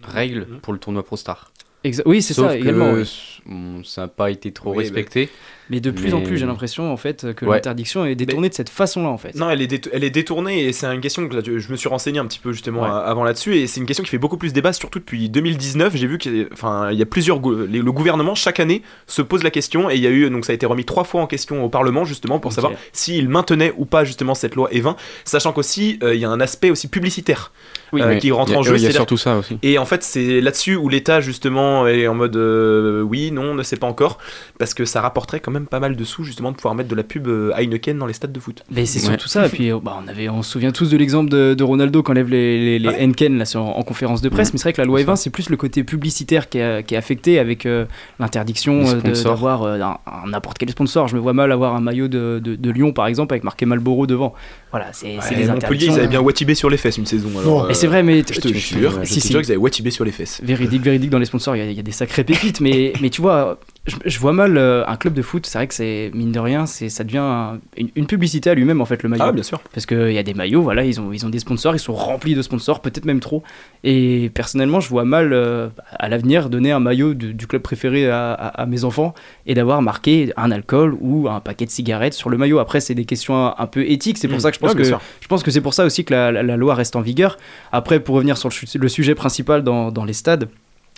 règle 0.02 0.46
pour 0.62 0.72
le 0.72 0.78
tournoi 0.78 1.02
ProStar. 1.02 1.52
Exa- 1.84 2.02
oui, 2.06 2.20
c'est 2.22 2.34
Sauf 2.34 2.48
ça, 2.48 2.56
que, 2.56 2.60
également, 2.60 2.92
oui. 2.92 3.40
bon, 3.46 3.82
ça 3.84 4.02
n'a 4.02 4.08
pas 4.08 4.30
été 4.30 4.52
trop 4.52 4.72
Oui, 4.72 4.78
respecté. 4.84 5.30
Mais 5.70 5.80
de 5.80 5.90
plus 5.90 6.12
en 6.14 6.20
plus, 6.20 6.36
j'ai 6.36 6.46
l'impression 6.46 6.92
en 6.92 6.96
fait 6.96 7.32
que 7.34 7.44
Ouais. 7.46 7.56
l'interdiction 7.56 8.04
est 8.04 8.14
détournée 8.16 8.48
de 8.48 8.54
cette 8.54 8.68
façon-là 8.68 9.08
en 9.08 9.16
fait. 9.18 9.34
Non, 9.36 9.48
elle 9.50 9.62
est, 9.62 9.66
déto- 9.66 9.88
elle 9.92 10.04
est 10.04 10.10
détournée 10.10 10.64
et 10.64 10.72
c'est 10.72 10.86
une 10.92 11.00
question 11.00 11.28
que 11.28 11.36
là, 11.36 11.42
je 11.44 11.70
me 11.70 11.76
suis 11.76 11.88
renseigné 11.88 12.18
un 12.18 12.26
petit 12.26 12.38
peu 12.40 12.52
justement 12.52 12.82
Ouais. 12.82 12.88
avant 13.04 13.22
là-dessus 13.24 13.56
et 13.56 13.66
c'est 13.66 13.80
une 13.80 13.86
question 13.86 14.02
qui 14.04 14.10
fait 14.10 14.18
beaucoup 14.18 14.36
plus 14.36 14.52
débat, 14.52 14.72
surtout 14.72 14.98
depuis 14.98 15.28
2019. 15.28 15.96
J'ai 15.96 16.06
vu 16.06 16.18
qu'il 16.18 16.48
enfin, 16.52 16.90
il 16.90 16.98
y 16.98 17.02
a 17.02 17.06
plusieurs. 17.06 17.40
les- 17.68 17.78
le 17.80 17.92
gouvernement 17.92 18.34
chaque 18.34 18.60
année 18.60 18.82
se 19.06 19.22
pose 19.22 19.42
la 19.44 19.50
question 19.50 19.88
et 19.90 19.94
il 19.94 20.00
y 20.02 20.06
a 20.06 20.10
eu 20.10 20.28
donc 20.28 20.44
ça 20.44 20.52
a 20.52 20.54
été 20.54 20.66
remis 20.66 20.84
trois 20.84 21.04
fois 21.04 21.22
en 21.22 21.26
question 21.26 21.64
au 21.64 21.68
Parlement 21.68 22.04
justement 22.04 22.38
pour 22.40 22.52
savoir 22.52 22.72
s'il 22.92 23.28
maintenait 23.28 23.72
ou 23.78 23.84
pas 23.84 24.04
justement 24.04 24.34
cette 24.34 24.54
loi 24.56 24.68
E20, 24.72 24.96
sachant 25.24 25.52
qu'aussi 25.52 25.98
euh, 26.02 26.14
il 26.14 26.20
y 26.20 26.24
a 26.24 26.30
un 26.30 26.40
aspect 26.40 26.70
aussi 26.70 26.88
publicitaire 26.88 27.52
Oui, 27.92 28.02
euh, 28.02 28.16
qui 28.16 28.30
rentre 28.32 28.52
a- 28.54 28.56
en 28.56 28.62
jeu. 28.62 28.76
il 28.76 28.82
y 28.82 28.86
a 28.86 28.90
surtout 28.90 29.16
ça 29.16 29.36
aussi. 29.38 29.58
Et 29.62 29.78
en 29.78 29.84
fait, 29.84 30.02
c'est 30.02 30.40
là-dessus 30.40 30.74
où 30.76 30.88
l'État 30.88 31.20
justement 31.20 31.86
est 31.86 32.06
en 32.08 32.14
mode 32.14 32.36
euh, 32.36 33.02
oui, 33.02 33.30
non, 33.30 33.50
on 33.50 33.54
ne 33.54 33.62
sait 33.62 33.76
pas 33.76 33.86
encore, 33.86 34.18
parce 34.58 34.74
que 34.74 34.84
ça 34.84 35.00
rapporterait 35.00 35.40
quand 35.40 35.50
même 35.52 35.59
pas 35.66 35.80
mal 35.80 35.96
de 35.96 36.04
sous 36.04 36.24
justement 36.24 36.50
de 36.50 36.56
pouvoir 36.56 36.74
mettre 36.74 36.88
de 36.88 36.94
la 36.94 37.02
pub 37.02 37.26
euh, 37.26 37.52
Heineken 37.56 37.98
dans 37.98 38.06
les 38.06 38.12
stades 38.12 38.32
de 38.32 38.40
foot. 38.40 38.64
Mais 38.70 38.86
c'est 38.86 38.98
surtout 38.98 39.28
ça. 39.28 39.46
Et 39.46 39.48
puis, 39.48 39.72
euh, 39.72 39.78
bah, 39.82 39.98
on, 40.04 40.08
avait, 40.08 40.28
on 40.28 40.42
se 40.42 40.50
souvient 40.52 40.70
tous 40.72 40.90
de 40.90 40.96
l'exemple 40.96 41.30
de, 41.30 41.54
de 41.54 41.64
Ronaldo 41.64 42.02
qui 42.02 42.10
enlève 42.10 42.28
les, 42.28 42.78
les, 42.78 42.78
les 42.78 43.04
Henken 43.06 43.38
là, 43.38 43.44
sur- 43.44 43.62
en, 43.62 43.82
conférence 43.82 44.20
de 44.22 44.28
presse. 44.28 44.48
Ouais. 44.48 44.52
Mais 44.54 44.58
c'est 44.58 44.64
vrai 44.64 44.72
que 44.72 44.80
la 44.80 44.86
loi 44.86 45.00
E20, 45.00 45.16
c'est 45.16 45.30
plus 45.30 45.50
le 45.50 45.56
côté 45.56 45.84
publicitaire 45.84 46.48
qui 46.48 46.58
est, 46.58 46.84
qui 46.86 46.94
est 46.94 46.98
affecté 46.98 47.38
avec 47.38 47.66
euh, 47.66 47.86
l'interdiction 48.18 48.82
d'avoir 49.02 49.62
euh, 49.62 49.78
n'importe 50.26 50.58
quel 50.58 50.70
sponsor. 50.70 51.08
Je 51.08 51.16
me 51.16 51.20
vois 51.20 51.32
mal 51.32 51.50
avoir 51.52 51.74
un 51.74 51.80
maillot 51.80 52.08
de, 52.08 52.40
de, 52.42 52.54
de 52.56 52.70
Lyon, 52.70 52.92
par 52.92 53.06
exemple, 53.06 53.34
avec 53.34 53.44
marqué 53.44 53.66
Marlboro 53.66 54.06
devant. 54.06 54.34
Voilà, 54.70 54.86
c'est 54.92 55.16
Ouais, 55.18 55.36
des 55.36 55.46
Montpellier, 55.46 55.86
ils 55.86 55.92
avaient 55.98 56.06
bien 56.06 56.20
Watibé 56.20 56.54
sur 56.54 56.70
les 56.70 56.76
fesses 56.76 56.96
une 56.98 57.06
saison. 57.06 57.28
alors, 57.40 57.70
Et 57.70 57.74
c'est 57.74 57.88
vrai, 57.88 58.02
mais 58.04 58.18
je 58.20 58.40
te 58.40 58.48
jure, 58.48 59.02
je 59.02 59.14
te 59.14 59.28
jure 59.28 59.40
qu'ils 59.42 59.50
avaient 59.50 59.56
Watibé 59.56 59.90
sur 59.90 60.04
les 60.04 60.12
fesses. 60.12 60.40
Véridique, 60.44 60.82
véridique 60.82 61.10
dans 61.10 61.18
les 61.18 61.24
sponsors, 61.24 61.56
il 61.56 61.58
y 61.58 61.62
a- 61.62 61.70
il 61.70 61.76
y, 61.76 61.80
a 61.80 61.82
des 61.82 61.90
sacrées 61.90 62.22
pépites, 62.24 62.60
mais, 62.60 62.92
mais 63.02 63.10
tu 63.10 63.20
vois, 63.20 63.58
je, 63.86 63.96
je 64.04 64.18
vois 64.20 64.32
mal 64.32 64.56
euh, 64.56 64.84
un 64.86 64.94
club 64.96 65.14
de 65.14 65.22
foot, 65.22 65.46
c'est 65.46 65.58
vrai 65.58 65.66
que 65.66 65.74
c'est, 65.74 66.12
mine 66.14 66.30
de 66.30 66.38
rien, 66.38 66.66
c'est, 66.66 66.88
ça 66.88 67.02
devient 67.02 67.18
un- 67.18 67.58
une, 67.76 67.88
une 67.96 68.06
publicité 68.06 68.48
à 68.50 68.54
lui-même 68.54 68.80
en 68.80 68.84
fait, 68.84 69.02
le 69.02 69.08
maillot. 69.08 69.24
Ah, 69.26 69.32
bien 69.32 69.42
sûr. 69.42 69.60
Parce 69.74 69.86
qu'il 69.86 70.12
y 70.12 70.18
a 70.18 70.22
des 70.22 70.34
maillots, 70.34 70.62
voilà, 70.62 70.84
ils 70.84 71.00
ont, 71.00 71.12
ils 71.12 71.26
ont 71.26 71.30
des 71.30 71.40
sponsors, 71.40 71.74
ils 71.74 71.78
sont 71.80 71.92
remplis 71.94 72.34
de 72.36 72.42
sponsors, 72.42 72.80
peut-être 72.80 73.04
même 73.06 73.20
trop. 73.20 73.42
Et 73.82 74.30
personnellement, 74.34 74.78
je 74.80 74.88
vois 74.88 75.04
mal 75.04 75.32
euh, 75.32 75.68
à 75.98 76.08
l'avenir 76.08 76.48
donner 76.50 76.70
un 76.70 76.80
maillot 76.80 77.14
du, 77.14 77.34
du 77.34 77.46
club 77.48 77.62
préféré 77.62 78.08
à, 78.08 78.32
à- 78.32 78.62
à 78.62 78.66
mes 78.66 78.84
enfants 78.84 79.14
et 79.46 79.54
d'avoir 79.54 79.82
marqué 79.82 80.32
un 80.36 80.50
alcool 80.52 80.96
ou 81.00 81.28
un 81.28 81.40
paquet 81.40 81.64
de 81.66 81.70
cigarettes 81.70 82.14
sur 82.14 82.30
le 82.30 82.36
maillot. 82.36 82.58
Après, 82.60 82.80
c'est 82.80 82.94
des 82.94 83.04
questions 83.06 83.34
un, 83.46 83.54
un 83.58 83.66
peu 83.66 83.82
éthiques, 83.88 84.18
c'est 84.18 84.28
pour 84.28 84.36
Mm. 84.36 84.40
ça 84.40 84.50
que 84.50 84.54
je 84.56 84.59
pense 84.60 84.74
que 84.74 84.84
je 84.84 85.26
pense 85.28 85.42
que 85.42 85.50
c'est 85.50 85.60
pour 85.60 85.74
ça 85.74 85.84
aussi 85.84 86.04
que 86.04 86.12
la, 86.14 86.30
la- 86.32 86.42
la 86.42 86.56
loi 86.56 86.74
reste 86.74 86.96
en 86.96 87.00
vigueur. 87.00 87.38
Après, 87.72 88.00
pour 88.00 88.14
revenir 88.14 88.36
sur 88.38 88.48
le, 88.74 88.88
sujet 88.88 89.14
principal 89.14 89.62
dans, 89.62 89.90
dans 89.90 90.04
les 90.04 90.12
stades, 90.12 90.48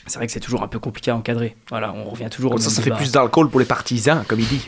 c'est 0.06 0.18
vrai 0.18 0.26
que 0.26 0.32
c'est 0.32 0.40
toujours 0.40 0.62
un 0.64 0.68
peu 0.68 0.78
compliqué 0.80 1.10
à 1.12 1.16
encadrer. 1.16 1.54
Voilà, 1.70 1.94
on 1.94 2.10
revient 2.10 2.28
toujours 2.28 2.52
au 2.54 2.58
ça, 2.58 2.82
fait 2.82 2.90
plus 2.90 3.12
d'alcool 3.12 3.48
pour 3.50 3.60
les 3.60 3.66
partisans, 3.66 4.24
comme 4.26 4.40
il 4.40 4.48
dit. 4.48 4.66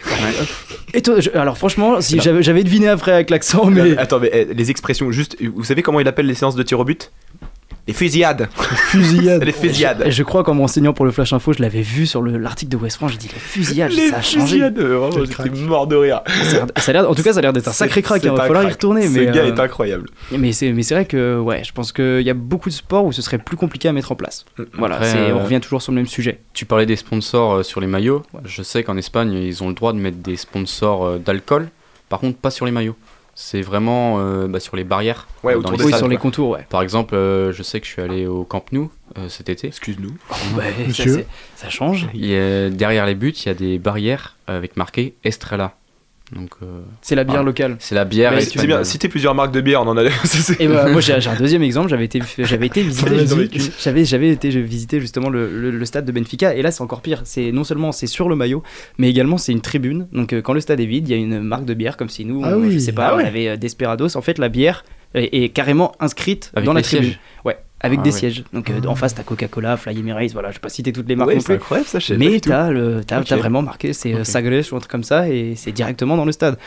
Et 0.93 1.03
toi, 1.03 1.19
je- 1.19 1.31
alors 1.31 1.59
franchement, 1.59 2.01
si 2.01 2.21
j'avais 2.21 2.63
deviné 2.65 2.89
après 2.89 3.13
avec 3.13 3.31
l'accent, 3.31 3.65
mais 3.67 3.97
Attends, 3.99 4.21
mais 4.21 4.31
eh, 4.33 4.55
les 4.55 4.71
expressions, 4.71 5.11
juste, 5.11 5.37
vous 5.43 5.65
savez 5.65 5.83
comment 5.83 5.99
il 6.01 6.07
appelle 6.09 6.27
les 6.27 6.35
séances 6.35 6.55
de 6.55 6.63
tir 6.63 6.79
au 6.79 6.85
but? 6.85 7.11
Les 7.87 7.93
fusillades. 7.93 8.49
Fusillade. 8.77 9.45
les 9.45 9.53
fusillades. 9.53 10.03
je, 10.07 10.11
je 10.11 10.23
crois 10.23 10.43
qu'en 10.43 10.55
m'enseignant 10.55 10.95
pour 10.95 11.05
le 11.05 11.11
Flash 11.11 11.33
Info, 11.35 11.53
je 11.53 11.61
l'avais 11.61 11.83
vu 11.83 12.07
sur 12.07 12.23
le- 12.23 12.39
l'article 12.39 12.73
de 12.73 12.77
West 12.79 12.97
France. 12.97 13.13
J'ai 13.13 13.19
dit 13.19 13.29
les 13.33 13.39
fusillades, 13.39 13.93
Les 13.93 14.09
ça 14.09 14.17
a 14.17 14.23
changé. 14.23 14.47
fusillades, 14.47 14.79
euh, 14.79 14.97
vraiment, 14.97 15.25
j'étais 15.25 15.51
mort 15.51 15.87
de 15.87 15.97
rire. 15.97 16.23
Ça 16.77 16.93
a 16.99 17.05
en 17.05 17.15
tout 17.15 17.23
cas, 17.23 17.33
ça 17.35 17.41
a 17.41 17.43
l'air 17.43 17.53
d'être 17.53 17.69
un 17.69 17.73
sacré 17.73 18.01
crack. 18.01 18.23
C'est 18.23 18.29
Il 18.29 18.31
va 18.35 18.45
falloir 18.47 18.63
y 18.65 18.69
retourner. 18.71 19.07
Ce 19.07 19.11
mais 19.13 19.27
gars 19.27 19.43
euh, 19.43 19.55
est 19.55 19.61
incroyable. 19.61 20.09
Mais 20.33 20.53
c'est 20.53 20.71
vrai 20.73 21.05
que 21.05 21.39
ouais, 21.39 21.63
je 21.63 21.73
pense 21.73 21.93
qu'il 21.93 22.23
y 22.23 22.31
a 22.31 22.35
beaucoup 22.35 22.71
de 22.71 22.75
sports 22.75 23.05
où 23.05 23.13
ce 23.13 23.21
serait 23.21 23.39
plus 23.39 23.57
compliqué 23.59 23.89
à 23.89 23.93
mettre 23.93 24.13
en 24.13 24.17
place. 24.17 24.47
Voilà, 24.79 24.95
Après, 24.97 25.11
c'est- 25.11 25.19
euh, 25.19 25.35
on 25.35 25.43
revient 25.45 25.61
toujours 25.61 25.83
sur 25.83 25.93
le 25.93 25.97
même 25.97 26.07
sujet. 26.07 26.41
Tu 26.55 26.65
parlais 26.65 26.87
des 26.87 26.97
sponsors 26.97 27.53
euh, 27.57 27.63
sur 27.63 27.81
les 27.83 27.87
maillots. 27.87 28.23
Je 28.47 28.63
sais 28.63 28.83
qu'en 28.83 28.97
Espagne, 28.97 29.33
ils 29.35 29.63
ont 29.63 29.69
le 29.69 29.75
droit 29.75 29.93
de 29.93 29.99
mettre 29.99 30.19
des 30.19 30.37
sponsors 30.37 31.05
euh, 31.05 31.19
d'alcool. 31.19 31.69
Par 32.09 32.21
contre, 32.21 32.39
pas 32.39 32.51
sur 32.51 32.65
les 32.67 32.73
maillots. 32.73 32.97
C'est 33.35 33.63
vraiment 33.63 34.17
euh, 34.21 34.47
bah, 34.47 34.61
sur 34.61 34.77
les 34.77 34.85
barrières. 34.85 35.27
Ouais, 35.43 35.55
euh, 35.55 35.59
autour 35.59 35.73
dans 35.73 35.77
des 35.77 36.09
les 36.09 36.17
contours, 36.17 36.51
ouais. 36.51 36.67
Par 36.69 36.83
exemple, 36.83 37.15
euh, 37.15 37.53
je 37.53 37.63
sais 37.63 37.81
que 37.81 37.87
je 37.87 37.93
suis 37.93 38.03
allé 38.03 38.27
au 38.27 38.45
Camp 38.45 38.65
Nou 38.73 38.91
euh, 39.19 39.29
cet 39.29 39.49
été. 39.49 39.67
Excuse-nous. 39.69 40.15
Ouais, 40.57 40.73
ça, 40.79 40.87
Monsieur. 40.87 41.13
c'est- 41.15 41.27
ça 41.57 41.69
change. 41.69 42.09
Il 42.15 42.27
y 42.27 42.37
a- 42.37 42.71
derrière 42.71 43.07
les 43.07 43.15
buts, 43.15 43.31
il 43.31 43.47
y 43.47 43.49
a 43.51 43.55
des 43.55 43.79
barrières 43.79 44.37
avec 44.47 44.77
marqué 44.77 45.15
Estrella. 45.25 45.75
Donc, 46.33 46.51
euh, 46.63 46.81
C'est 47.03 47.15
la 47.15 47.25
bière 47.25 47.35
voilà. 47.37 47.47
locale. 47.47 47.77
C'est 47.81 47.95
la 47.95 48.07
bière 48.07 48.33
Mais 48.33 48.41
c'est 48.41 48.47
espagnole. 48.47 48.79
bien, 48.79 48.85
citer 48.85 49.09
plusieurs 49.09 49.35
marques 49.35 49.53
de 49.53 49.61
bière, 49.61 49.83
on 49.83 49.87
en 49.89 49.97
a. 49.99 50.05
Et 50.59 50.67
bah, 50.67 50.89
moi 50.91 51.01
j'ai 51.03 51.13
un 51.15 51.37
deuxième 51.37 51.63
exemple, 51.63 51.91
j'avais 51.91 52.07
été, 52.07 52.21
j'avais 52.39 52.67
été 52.67 52.83
visiter, 52.83 53.61
j'avais, 53.79 54.05
j'avais 54.07 54.31
été 54.31 54.49
visiter 54.49 55.01
justement 55.01 55.29
le, 55.29 55.51
le- 55.61 55.71
le 55.71 55.85
stade 55.85 56.07
de 56.07 56.13
Benfica 56.13 56.55
et 56.55 56.63
là 56.63 56.71
c'est 56.71 56.81
encore 56.83 57.03
pire, 57.03 57.21
c'est 57.25 57.53
non 57.53 57.63
seulement 57.63 57.93
c'est 57.93 58.07
sur 58.07 58.29
le 58.31 58.37
maillot, 58.37 58.63
mais 58.97 59.11
également 59.11 59.37
c'est 59.37 59.53
une 59.53 59.61
tribune, 59.61 60.09
donc 60.13 60.33
euh, 60.33 60.41
quand 60.41 60.55
le 60.55 60.61
stade 60.61 60.81
est 60.81 60.87
vide, 60.87 61.07
il 61.09 61.11
y 61.11 61.15
a 61.15 61.19
une 61.19 61.41
marque 61.41 61.67
de 61.67 61.75
bière 61.75 61.97
comme 61.99 62.09
si 62.09 62.25
nous, 62.25 62.41
Ah 62.43 62.57
on- 62.57 62.71
je 62.71 62.79
sais 62.79 62.93
pas, 62.93 63.09
Ah 63.11 63.15
on 63.15 63.19
ouais. 63.19 63.25
avait 63.27 63.49
euh, 63.49 63.57
Desperados, 63.57 64.17
en 64.17 64.23
fait 64.23 64.39
la 64.39 64.49
bière 64.49 64.83
est, 65.15 65.45
est 65.45 65.49
carrément 65.51 65.93
inscrite 66.01 66.51
Avec 66.55 66.65
dans 66.67 66.73
la 66.73 66.81
tribune. 66.83 67.05
sièges. 67.11 67.21
Ouais, 67.45 67.59
avec 67.85 67.99
Ah 68.01 68.03
des 68.03 68.11
sièges. 68.13 68.45
Donc 68.53 68.71
euh, 68.71 68.81
en 68.87 68.95
face 68.95 69.15
t'as 69.15 69.23
Coca-Cola, 69.23 69.77
Fly 69.77 69.99
Emirates, 69.99 70.33
voilà, 70.33 70.51
je 70.51 70.55
vais 70.57 70.61
pas 70.61 70.69
citer 70.69 70.93
toutes 70.93 71.09
les 71.09 71.17
marques 71.17 71.29
Ouais, 71.29 71.37
non 71.37 71.43
plus. 71.43 71.55
incroyable, 71.55 71.89
ça, 71.89 71.99
Mais 72.17 72.41
t'as, 72.41 72.71
le, 72.71 73.05
t'as, 73.05 73.21
Ok. 73.21 73.27
t'as 73.29 73.37
vraiment 73.37 73.63
marqué, 73.63 73.93
c'est 73.93 74.15
euh, 74.15 74.21
Ok. 74.21 74.27
Sagres 74.27 74.73
ou 74.73 74.77
un 74.77 74.79
truc 74.79 74.91
comme 74.91 75.05
ça 75.05 75.29
et 75.29 75.55
c'est 75.55 75.73
directement 75.73 76.17
dans 76.17 76.25
le 76.25 76.33
stade. 76.33 76.59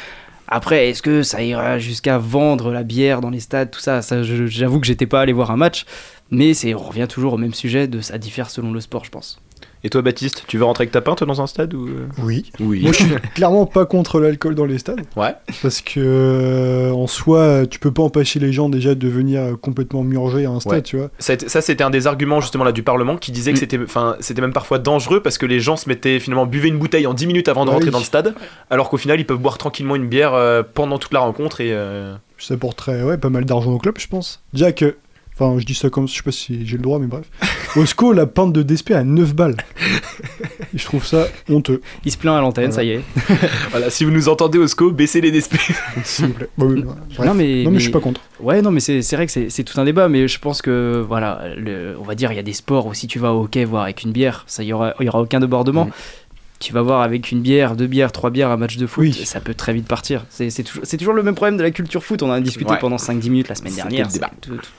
Après, 0.48 0.90
est-ce 0.90 1.02
que 1.02 1.24
ça 1.24 1.44
ira 1.44 1.78
jusqu'à 1.80 2.18
vendre 2.18 2.72
la 2.72 2.84
bière 2.84 3.20
dans 3.20 3.30
les 3.32 3.42
stades, 3.42 3.70
tout 3.72 3.82
ça, 3.82 4.02
ça 4.02 4.24
J'avoue 4.24 4.80
que 4.80 4.88
j'étais 4.88 5.06
pas 5.06 5.20
allé 5.20 5.34
voir 5.34 5.52
un 5.52 5.58
match, 5.58 5.86
mais 6.32 6.54
on 6.74 6.78
revient 6.78 7.08
toujours 7.10 7.34
au 7.34 7.38
même 7.38 7.54
sujet, 7.54 7.88
de 7.88 8.00
ça 8.00 8.18
diffère 8.18 8.50
selon 8.50 8.72
le 8.72 8.80
sport, 8.80 9.04
je 9.04 9.10
pense. 9.12 9.42
Et 9.84 9.90
toi, 9.90 10.02
Baptiste, 10.02 10.44
tu 10.48 10.58
veux 10.58 10.66
rentrer 10.66 10.84
avec 10.84 10.92
ta 10.92 11.02
pinte 11.02 11.24
dans 11.24 11.42
un 11.42 11.48
stade 11.48 11.74
ou 11.74 11.88
Oui. 12.24 12.52
Oui. 12.60 12.82
Moi, 12.82 12.92
je 12.92 12.98
suis 13.04 13.12
clairement 13.36 13.66
pas 13.66 13.86
contre 13.86 14.20
l'alcool 14.20 14.56
dans 14.56 14.66
les 14.66 14.80
stades. 14.80 15.02
Ouais. 15.16 15.36
Parce 15.62 15.82
que, 15.82 16.00
euh, 16.00 16.92
en 16.92 17.08
soi, 17.08 17.66
tu 17.70 17.80
peux 17.80 17.92
pas 17.92 18.04
empêcher 18.04 18.40
les 18.40 18.52
gens 18.52 18.70
déjà 18.70 18.96
de 18.96 19.08
venir 19.08 19.42
euh, 19.42 19.56
complètement 19.56 20.04
murger 20.04 20.46
à 20.46 20.50
un 20.50 20.60
stade, 20.60 20.74
Ouais. 20.74 20.82
tu 20.82 20.98
vois. 20.98 21.10
Ça, 21.20 21.36
c'était 21.62 21.84
un 21.84 21.90
des 21.90 22.08
arguments 22.08 22.42
justement 22.42 22.64
là 22.64 22.72
du 22.72 22.84
Parlement 22.84 23.18
qui 23.18 23.32
disait 23.32 23.52
que 23.52 23.58
Mm. 23.58 23.60
c'était, 23.60 23.80
enfin, 23.84 24.16
c'était 24.20 24.42
même 24.42 24.54
parfois 24.54 24.80
dangereux 24.80 25.22
parce 25.22 25.38
que 25.38 25.46
les 25.46 25.60
gens 25.60 25.78
se 25.78 25.88
mettaient 25.88 26.20
finalement 26.20 26.46
buvaient 26.46 26.70
une 26.70 26.80
bouteille 26.80 27.08
en 27.08 27.14
10 27.14 27.28
minutes 27.28 27.48
avant 27.48 27.64
de 27.66 27.70
Ouais, 27.70 27.76
rentrer 27.76 27.92
dans 27.92 28.00
le 28.00 28.04
stade, 28.04 28.34
alors 28.70 28.90
qu'au 28.90 28.98
final 28.98 29.20
ils 29.20 29.26
peuvent 29.26 29.38
boire 29.40 29.58
tranquillement 29.58 29.96
une 29.96 30.08
bière 30.08 30.34
euh, 30.34 30.64
pendant 30.74 30.98
toute 30.98 31.14
la 31.14 31.20
rencontre 31.20 31.62
et. 31.62 31.72
euh, 31.72 32.16
Ça 32.40 32.56
apporterait 32.56 33.04
ouais, 33.04 33.18
pas 33.18 33.30
mal 33.30 33.46
d'argent 33.46 33.72
au 33.72 33.78
club, 33.78 33.96
je 34.00 34.08
pense. 34.08 34.42
Déjà 34.54 34.72
que, 34.72 34.96
enfin, 35.40 35.60
je 35.60 35.66
dis 35.66 35.74
ça 35.76 35.90
comme, 35.90 36.08
je 36.08 36.16
sais 36.16 36.24
pas 36.24 36.32
si 36.32 36.66
j'ai 36.66 36.78
le 36.78 36.84
droit, 36.84 37.00
mais 37.00 37.08
bref. 37.08 37.26
Au 37.76 37.86
SCO, 37.86 38.12
la 38.14 38.26
pinte 38.26 38.54
de 38.54 38.64
DSP 38.64 38.92
à 38.92 39.04
9 39.04 39.36
balles. 39.36 39.56
Et 40.74 40.78
je 40.78 40.84
trouve 40.86 41.06
ça 41.06 41.28
honteux. 41.50 41.82
Il 42.06 42.12
se 42.12 42.18
plaint 42.18 42.36
à 42.38 42.42
l'antenne, 42.42 42.72
ça 42.72 42.84
y 42.84 42.92
est. 42.92 43.02
voilà, 43.72 43.90
si 43.90 44.04
vous 44.04 44.12
nous 44.12 44.30
entendez 44.30 44.58
au 44.58 44.68
SCO, 44.68 44.92
baissez 44.92 45.22
les 45.22 45.32
DSP. 45.32 45.56
S'il 46.04 46.28
vous 46.28 46.34
plaît. 46.34 46.50
Oui, 46.58 46.82
voilà. 46.84 47.02
Bref. 47.16 47.28
Non 47.28 47.34
mais, 47.36 47.64
non, 47.64 47.72
mais 47.72 47.78
je 47.78 47.84
suis 47.84 47.92
pas 47.92 48.00
contre. 48.00 48.22
Ouais, 48.40 48.62
non, 48.62 48.72
mais 48.72 48.80
c'est 48.80 49.02
c'est 49.02 49.16
vrai 49.16 49.26
que 49.26 49.32
c'est 49.32 49.50
c'est 49.50 49.64
tout 49.64 49.80
un 49.80 49.86
débat, 49.86 50.08
mais 50.10 50.28
je 50.28 50.40
pense 50.40 50.62
que, 50.62 51.04
voilà, 51.08 51.44
le- 51.56 51.96
on 52.00 52.04
va 52.04 52.16
dire, 52.16 52.32
il 52.32 52.36
y 52.36 52.40
a 52.40 52.44
des 52.44 52.54
sports 52.54 52.88
où 52.88 52.94
si 52.94 53.08
tu 53.08 53.20
vas 53.20 53.34
au 53.34 53.44
hockey 53.44 53.64
voir 53.66 53.84
avec 53.84 54.04
une 54.04 54.12
bière, 54.12 54.44
ça 54.48 54.64
y 54.64 54.74
aura, 54.74 54.94
il 55.00 55.06
y 55.06 55.10
aura 55.10 55.22
aucun 55.22 55.40
débordement. 55.40 55.90
Tu 56.60 56.74
vas 56.74 56.82
voir 56.82 57.02
avec 57.02 57.32
une 57.32 57.42
bière, 57.42 57.76
deux 57.76 57.86
bières, 57.86 58.12
trois 58.12 58.32
bières 58.32 58.50
un 58.50 58.58
match 58.58 58.78
de 58.78 58.88
foot, 58.88 59.14
ça 59.14 59.40
peut 59.40 59.54
très 59.54 59.74
vite 59.74 59.88
partir. 59.88 60.26
C'est 60.30 60.52
toujours, 60.90 61.14
le 61.14 61.22
même 61.24 61.36
problème 61.36 61.56
de 61.58 61.64
la 61.64 61.70
culture 61.72 62.04
foot. 62.04 62.24
On 62.24 62.30
en 62.30 62.34
a 62.34 62.42
discuté 62.42 62.72
Ouais. 62.72 62.80
pendant 62.80 62.96
5-10 62.98 63.30
minutes 63.30 63.50
la 63.50 63.56
semaine 63.56 63.76
dernière. 63.76 64.10
c'est 64.10 64.22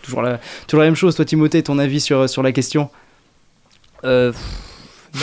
toujours, 0.02 0.22
la, 0.22 0.40
toujours 0.66 0.80
la 0.80 0.86
même 0.86 0.96
chose. 0.96 1.14
Toi, 1.14 1.24
Timothée, 1.24 1.62
ton 1.62 1.78
avis 1.78 2.00
sur, 2.00 2.28
sur 2.28 2.42
la 2.42 2.50
question? 2.52 2.90
Euh, 4.04 4.32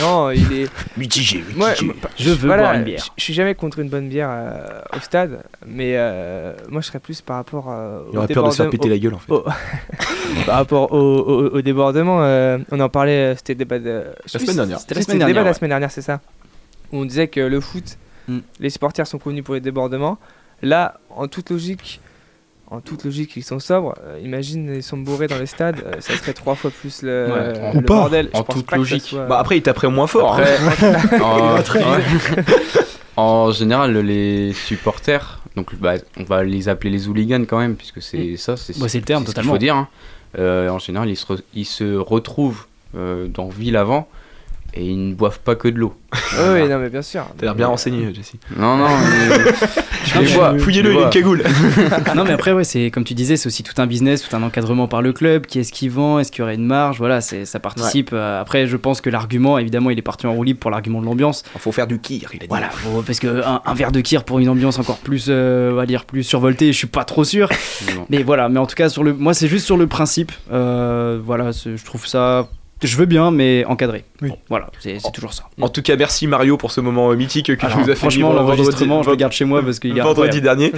non, 0.00 0.30
il 0.30 0.50
est. 0.52 0.70
Mitigé, 0.96 1.38
mitigé. 1.38 1.56
moi, 1.56 1.70
Je 2.18 2.30
veux 2.30 2.46
voilà, 2.48 2.62
boire 2.64 2.74
une 2.74 2.84
bière. 2.84 3.06
Je 3.16 3.22
suis 3.22 3.34
jamais 3.34 3.54
contre 3.54 3.78
une 3.78 3.88
bonne 3.88 4.08
bière 4.08 4.28
euh, 4.30 4.80
au 4.96 5.00
stade, 5.00 5.42
mais 5.66 5.92
euh, 5.96 6.54
moi 6.68 6.80
je 6.80 6.86
serais 6.88 6.98
plus 6.98 7.20
par 7.20 7.36
rapport 7.36 7.66
euh, 7.70 8.00
Il 8.12 8.18
aurait 8.18 8.26
peur 8.28 8.44
de 8.46 8.50
se 8.50 8.56
faire 8.56 8.70
péter 8.70 8.88
la 8.88 8.98
gueule, 8.98 9.14
en 9.14 9.18
fait. 9.18 9.30
au- 9.32 9.44
par 10.46 10.56
rapport 10.56 10.92
au, 10.92 10.96
au- 10.98 11.48
au 11.56 11.60
débordement, 11.62 12.18
euh, 12.22 12.58
on 12.72 12.80
en 12.80 12.88
parlait, 12.88 13.34
c'était 13.36 13.52
le 13.54 13.58
débat 13.58 13.78
de. 13.78 14.04
La 14.32 14.40
semaine 14.40 14.56
dernière. 14.56 14.80
C'était 14.80 14.94
le 14.94 15.18
débat 15.26 15.40
de 15.40 15.46
la 15.46 15.54
semaine 15.54 15.70
dernière, 15.70 15.90
c'est 15.90 16.02
ça? 16.02 16.20
Où 16.92 16.98
on 16.98 17.04
disait 17.04 17.28
que 17.28 17.40
le 17.40 17.60
foot, 17.60 17.96
Mm. 18.28 18.38
les 18.60 18.70
supporters 18.70 19.06
sont 19.06 19.18
connus 19.18 19.42
pour 19.44 19.54
les 19.54 19.60
débordements. 19.60 20.18
Là, 20.62 20.98
en 21.10 21.28
toute 21.28 21.50
logique, 21.50 22.00
en 22.68 22.80
toute 22.80 23.04
logique, 23.04 23.36
ils 23.36 23.44
sont 23.44 23.60
sobres. 23.60 23.94
Euh, 24.04 24.18
imagine, 24.20 24.74
ils 24.74 24.82
sont 24.82 24.96
bourrés 24.98 25.28
dans 25.28 25.38
les 25.38 25.46
stades, 25.46 25.80
euh, 25.86 26.00
ça 26.00 26.14
serait 26.16 26.32
trois 26.32 26.56
fois 26.56 26.70
plus 26.72 27.02
le, 27.02 27.26
Ouais. 27.30 27.72
le 27.72 27.78
Ou 27.78 27.82
pas. 27.82 27.94
bordel. 27.94 28.30
En 28.34 28.42
toute 28.42 28.72
logique. 28.72 29.02
soit- 29.02 29.26
Bah 29.26 29.38
après, 29.38 29.58
il 29.58 29.62
taperait 29.62 29.88
moins 29.88 30.08
fort. 30.08 30.34
Après, 30.34 30.56
hein. 30.56 31.20
en, 33.16 33.48
Il 33.50 33.54
général, 33.54 33.96
les 33.98 34.52
supporters, 34.52 35.40
donc 35.54 35.74
bah, 35.76 35.94
on 36.18 36.24
va 36.24 36.42
les 36.44 36.68
appeler 36.68 36.90
les 36.90 37.08
hooligans 37.08 37.44
quand 37.46 37.58
même, 37.58 37.76
puisque 37.76 38.02
c'est 38.02 38.36
ça, 38.36 38.56
c'est 38.56 38.78
Bah, 38.78 38.88
c'est 38.88 38.98
le 38.98 39.04
terme, 39.04 39.22
ce 39.22 39.28
totalement. 39.28 39.52
faut 39.52 39.58
dire. 39.58 39.76
hein. 39.76 39.88
Euh, 40.38 40.68
en 40.68 40.78
général, 40.78 41.08
ils 41.08 41.16
se, 41.16 41.26
re- 41.26 41.42
ils 41.54 41.64
se 41.64 41.96
retrouvent 41.96 42.66
euh, 42.96 43.26
dans 43.28 43.48
ville 43.48 43.76
avant 43.76 44.08
et 44.76 44.84
ils 44.84 45.08
ne 45.10 45.14
boivent 45.14 45.40
pas 45.40 45.54
que 45.54 45.68
de 45.68 45.78
l'eau. 45.78 45.94
Ah 46.12 46.52
oui, 46.54 46.68
non, 46.68 46.78
mais 46.78 46.88
bien 46.90 47.02
sûr. 47.02 47.26
T'as 47.38 47.46
l'air 47.46 47.54
bien 47.54 47.66
renseigné, 47.66 48.12
Jesse. 48.14 48.32
Non, 48.56 48.76
non, 48.76 48.86
mais- 49.28 49.52
je 50.04 50.18
les 50.20 50.26
vois. 50.26 50.58
Fouillez-le, 50.58 50.90
il 50.90 50.92
les 50.92 50.98
a 50.98 50.98
une 50.98 51.00
vois. 51.02 51.10
cagoule. 51.10 51.42
non 52.14 52.24
mais 52.24 52.32
après 52.32 52.52
ouais 52.52 52.64
c'est 52.64 52.90
comme 52.90 53.04
tu 53.04 53.14
disais 53.14 53.36
c'est 53.36 53.46
aussi 53.48 53.62
tout 53.62 53.74
un 53.78 53.86
business 53.86 54.22
tout 54.26 54.34
un 54.36 54.42
encadrement 54.42 54.86
par 54.88 55.02
le 55.02 55.12
club 55.12 55.46
qui 55.46 55.58
est-ce 55.58 55.72
qui 55.72 55.88
vend? 55.88 56.18
Est-ce 56.18 56.30
qu'il 56.30 56.40
y 56.40 56.42
aurait 56.42 56.54
une 56.54 56.64
marge? 56.64 56.98
Voilà 56.98 57.20
c'est 57.20 57.44
ça 57.44 57.58
participe 57.60 58.10
euh, 58.12 58.40
après 58.40 58.66
je 58.66 58.76
pense 58.76 59.00
que 59.00 59.10
l'argument 59.10 59.58
évidemment 59.58 59.90
il 59.90 59.98
est 59.98 60.02
parti 60.02 60.26
en 60.26 60.32
roue 60.32 60.44
libre 60.44 60.60
pour 60.60 60.70
l'argument 60.70 61.00
de 61.00 61.06
l'ambiance 61.06 61.42
Il 61.54 61.60
faut 61.60 61.72
faire 61.72 61.86
du 61.86 61.98
kir, 61.98 62.30
il 62.32 62.36
a 62.36 62.40
dit. 62.40 62.46
voilà 62.48 62.70
faut- 62.70 63.02
parce 63.02 63.18
que 63.18 63.42
un, 63.44 63.60
un 63.64 63.74
verre 63.74 63.92
de 63.92 64.00
kir 64.00 64.24
pour 64.24 64.38
une 64.38 64.48
ambiance 64.48 64.78
encore 64.78 64.98
plus 64.98 65.26
euh, 65.28 65.72
on 65.72 65.74
va 65.74 65.86
dire 65.86 66.04
plus 66.04 66.22
survoltée 66.22 66.72
je 66.72 66.78
suis 66.78 66.86
pas 66.86 67.04
trop 67.04 67.24
sûr 67.24 67.48
Non. 67.94 68.06
mais 68.08 68.22
voilà 68.22 68.48
mais 68.48 68.58
en 68.60 68.66
tout 68.66 68.76
cas 68.76 68.88
sur 68.88 69.02
le 69.04 69.12
moi 69.12 69.34
c'est 69.34 69.48
juste 69.48 69.66
sur 69.66 69.76
le 69.76 69.86
principe 69.86 70.32
euh, 70.52 71.18
voilà 71.22 71.50
je 71.52 71.84
trouve 71.84 72.06
ça 72.06 72.48
je 72.82 72.96
veux 72.96 73.06
bien 73.06 73.30
mais 73.30 73.64
encadré 73.66 74.04
Bon, 74.20 74.36
voilà 74.48 74.68
c'est 74.80 74.98
c'est 74.98 75.12
toujours 75.12 75.32
ça 75.32 75.44
En 75.60 75.68
tout 75.68 75.82
cas, 75.82 75.96
merci 75.96 76.26
Mario 76.26 76.56
pour 76.56 76.70
ce 76.72 76.80
moment 76.80 77.10
euh, 77.10 77.16
mythique 77.16 77.54
que 77.56 77.66
Alors, 77.66 77.78
tu 77.78 77.84
nous 77.84 77.90
as 77.90 77.94
fait 77.94 77.96
franchement 77.96 78.30
vivre 78.30 78.40
l'enregistrement 78.42 79.02
je 79.02 79.08
le 79.08 79.14
vendredi- 79.14 79.20
garde 79.20 79.32
chez 79.32 79.44
moi 79.44 79.62
parce 79.62 79.78
qu'il 79.78 79.96
est 79.96 80.00
vendredi 80.00 80.38
incroyable. 80.38 80.70
dernier. 80.70 80.72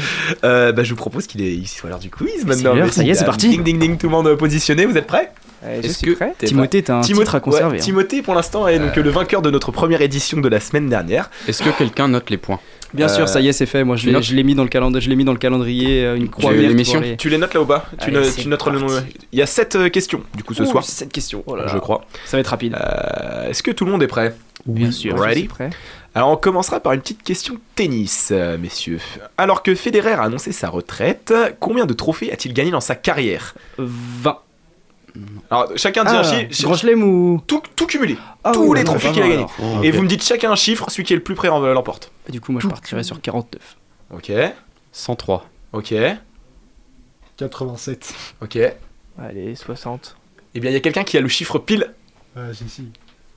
Euh, 0.45 0.73
bah, 0.73 0.85
je 0.85 0.91
vous 0.91 0.97
propose 0.97 1.27
qu'il 1.27 1.41
est, 1.43 1.53
il 1.55 1.67
soit 1.67 1.91
l'heure 1.91 1.99
du 1.99 2.11
quiz 2.11 2.45
maintenant. 2.47 2.75
ça 2.91 3.03
y 3.03 3.11
est, 3.11 3.15
c'est 3.15 3.23
euh, 3.23 3.27
parti. 3.27 3.49
Ding 3.49 3.63
ding 3.63 3.79
ding, 3.79 3.97
tout 3.97 4.07
le 4.07 4.13
monde 4.13 4.35
positionné. 4.37 4.87
Vous 4.87 4.97
êtes 4.97 5.07
prêts? 5.07 5.31
Euh, 5.65 5.81
je 5.83 5.87
Est-ce 5.89 5.99
suis 5.99 6.07
que 6.13 6.17
prêt. 6.17 6.35
t'es 6.39 6.47
Timothée, 6.47 6.83
t'as 6.85 6.99
un 6.99 7.01
Timothée- 7.01 7.25
titre 7.25 7.35
à 7.35 7.41
conserver, 7.41 7.73
ouais, 7.75 7.81
hein. 7.81 7.85
Timothée, 7.85 8.23
pour 8.23 8.35
l'instant, 8.35 8.69
est 8.69 8.79
donc 8.79 8.95
le 8.95 9.11
vainqueur 9.11 9.43
de 9.43 9.51
notre 9.51 9.73
première 9.73 10.01
édition 10.03 10.39
de 10.41 10.49
la 10.49 10.61
semaine 10.61 10.89
dernière. 10.89 11.31
Est-ce 11.49 11.63
que 11.65 11.71
quelqu'un 11.71 12.07
note 12.09 12.31
les 12.31 12.37
points? 12.37 12.61
Bien 12.95 13.07
Euh, 13.07 13.09
sûr, 13.09 13.29
ça 13.29 13.41
y 13.41 13.49
est, 13.49 13.53
c'est 13.53 13.67
fait. 13.67 13.85
Moi, 13.85 13.97
je 13.97 14.07
l'ai, 14.07 14.13
notes 14.13 14.43
mis 14.45 14.55
dans 14.55 14.63
le 14.63 14.69
calendrier, 14.69 15.05
je 15.05 15.11
l'ai 15.11 15.17
mis 15.17 15.25
dans 15.25 15.33
le 15.33 15.39
calendrier, 15.39 16.05
euh, 16.05 16.17
une 16.17 16.29
croix 16.29 16.53
Tu- 16.53 16.59
l'émission 16.59 17.01
les- 17.01 17.17
Tu 17.17 17.29
les 17.29 17.39
notes 17.39 17.53
là 17.55 17.61
au 17.61 17.65
bas 17.65 17.85
Tu, 18.01 18.09
Allez, 18.09 18.17
noteras 18.49 18.71
le 18.71 18.79
nom. 18.81 18.87
Il 19.33 19.39
y 19.39 19.43
a 19.43 19.47
7 19.47 19.91
questions 19.91 20.23
du 20.37 20.43
coup 20.45 20.55
ce 20.55 20.63
Ouh, 20.63 20.67
soir. 20.67 20.85
Cette 20.85 21.13
question, 21.13 21.43
oh 21.47 21.55
là 21.57 21.65
là. 21.67 21.71
Je 21.73 21.79
crois. 21.79 22.05
Ça 22.25 22.37
va 22.37 22.41
être 22.41 22.47
rapide. 22.49 22.75
Euh, 22.81 23.51
Est-ce 23.51 23.63
que 23.63 23.71
tout 23.71 23.85
le 23.85 23.91
monde 23.91 24.03
est 24.03 24.07
prêt 24.09 24.35
Bien 24.67 24.91
sûr. 24.91 25.19
Ready 25.19 25.45
prêt. 25.49 25.71
Alors 26.15 26.31
on 26.31 26.37
commencera 26.37 26.81
par 26.81 26.95
une 26.95 27.01
petite 27.01 27.23
question 27.23 27.57
tennis, 27.77 28.31
euh, 28.33 28.57
messieurs. 28.59 28.99
Alors 29.37 29.63
que 29.63 29.75
Federer 29.75 30.13
a 30.13 30.23
annoncé 30.23 30.53
sa 30.53 30.69
retraite, 30.69 31.33
combien 31.61 31.87
de 31.87 31.93
trophées 31.93 32.33
a-t-il 32.33 32.55
gagné 32.55 32.71
dans 32.71 32.81
sa 32.81 32.95
carrière? 32.95 33.55
20. 33.79 34.39
Alors 35.51 35.73
chacun 35.77 36.05
dit 36.05 36.11
Ah, 36.13 36.21
un 36.21 36.23
chiffre. 36.49 36.63
Grand 36.65 36.75
chelem 36.77 37.03
ou 37.03 37.41
Tout, 37.47 37.63
tout 37.77 37.87
cumulé. 37.87 38.17
Ah 38.45 38.53
Tous 38.53 38.65
oui, 38.69 38.79
les 38.79 38.85
trophées 38.85 39.11
qu'il 39.13 39.23
a 39.23 39.29
gagnés. 39.29 39.47
Et 39.83 39.91
vous 39.91 40.03
me 40.03 40.09
dites 40.09 40.23
chacun 40.23 40.51
un 40.53 40.57
chiffre, 40.57 40.91
celui 40.91 41.05
qui 41.05 41.13
est 41.13 41.17
le 41.17 41.23
plus 41.23 41.35
près 41.35 41.49
l'emporte. 41.73 42.11
Du 42.29 42.41
coup, 42.41 42.53
moi, 42.53 42.61
je 42.63 42.69
partirais 42.69 43.03
sur 43.03 43.21
49. 43.21 43.77
Ok, 44.15 44.33
103. 44.93 45.45
ok, 45.73 45.95
87. 47.37 48.15
ok. 48.43 48.57
Eh 48.57 48.71
Allez, 49.21 49.55
60. 49.55 50.17
bien 50.61 50.71
il 50.71 50.75
y 50.75 50.77
a 50.77 50.81
quelqu'un 50.81 51.05
qui 51.05 51.17
a 51.17 51.21
le 51.21 51.29
chiffre 51.29 51.59
pile 51.59 51.93
Ah, 52.37 52.53
si, 52.55 52.69
si. 52.69 52.89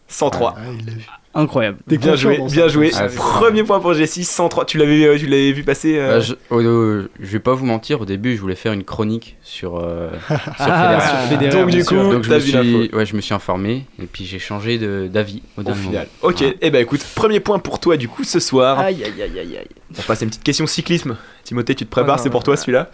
103. 0.08 0.56
Ah, 0.58 0.62
il 0.78 0.86
l'a 0.86 0.94
vu. 0.94 1.08
Incroyable. 1.34 1.78
T'es 1.88 1.98
Bien 1.98 2.16
joué, 2.16 2.40
bien 2.52 2.68
joué. 2.68 2.92
Ah, 2.94 3.08
Premier 3.08 3.64
point 3.64 3.80
pour 3.80 3.94
Jessie, 3.94 4.26
103. 4.26 4.66
Tu 4.66 4.78
l'avais, 4.78 5.06
euh, 5.06 5.18
tu 5.18 5.28
l'avais 5.28 5.54
vu 5.54 5.64
passer 5.64 5.98
euh, 5.98 6.16
Bah, 6.16 6.20
je, 6.20 6.34
oh, 6.50 6.62
oh, 6.62 7.08
je 7.22 7.26
vais 7.32 7.40
pas 7.40 7.54
vous 7.54 7.66
mentir, 7.66 8.02
au 8.02 8.06
début, 8.06 8.36
je 8.36 8.42
voulais 8.42 8.56
faire 8.56 8.74
une 8.74 8.84
chronique 8.84 9.38
sur, 9.42 9.78
euh, 9.78 10.10
sur 10.28 10.38
Ah, 10.58 11.00
Federer. 11.00 11.02
sur 11.08 11.18
Federer, 11.30 11.62
Donc, 11.62 11.70
du 11.72 11.86
coup, 11.86 11.96
Donc 11.96 12.24
je 12.24 12.34
me, 12.34 12.40
suis, 12.40 12.90
ouais, 12.94 13.06
je 13.06 13.16
me 13.16 13.22
suis 13.22 13.34
informé 13.34 13.86
et 14.02 14.08
puis 14.08 14.26
j'ai 14.26 14.40
changé 14.40 14.78
d'avis 15.08 15.42
au 15.58 15.62
Au 15.62 15.64
dernier 15.64 15.80
final. 15.82 16.08
moment. 16.22 16.34
Ok, 16.34 16.42
et 16.42 16.58
eh 16.60 16.70
ben 16.70 16.82
écoute, 16.82 17.02
premier 17.16 17.40
point 17.40 17.60
pour 17.60 17.80
toi 17.80 17.96
du 17.96 18.10
coup 18.10 18.26
ce 18.26 18.42
soir. 18.42 18.78
Aïe, 18.80 19.02
aïe, 19.04 19.22
aïe, 19.22 19.40
aïe, 19.40 19.58
aïe. 19.58 19.68
On 19.98 20.02
passe 20.02 20.22
à 20.22 20.26
une 20.26 20.30
petite 20.32 20.44
question 20.44 20.68
cyclisme. 20.68 21.16
Timothée, 21.46 21.76
tu 21.76 21.86
te 21.86 21.90
prépares, 21.92 22.18
Oh 22.20 22.22
c'est 22.24 22.30
pour 22.30 22.44
toi 22.44 22.56
ouais. 22.56 22.60
celui-là. 22.60 22.92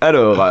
Alors, 0.00 0.44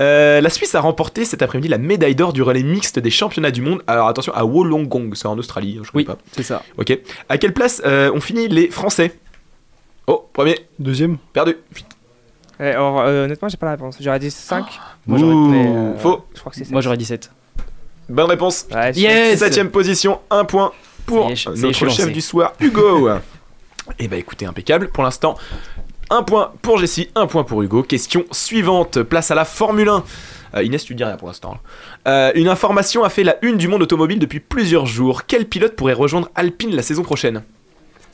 euh, 0.00 0.40
la 0.40 0.50
Suisse 0.50 0.74
a 0.74 0.80
remporté 0.80 1.24
cet 1.24 1.42
après-midi 1.42 1.68
la 1.68 1.78
médaille 1.78 2.14
d'or 2.14 2.32
du 2.32 2.42
relais 2.42 2.62
mixte 2.62 2.98
des 2.98 3.10
championnats 3.10 3.50
du 3.50 3.62
monde. 3.62 3.82
Alors 3.86 4.08
attention, 4.08 4.32
à 4.34 4.44
Wollongong, 4.44 5.14
c'est 5.14 5.26
en 5.26 5.36
Australie, 5.38 5.80
je 5.82 5.90
connais 5.90 6.02
Oui, 6.02 6.04
pas. 6.04 6.18
c'est 6.32 6.42
ça. 6.42 6.62
Ok. 6.76 6.96
À 7.28 7.38
quelle 7.38 7.52
place 7.54 7.82
euh, 7.84 8.12
ont 8.12 8.20
fini 8.20 8.48
les 8.48 8.70
Français? 8.70 9.12
Oh, 10.06 10.28
premier, 10.32 10.58
Deuxième 10.78 11.18
perdu. 11.32 11.56
Eh, 12.60 12.64
alors, 12.64 13.00
euh, 13.00 13.24
honnêtement, 13.26 13.48
j'ai 13.48 13.56
pas 13.56 13.66
la 13.66 13.72
réponse. 13.72 13.96
J'aurais 14.00 14.18
dit 14.18 14.30
5. 14.30 14.64
Moi, 15.06 15.18
j'aurais- 15.18 15.34
euh, 15.34 15.96
faux. 15.98 16.24
Je 16.34 16.40
crois 16.40 16.50
que 16.50 16.58
c'est. 16.58 16.70
Moi, 16.70 16.80
j'aurais 16.80 16.96
17. 16.96 17.30
Bonne 18.08 18.26
réponse. 18.26 18.66
Ouais, 18.72 18.92
Yes 18.92 19.38
Septième 19.38 19.70
position, 19.70 20.20
un 20.30 20.44
point 20.44 20.72
pour 21.06 21.28
notre 21.28 21.88
chef 21.90 22.12
du 22.12 22.20
soir, 22.20 22.54
Hugo. 22.60 23.08
Et 23.98 24.08
bah 24.08 24.16
écoutez, 24.16 24.44
impeccable. 24.46 24.88
Pour 24.88 25.02
l'instant, 25.04 25.36
Un 26.10 26.22
point 26.22 26.52
pour 26.62 26.78
Jessie, 26.78 27.10
un 27.14 27.26
point 27.26 27.44
pour 27.44 27.62
Hugo. 27.62 27.82
Question 27.82 28.24
suivante. 28.32 29.02
Place 29.02 29.30
à 29.30 29.34
la 29.34 29.44
Formule 29.44 29.88
1. 29.88 30.04
Euh, 30.54 30.62
Inès, 30.62 30.82
tu 30.84 30.94
dis 30.94 31.04
rien 31.04 31.16
pour 31.16 31.28
l'instant. 31.28 31.58
Euh, 32.06 32.32
une 32.34 32.48
information 32.48 33.04
a 33.04 33.10
fait 33.10 33.24
la 33.24 33.36
une 33.42 33.58
du 33.58 33.68
monde 33.68 33.82
automobile 33.82 34.18
depuis 34.18 34.40
plusieurs 34.40 34.86
jours. 34.86 35.26
Quel 35.26 35.46
pilote 35.46 35.76
pourrait 35.76 35.92
rejoindre 35.92 36.30
Alpine 36.34 36.74
la 36.74 36.82
saison 36.82 37.02
prochaine? 37.02 37.42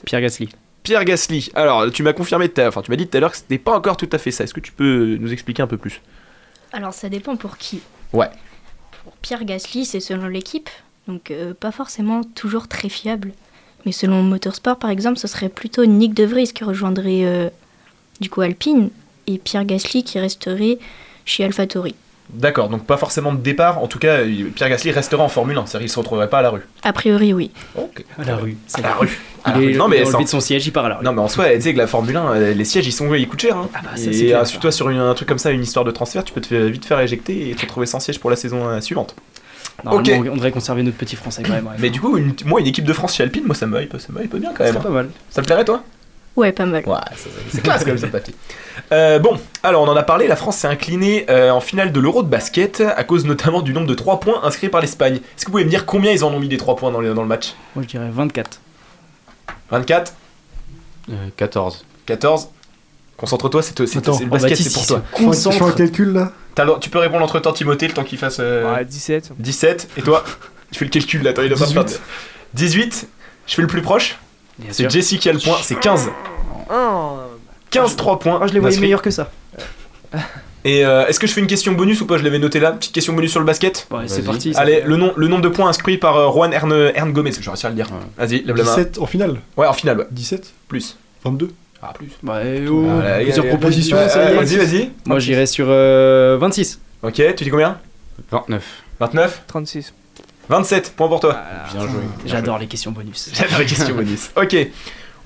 Pierre 0.05 0.21
Gasly. 0.21 0.49
Pierre 0.83 1.05
Gasly. 1.05 1.51
Alors, 1.55 1.91
tu 1.93 2.03
m'as 2.03 2.13
confirmé, 2.13 2.51
enfin, 2.59 2.83
tu 2.83 2.91
m'as 2.91 2.97
dit 2.97 3.07
tout 3.07 3.17
à 3.17 3.21
l'heure 3.21 3.31
que 3.31 3.37
c'était 3.37 3.59
pas 3.59 3.77
encore 3.77 3.97
tout 3.97 4.11
à 4.11 4.19
fait 4.19 4.33
ça. 4.33 4.45
Est-ce 4.45 4.55
que 4.55 4.61
tu 4.61 4.73
peux 4.73 5.17
nous 5.21 5.33
expliquer 5.33 5.63
un 5.63 5.69
peu 5.69 5.79
plus? 5.79 6.01
Alors 6.73 6.93
ça 6.93 7.09
dépend 7.09 7.37
pour 7.37 7.57
qui. 7.57 7.81
Ouais. 8.13 8.29
Pour 9.05 9.13
Pierre 9.19 9.45
Gasly, 9.45 9.85
c'est 9.85 10.01
selon 10.01 10.27
l'équipe, 10.27 10.69
donc 11.07 11.31
euh, 11.31 11.55
pas 11.55 11.71
forcément 11.71 12.23
toujours 12.25 12.67
très 12.67 12.89
fiable. 12.89 13.33
Mais 13.87 13.93
selon 13.93 14.23
Motorsport, 14.23 14.79
par 14.79 14.91
exemple, 14.91 15.19
ce 15.19 15.29
serait 15.29 15.49
plutôt 15.49 15.87
Nick 15.87 16.15
De 16.15 16.25
Vries 16.25 16.53
qui 16.53 16.65
rejoindrait 16.65 17.25
euh, 17.25 17.49
du 18.21 18.31
coup 18.31 18.41
Alpine 18.41 18.91
et 19.27 19.39
Pierre 19.39 19.65
Gasly 19.65 20.05
qui 20.05 20.19
resterait 20.19 20.79
chez 21.25 21.45
AlphaTauri. 21.45 21.95
D'accord, 22.31 22.71
donc 22.71 22.87
pas 22.87 22.97
forcément 22.97 23.33
de 23.35 23.39
départ. 23.39 23.83
En 23.83 23.87
tout 23.87 23.99
cas, 23.99 24.21
Pierre 24.55 24.71
Gasly 24.71 24.91
restera 24.91 25.23
en 25.23 25.29
Formule 25.29 25.59
1. 25.59 25.67
C'est-à-dire 25.67 25.81
qu'il 25.81 25.91
se 25.93 25.99
retrouverait 25.99 26.31
pas 26.31 26.39
à 26.39 26.43
la 26.43 26.51
rue. 26.51 26.63
A 26.83 26.93
priori, 26.95 27.35
oui. 27.35 27.51
Ok. 27.77 28.03
À 28.19 28.25
la 28.25 28.37
rue. 28.37 28.57
À 28.73 28.81
la 28.81 28.95
rue. 28.95 29.21
À 29.45 29.51
la 29.51 29.57
rue. 29.59 29.75
Non, 29.75 29.89
mais 29.89 30.01
de 30.03 30.27
son 30.27 30.41
siège, 30.41 30.67
il 30.67 30.71
part 30.73 30.87
à 30.87 30.89
la 30.89 30.97
rue. 30.97 31.05
Non, 31.05 31.13
mais 31.13 31.21
en 31.21 31.29
soi, 31.29 31.51
tu 31.55 31.61
sais 31.61 31.73
que 31.75 31.79
la 31.79 31.87
Formule 31.87 32.17
1, 32.17 32.27
euh, 32.33 32.55
les 32.55 32.65
sièges, 32.65 32.87
ils 32.87 32.93
sont 32.93 33.13
ils 33.15 33.29
coûtent 33.29 33.43
cher. 33.43 33.57
Hein. 33.59 33.69
Ah 33.75 33.81
bah, 33.85 33.91
ça, 33.95 34.09
et 34.09 34.13
c'est 34.15 34.25
clair, 34.25 34.41
euh, 34.41 34.45
ça. 34.47 34.57
toi, 34.59 34.73
sur 34.73 34.89
une- 34.89 34.99
un 35.01 35.13
truc 35.15 35.29
comme 35.29 35.39
ça, 35.39 35.51
une 35.51 35.63
histoire 35.63 35.85
de 35.85 35.91
transfert, 35.91 36.25
tu 36.25 36.33
peux 36.33 36.41
te 36.41 36.47
faire- 36.47 36.65
vite 36.67 36.87
faire 36.87 36.99
éjecter 37.01 37.51
et 37.51 37.55
te 37.55 37.61
retrouver 37.61 37.85
sans 37.87 38.01
siège 38.01 38.19
pour 38.19 38.31
la 38.31 38.37
saison 38.37 38.67
euh, 38.69 38.81
suivante. 38.81 39.15
Normalement, 39.85 40.19
Ok. 40.21 40.29
on 40.31 40.35
devrait 40.37 40.51
conserver 40.53 40.83
notre 40.83 40.97
petit 40.97 41.17
français 41.17 41.43
quand 41.43 41.53
même. 41.53 41.67
ouais. 41.67 41.75
Mais 41.79 41.91
du 41.91 42.01
coup, 42.01 42.17
une- 42.17 42.35
moi, 42.47 42.59
une 42.61 42.67
équipe 42.67 42.85
de 42.87 42.93
France 42.95 43.17
chez 43.17 43.23
Alpine, 43.23 43.45
moi, 43.45 43.55
ça 43.55 43.67
me 43.67 43.83
hype, 43.83 43.95
ça 43.99 44.09
me 44.13 44.25
hype 44.25 44.35
bien 44.37 44.53
quand 44.57 44.65
même. 44.65 44.73
C'est 44.73 44.79
hein. 44.79 44.83
pas 44.83 44.89
mal. 44.89 45.11
Ça 45.31 45.43
te 45.43 45.47
plairait, 45.47 45.65
toi? 45.67 45.83
Ouais, 46.37 46.51
pas 46.53 46.67
mal. 46.67 46.83
Ouais, 46.87 46.97
c'est 47.51 47.63
classe 47.63 47.85
comme 47.85 47.97
ça, 47.99 48.09
papy. 48.09 48.35
Euh, 48.93 49.19
bon, 49.21 49.39
alors 49.63 49.83
on 49.83 49.89
en 49.89 49.97
a 49.97 50.03
parlé, 50.03 50.27
la 50.27 50.35
France 50.37 50.57
s'est 50.57 50.67
inclinée 50.67 51.27
euh, 51.31 51.51
en 51.51 51.61
finale 51.61 51.93
de 51.93 52.01
l'Euro 52.01 52.23
de 52.25 52.29
basket 52.29 52.81
à 52.81 53.05
cause 53.05 53.25
notamment 53.25 53.63
du 53.63 53.73
nombre 53.73 53.87
de 53.87 53.95
3 53.95 54.19
points 54.19 54.41
inscrits 54.43 54.69
par 54.69 54.81
l'Espagne. 54.81 55.17
Est-ce 55.17 55.45
que 55.45 55.47
vous 55.47 55.53
pouvez 55.53 55.65
me 55.65 55.71
dire 55.71 55.87
combien 55.87 56.11
ils 56.11 56.25
en 56.25 56.33
ont 56.35 56.41
mis 56.41 56.49
des 56.49 56.57
3 56.57 56.75
points 56.77 56.91
dans 56.91 57.01
le, 57.01 57.15
dans 57.15 57.23
le 57.23 57.29
match? 57.29 57.55
Moi 57.77 57.85
je 57.85 57.89
dirais 57.89 58.09
24. 58.11 58.61
24 59.71 60.13
Euh, 61.11 61.15
14. 61.37 61.85
14 62.07 62.49
Concentre-toi, 63.17 63.63
c'est 63.63 63.79
le 63.79 64.27
basket, 64.27 64.57
c'est 64.57 64.73
pour 64.73 64.87
toi. 64.87 64.99
se 64.99 65.13
Je 65.13 65.17
fais 65.19 65.23
un- 65.23 65.27
concentre. 65.29 65.75
calcul 65.77 66.13
là? 66.13 66.33
Tu 66.81 66.91
peux 66.91 66.99
répondre 66.99 67.23
entre 67.25 67.39
temps, 67.39 67.53
Timothée, 67.53 67.87
le 67.87 67.95
temps 67.95 68.03
qu'il 68.03 68.19
fasse. 68.19 68.39
euh, 68.41 68.75
Ouais, 68.75 68.85
17. 68.85 69.31
17, 69.39 69.89
et 69.97 70.03
toi? 70.03 70.25
Tu 70.73 70.81
fais 70.81 70.85
le 70.87 70.91
calcul 70.91 71.23
là, 71.23 71.31
attends, 71.31 71.43
il 71.43 71.53
a 71.53 71.57
pas 71.57 71.67
18. 71.67 71.89
faire. 71.91 72.01
18, 72.55 73.07
je 73.47 73.55
fais 73.55 73.63
le 73.63 73.69
plus 73.69 73.83
proche? 73.83 74.19
C'est 74.69 74.73
sûr. 74.83 74.91
Jessie 74.91 75.19
qui 75.19 75.29
a 75.29 75.33
le 75.33 75.39
point, 75.39 75.57
c'est 75.63 75.79
15. 75.79 76.11
Oh. 76.71 77.17
15 77.71 77.97
3 77.97 78.19
points. 78.19 78.39
Moi 78.39 78.47
je 78.47 78.55
les 78.55 78.61
voyais 78.61 78.79
meilleurs 78.79 79.03
que 79.03 79.11
ça. 79.11 79.31
Et 80.65 80.85
euh, 80.87 81.07
est-ce 81.07 81.21
que 81.21 81.27
je 81.27 81.33
fais 81.33 81.41
une 81.43 81.47
question 81.47 81.73
bonus 81.73 82.01
ou 82.01 82.07
pas? 82.07 82.17
Je 82.17 82.23
l'avais 82.23 82.39
noté 82.39 82.59
là, 82.59 82.73
petite 82.73 82.93
question 82.95 83.13
bonus 83.13 83.33
sur 83.33 83.41
le 83.41 83.45
basket 83.47 83.87
Ouais, 83.91 84.05
c'est 84.07 84.21
Vas-y. 84.23 84.25
parti. 84.25 84.53
Allez, 84.57 84.81
le, 84.87 84.97
nom, 84.97 85.13
le 85.15 85.29
nombre 85.29 85.43
de 85.43 85.49
points 85.51 85.69
inscrits 85.69 85.99
par 85.99 86.17
euh, 86.17 86.31
Juan 86.33 86.53
Ern, 86.55 86.73
Ern 86.95 87.13
Gomez, 87.13 87.33
je 87.33 87.41
vais 87.41 87.49
réussir 87.51 87.67
à 87.67 87.69
le 87.71 87.75
dire. 87.77 87.87
Vas-y, 88.17 88.43
lève 88.45 88.57
la 88.57 88.65
main. 88.65 88.77
17 88.77 88.99
en 88.99 89.07
finale. 89.07 89.41
Ouais, 89.59 89.67
en 89.67 89.75
finale, 89.75 89.99
ouais. 89.99 90.07
17 90.11 90.55
Plus. 90.69 90.97
22 91.25 91.51
Ah, 91.83 91.93
plus. 91.93 92.09
Bah, 92.23 92.41
oh, 92.71 92.87
Ah, 93.05 93.19
plusieurs 93.23 93.47
propositions. 93.49 93.97
Ouais, 93.99 94.09
ça 94.09 94.31
y 94.31 94.33
est. 94.33 94.37
Vas-y, 94.37 94.57
vas-y. 94.57 94.91
Moi 95.05 95.19
j'irais 95.19 95.45
sur 95.47 95.67
euh, 95.69 96.39
26. 96.41 96.81
Ok, 97.03 97.21
tu 97.37 97.45
dis 97.45 97.51
combien? 97.51 97.79
29. 98.31 98.65
29 99.01 99.43
36. 99.47 99.93
27, 100.49 100.95
point 100.97 101.09
pour 101.09 101.21
toi. 101.21 101.41
Bien 101.73 101.81
joué. 101.89 102.01
J'adore 102.27 102.59
les 102.59 102.67
questions 102.67 102.93
bonus. 102.93 103.31
J'adore 103.35 103.59
les 103.61 103.67
questions 103.67 103.95
bonus. 103.95 104.31
Ok. 104.37 104.57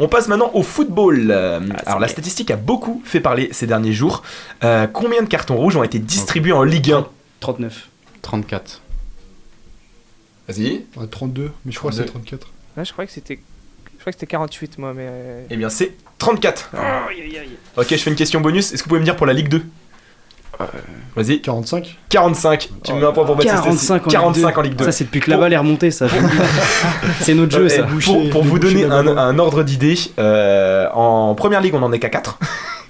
On 0.01 0.07
passe 0.07 0.29
maintenant 0.29 0.53
au 0.55 0.63
football. 0.63 1.29
Euh, 1.31 1.59
Ah, 1.75 1.83
alors 1.87 1.99
la 2.01 2.07
statistique 2.07 2.53
a 2.53 2.57
beaucoup 2.57 3.03
fait 3.05 3.19
parler 3.21 3.49
ces 3.51 3.67
derniers 3.67 3.93
jours. 3.93 4.23
Euh, 4.63 4.87
combien 4.87 5.23
de 5.23 5.27
cartons 5.29 5.57
rouges 5.57 5.77
ont 5.77 5.83
été 5.83 5.99
distribués 5.99 6.53
en 6.53 6.63
Ligue 6.63 6.93
1 6.93 7.07
39. 7.41 7.89
34. 8.23 8.81
Vas-y. 10.49 10.85
Ouais, 10.97 11.07
32, 11.11 11.51
mais 11.65 11.73
je 11.73 11.79
crois 11.79 11.91
que 11.91 11.97
c'est 11.97 12.05
32. 12.05 12.37
34. 12.39 12.49
Là, 12.77 12.85
je 12.85 12.93
crois 12.93 13.07
que 13.07 13.13
c'était. 13.13 13.41
Je 13.97 14.01
crois 14.01 14.13
que 14.13 14.17
c'était 14.19 14.27
48, 14.31 14.79
moi, 14.79 14.95
mais. 14.95 15.07
euh, 15.09 15.43
Eh 15.51 15.57
bien 15.57 15.69
c'est 15.69 15.93
34. 16.19 16.71
Ok, 17.77 17.87
je 17.91 17.97
fais 17.97 18.11
une 18.11 18.17
question 18.17 18.41
bonus. 18.41 18.73
Est-ce 18.73 18.83
que 18.83 18.85
vous 18.85 18.91
pouvez 18.91 19.01
me 19.01 19.05
dire 19.05 19.17
pour 19.17 19.27
la 19.27 19.33
Ligue 19.33 19.49
2 19.49 19.65
Vas-y. 21.17 21.41
45 21.41 21.97
45. 22.09 22.69
Tu 22.85 22.93
me 22.93 23.01
mets 23.01 23.07
un 23.07 23.13
point 23.13 23.25
pour 23.25 23.37
Baptiste. 23.37 23.55
45 23.55 24.07
en, 24.07 24.11
45 24.11 24.59
en 24.59 24.63
Ligue 24.63 24.75
2. 24.77 24.85
Ça 24.85 24.93
c'est 24.93 25.05
depuis 25.05 25.21
que 25.21 25.31
la 25.31 25.37
balle 25.37 25.53
est 25.53 25.57
remontée 25.59 25.91
ça. 25.91 26.07
c'est 27.21 27.35
notre 27.35 27.53
jeu 27.53 27.65
Euh, 27.65 27.69
ça. 27.69 27.87
eh, 27.89 28.01
pour, 28.05 28.31
pour 28.31 28.45
vous 28.45 28.59
donner 28.59 28.85
un, 28.85 29.07
un 29.17 29.39
ordre 29.39 29.63
d'idée, 29.63 29.95
euh, 30.19 30.89
en 30.95 31.35
première 31.35 31.61
ligue 31.61 31.75
on 31.75 31.83
en 31.83 31.93
est 31.93 31.99
qu'à 31.99 32.09
4. 32.09 32.39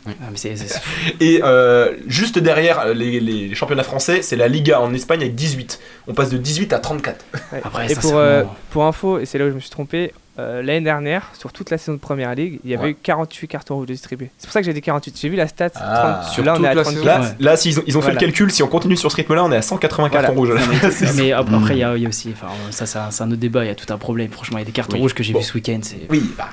Ah, 0.07 0.11
mais 0.31 0.37
c'est- 0.39 0.57
c'est- 0.57 0.81
Et 1.21 1.41
euh, 1.45 1.93
juste 2.07 2.39
derrière 2.39 2.81
euh, 2.81 2.95
les, 2.95 3.21
les 3.21 3.55
championnats 3.55 3.83
français, 3.83 4.23
c'est 4.23 4.37
la 4.37 4.49
Liga 4.49 4.81
en 4.81 4.95
Espagne 4.95 5.21
avec 5.21 5.35
18. 5.35 5.79
On 6.07 6.15
passe 6.15 6.31
de 6.31 6.39
18 6.39 6.73
à 6.73 6.79
34. 6.79 7.25
ouais. 7.53 7.61
Après, 7.63 7.85
et 7.87 7.95
ça, 7.95 8.01
pour, 8.01 8.11
c'est 8.11 8.17
euh, 8.17 8.45
pour 8.71 8.85
info, 8.87 9.19
et 9.19 9.27
c'est 9.27 9.37
là 9.39 9.45
où 9.47 9.51
je 9.51 9.55
me 9.55 9.61
suis 9.61 9.69
trompé, 9.71 10.15
euh, 10.39 10.63
l'année 10.63 10.81
dernière, 10.83 11.31
sur 11.37 11.53
toute 11.53 11.71
la 11.71 11.79
saison 11.79 11.95
de 11.95 11.99
première 11.99 12.35
ligue, 12.35 12.61
il 12.65 12.71
y 12.71 12.75
avait 12.75 12.85
Ouais. 12.85 12.91
eu 12.91 12.97
48 13.03 13.49
cartons 13.49 13.75
rouges 13.77 13.87
distribués. 13.87 14.31
C'est 14.39 14.47
pour 14.47 14.53
ça 14.53 14.61
que 14.61 14.67
j'ai 14.67 14.73
dit 14.73 14.81
48. 14.81 15.19
J'ai 15.21 15.29
vu 15.29 15.37
la 15.37 15.49
stat. 15.49 15.71
Ah. 15.77 16.21
30. 16.23 16.33
Sur 16.33 16.45
là, 16.45 16.53
on 16.53 16.57
toute 16.57 16.65
est 16.65 16.69
à 16.69 16.75
la 16.75 16.83
34. 16.85 17.05
Là, 17.05 17.21
Ouais. 17.21 17.27
là 17.41 17.57
s'ils 17.57 17.81
ont, 17.81 17.83
ils 17.87 17.99
ont 17.99 18.03
fait 18.03 18.13
le 18.13 18.19
calcul, 18.19 18.51
si 18.53 18.63
on 18.63 18.69
continue 18.69 18.97
sur 18.97 19.11
ce 19.11 19.17
rythme-là, 19.17 19.45
on 19.45 19.51
est 19.53 19.57
à 19.57 19.63
180 19.63 20.09
cartons 20.11 20.35
rouges. 20.35 20.51
Mais, 21.17 21.33
après, 21.33 21.75
il 21.75 21.79
y, 21.79 21.83
a 21.85 21.97
il 21.97 22.03
y 22.03 22.07
a 22.07 22.09
aussi, 22.09 22.33
enfin, 22.33 22.53
ça, 22.71 22.87
c'est 22.87 23.23
un, 23.23 23.27
autre 23.31 23.41
débat, 23.41 23.65
il 23.65 23.69
y 23.69 23.71
a 23.71 23.75
tout 23.75 23.93
un 23.93 23.99
problème. 23.99 24.31
Franchement, 24.31 24.59
il 24.59 24.61
y 24.61 24.65
a 24.65 24.67
des 24.67 24.73
cartons 24.73 24.95
Oui. 24.97 25.01
rouges 25.03 25.15
que 25.15 25.23
j'ai 25.23 25.33
Bon. 25.33 25.41
vu 25.41 25.45
ce 25.45 25.55
week-end. 25.55 25.81
Oui, 26.11 26.23
bah. 26.37 26.49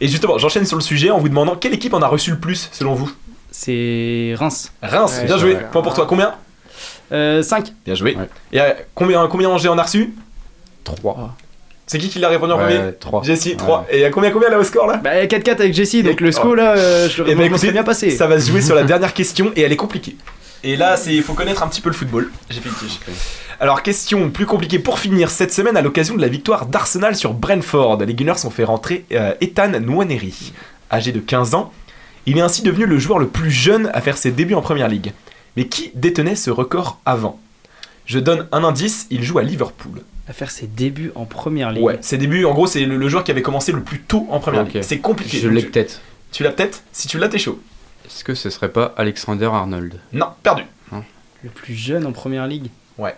Et 0.00 0.08
justement, 0.08 0.36
j'enchaîne 0.38 0.66
sur 0.66 0.76
le 0.76 0.82
sujet 0.82 1.10
en 1.10 1.18
vous 1.18 1.28
demandant 1.28 1.56
quelle 1.56 1.74
équipe 1.74 1.94
en 1.94 2.02
a 2.02 2.06
reçu 2.08 2.30
le 2.30 2.38
plus 2.38 2.68
selon 2.72 2.94
vous? 2.94 3.10
C'est 3.50 4.34
Reims. 4.38 4.72
Reims, 4.82 5.18
Ouais, 5.20 5.26
bien 5.26 5.36
joué. 5.38 5.54
vrai. 5.54 5.66
Point 5.72 5.82
pour 5.82 5.94
toi, 5.94 6.06
combien? 6.06 6.34
Euh, 7.12 7.42
5. 7.42 7.72
Bien 7.84 7.94
joué. 7.94 8.14
Ouais. 8.16 8.28
Et 8.52 8.60
euh, 8.60 8.72
combien, 8.94 9.26
combien 9.26 9.48
Angers 9.50 9.68
en 9.68 9.78
a 9.78 9.82
reçu? 9.82 10.14
3. 10.84 11.34
C'est 11.90 11.98
qui 11.98 12.08
qui 12.08 12.20
l'a 12.20 12.28
répondu 12.28 12.52
en 12.52 12.56
premier 12.56 12.78
Ouais, 12.78 12.92
3. 12.92 13.24
Jessie, 13.24 13.56
3. 13.56 13.88
Et 13.90 13.96
il 13.96 14.00
y 14.02 14.04
a 14.04 14.10
combien, 14.10 14.30
combien 14.30 14.48
là 14.48 14.60
au 14.60 14.62
score 14.62 14.86
là 14.86 14.98
Bah, 14.98 15.26
4-4 15.26 15.54
avec 15.54 15.74
Jessie, 15.74 16.04
donc 16.04 16.20
le 16.20 16.30
score 16.30 16.54
là, 16.54 16.76
euh, 16.76 17.08
je 17.08 17.24
Eh 17.24 17.30
le 17.30 17.34
ben, 17.34 17.46
écoutez, 17.46 17.72
bien 17.72 17.82
passé. 17.82 18.10
Ça 18.10 18.28
va 18.28 18.38
se 18.38 18.48
jouer 18.48 18.62
sur 18.62 18.76
la 18.76 18.84
dernière 18.84 19.12
question 19.12 19.50
et 19.56 19.62
elle 19.62 19.72
est 19.72 19.76
compliquée. 19.76 20.14
Et 20.62 20.76
là, 20.76 20.96
c'est 20.96 21.12
il 21.12 21.24
faut 21.24 21.34
connaître 21.34 21.64
un 21.64 21.66
petit 21.66 21.80
peu 21.80 21.88
le 21.88 21.96
football. 21.96 22.30
J'ai 22.48 22.60
fait 22.60 22.68
une 22.68 22.76
tige. 22.76 23.00
Alors, 23.58 23.82
question 23.82 24.30
plus 24.30 24.46
compliquée 24.46 24.78
pour 24.78 25.00
finir. 25.00 25.30
Cette 25.30 25.52
semaine, 25.52 25.76
à 25.76 25.82
l'occasion 25.82 26.14
de 26.14 26.20
la 26.20 26.28
victoire 26.28 26.66
d'Arsenal 26.66 27.16
sur 27.16 27.34
Brentford, 27.34 27.98
les 28.06 28.14
Gunners 28.14 28.44
ont 28.44 28.50
fait 28.50 28.62
rentrer 28.62 29.04
euh, 29.10 29.34
Ethan 29.40 29.70
Nwaneri. 29.80 30.52
Âgé 30.92 31.10
de 31.10 31.18
15 31.18 31.56
ans, 31.56 31.72
il 32.24 32.38
est 32.38 32.40
ainsi 32.40 32.62
devenu 32.62 32.86
le 32.86 33.00
joueur 33.00 33.18
le 33.18 33.26
plus 33.26 33.50
jeune 33.50 33.90
à 33.94 34.00
faire 34.00 34.16
ses 34.16 34.30
débuts 34.30 34.54
en 34.54 34.62
première 34.62 34.86
ligue. 34.86 35.12
Mais 35.56 35.66
qui 35.66 35.90
détenait 35.96 36.36
ce 36.36 36.52
record 36.52 37.00
avant? 37.04 37.40
Je 38.06 38.20
donne 38.20 38.46
un 38.52 38.62
indice, 38.62 39.08
il 39.10 39.24
joue 39.24 39.40
à 39.40 39.42
Liverpool. 39.42 40.02
À 40.30 40.32
faire 40.32 40.50
ses 40.50 40.66
débuts 40.68 41.10
en 41.16 41.24
première 41.26 41.72
ligue. 41.72 41.82
Ouais, 41.82 41.98
ses 42.00 42.16
débuts, 42.16 42.44
en 42.44 42.54
gros, 42.54 42.66
c'est 42.68 42.84
le, 42.86 42.96
le 42.96 43.08
joueur 43.08 43.24
qui 43.24 43.32
avait 43.32 43.42
commencé 43.42 43.72
le 43.72 43.82
plus 43.82 43.98
tôt 44.00 44.26
en 44.30 44.38
première 44.40 44.62
ligue. 44.64 44.80
C'est 44.82 44.98
compliqué. 45.00 45.38
Je 45.38 45.48
l'ai 45.48 45.60
tu- 45.62 45.70
peut-être. 45.70 46.00
Tu 46.30 46.44
l'as 46.44 46.52
peut-être 46.52 46.82
Si 46.92 47.08
tu 47.08 47.18
l'as, 47.18 47.28
t'es 47.28 47.38
chaud. 47.38 47.60
Est-ce 48.06 48.22
que 48.24 48.34
ce 48.34 48.48
serait 48.48 48.68
pas 48.70 48.94
Alexander 48.96 49.46
Arnold? 49.46 49.98
Non, 50.12 50.26
perdu. 50.42 50.62
Le 51.42 51.48
plus 51.50 51.74
jeune 51.74 52.06
en 52.06 52.12
première 52.12 52.46
ligue. 52.46 52.66
Ouais. 52.98 53.16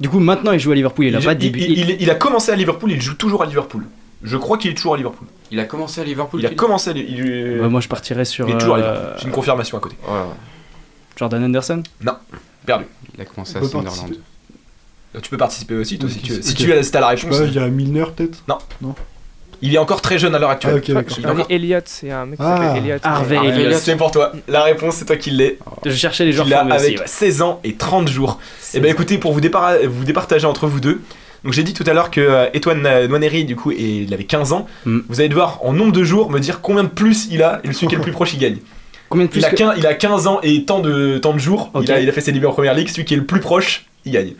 Du 0.00 0.08
coup, 0.08 0.18
maintenant 0.18 0.50
il 0.52 0.58
joue 0.58 0.72
à 0.72 0.74
Liverpool, 0.74 1.04
il 1.06 1.16
a 1.16 1.20
pas 1.20 1.32
il, 1.32 1.38
débuté. 1.38 1.66
il- 1.70 1.90
il- 1.90 2.02
il 2.02 2.10
a 2.10 2.14
commencé 2.16 2.50
à 2.52 2.56
Liverpool, 2.56 2.90
il 2.92 3.00
joue 3.00 3.14
toujours 3.14 3.42
à 3.42 3.46
Liverpool. 3.46 3.84
Je 4.22 4.36
crois 4.36 4.58
qu'il 4.58 4.70
est 4.70 4.74
toujours 4.74 4.94
à 4.94 4.96
Liverpool. 4.96 5.28
Il 5.52 5.60
a 5.60 5.64
commencé 5.64 6.00
à 6.00 6.04
Liverpool 6.04 6.40
Il 6.40 6.46
a 6.46 6.50
commencé 6.50 6.90
à 6.90 6.92
Li- 6.92 7.06
il, 7.08 7.58
Bah, 7.60 7.68
moi 7.68 7.80
je 7.80 7.88
partirais 7.88 8.24
sur. 8.24 8.48
il 8.48 8.54
est 8.54 8.58
toujours 8.58 8.74
à 8.74 8.78
euh, 8.78 8.82
Liverpool. 8.92 9.14
J'ai 9.20 9.26
une 9.26 9.32
confirmation 9.32 9.78
à 9.78 9.80
côté. 9.80 9.96
Ouais, 10.06 10.12
ouais. 10.12 10.18
Jordan 11.16 11.44
Anderson 11.44 11.82
Non, 12.02 12.14
perdu. 12.66 12.84
Il 13.14 13.20
a 13.20 13.24
commencé 13.24 13.56
à 13.56 13.62
Sunderland. 13.62 14.16
Tu 15.22 15.28
peux 15.30 15.36
participer 15.36 15.74
aussi, 15.74 15.98
toi, 15.98 16.08
Ok, 16.08 16.14
si 16.14 16.20
tu. 16.22 16.42
Si 16.42 16.54
tu 16.54 16.72
as, 16.72 16.82
si 16.82 16.90
t'as 16.92 17.00
la 17.00 17.14
Je 17.16 17.22
sais 17.22 17.26
réponse. 17.26 17.40
pas, 17.40 17.46
je 17.46 17.50
dirais 17.50 17.70
Milner 17.70 18.04
peut-être? 18.16 18.42
Non. 18.48 18.58
Non. 18.80 18.94
Il 19.62 19.74
est 19.74 19.78
encore 19.78 20.00
très 20.00 20.18
jeune 20.18 20.34
à 20.34 20.38
l'heure 20.38 20.50
actuelle. 20.50 20.74
Ah, 20.76 20.78
ok, 20.78 20.90
d'accord. 20.92 21.16
Il 21.18 21.24
est 21.24 21.28
encore- 21.28 21.46
Elliott, 21.50 21.84
c'est 21.86 22.10
un 22.10 22.24
mec 22.26 22.38
qui 22.38 22.44
Ah. 22.46 22.56
s'appelle 22.56 22.82
Elliott. 22.82 23.00
Harvey 23.04 23.36
Ah, 23.38 23.44
Elliott. 23.44 23.74
C'est 23.74 23.96
pour 23.96 24.10
toi. 24.10 24.32
La 24.48 24.62
réponse, 24.62 24.94
c'est 24.96 25.04
toi 25.04 25.16
qui 25.16 25.30
l'es. 25.32 25.58
Je 25.84 25.90
cherchais 25.90 26.24
les 26.24 26.32
joueurs 26.32 26.48
formés 26.48 26.74
aussi, 26.76 26.84
avec 26.86 26.98
ouais. 27.00 27.04
16 27.06 27.42
ans 27.42 27.60
et 27.64 27.74
30 27.74 28.08
jours. 28.08 28.38
Et 28.72 28.80
ben 28.80 28.90
écoutez, 28.90 29.18
pour 29.18 29.32
vous, 29.32 29.40
départager 29.40 30.46
entre 30.46 30.66
vous 30.66 30.80
deux, 30.80 31.00
donc 31.44 31.52
j'ai 31.52 31.62
dit 31.64 31.74
tout 31.74 31.84
à 31.86 31.92
l'heure 31.92 32.10
que 32.10 32.20
euh, 32.20 32.46
Etoine 32.54 32.86
euh, 32.86 33.08
Nwaneri, 33.08 33.44
du 33.44 33.56
coup, 33.56 33.70
et 33.72 33.76
il 34.04 34.14
avait 34.14 34.24
15 34.24 34.52
ans. 34.52 34.66
Mm. 34.86 35.00
Vous 35.08 35.20
allez 35.20 35.28
devoir, 35.28 35.58
en 35.64 35.72
nombre 35.74 35.92
de 35.92 36.04
jours, 36.04 36.30
me 36.30 36.38
dire 36.38 36.60
combien 36.62 36.84
de 36.84 36.88
plus 36.88 37.26
il 37.30 37.42
a, 37.42 37.60
et 37.64 37.72
celui 37.72 37.88
qui 37.88 37.94
est 37.94 37.98
le 37.98 38.02
plus 38.04 38.12
proche, 38.12 38.32
il 38.32 38.38
gagne. 38.38 38.58
Combien 39.10 39.26
de 39.26 39.30
plus 39.30 39.40
Il 39.40 39.44
a, 39.44 39.50
que- 39.50 39.56
15, 39.56 39.74
il 39.76 39.86
a 39.86 39.94
15 39.94 40.26
ans 40.28 40.38
et 40.42 40.64
tant 40.64 40.78
de, 40.80 41.18
tant 41.18 41.34
de 41.34 41.38
jours. 41.38 41.70
Il, 41.82 41.90
a, 41.90 42.00
il 42.00 42.08
a 42.08 42.12
fait 42.12 42.20
ses 42.20 42.32
débuts 42.32 42.46
en 42.46 42.52
première 42.52 42.72
ligue. 42.74 42.88
Celui 42.88 43.04
qui 43.04 43.12
est 43.14 43.18
le 43.18 43.24
plus 43.26 43.40
proche, 43.40 43.84
il 44.06 44.12
gagne. 44.12 44.32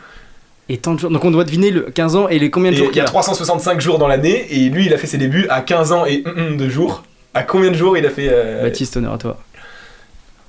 Et 0.72 0.78
tant 0.78 0.94
de 0.94 1.00
jours. 1.00 1.11
Donc 1.11 1.24
on 1.24 1.30
doit 1.33 1.44
deviner 1.44 1.70
le 1.70 1.83
15 1.83 2.16
ans 2.16 2.28
et 2.28 2.38
les 2.38 2.48
combien 2.50 2.70
de 2.70 2.76
Et 2.76 2.78
jours 2.78 2.88
il 2.92 2.96
y 2.96 3.00
a 3.00 3.04
qu'il 3.04 3.11
365 3.11 3.80
jours 3.80 3.98
dans 3.98 4.06
l'année. 4.09 4.46
Et 4.50 4.68
lui, 4.70 4.87
il 4.87 4.94
a 4.94 4.98
fait 4.98 5.06
ses 5.09 5.18
débuts 5.18 5.46
à 5.50 5.61
15 5.62 5.92
ans 5.92 6.06
et 6.06 6.22
hum, 6.24 6.38
hum 6.38 6.56
de 6.56 6.68
jours. 6.68 7.02
À 7.35 7.42
combien 7.42 7.70
de 7.70 7.76
jours 7.76 7.96
il 7.98 8.07
a 8.07 8.11
fait 8.11 8.28
euh, 8.30 8.62
Baptiste, 8.62 8.97
honneur 8.97 9.14
à 9.14 9.18
toi. 9.18 9.38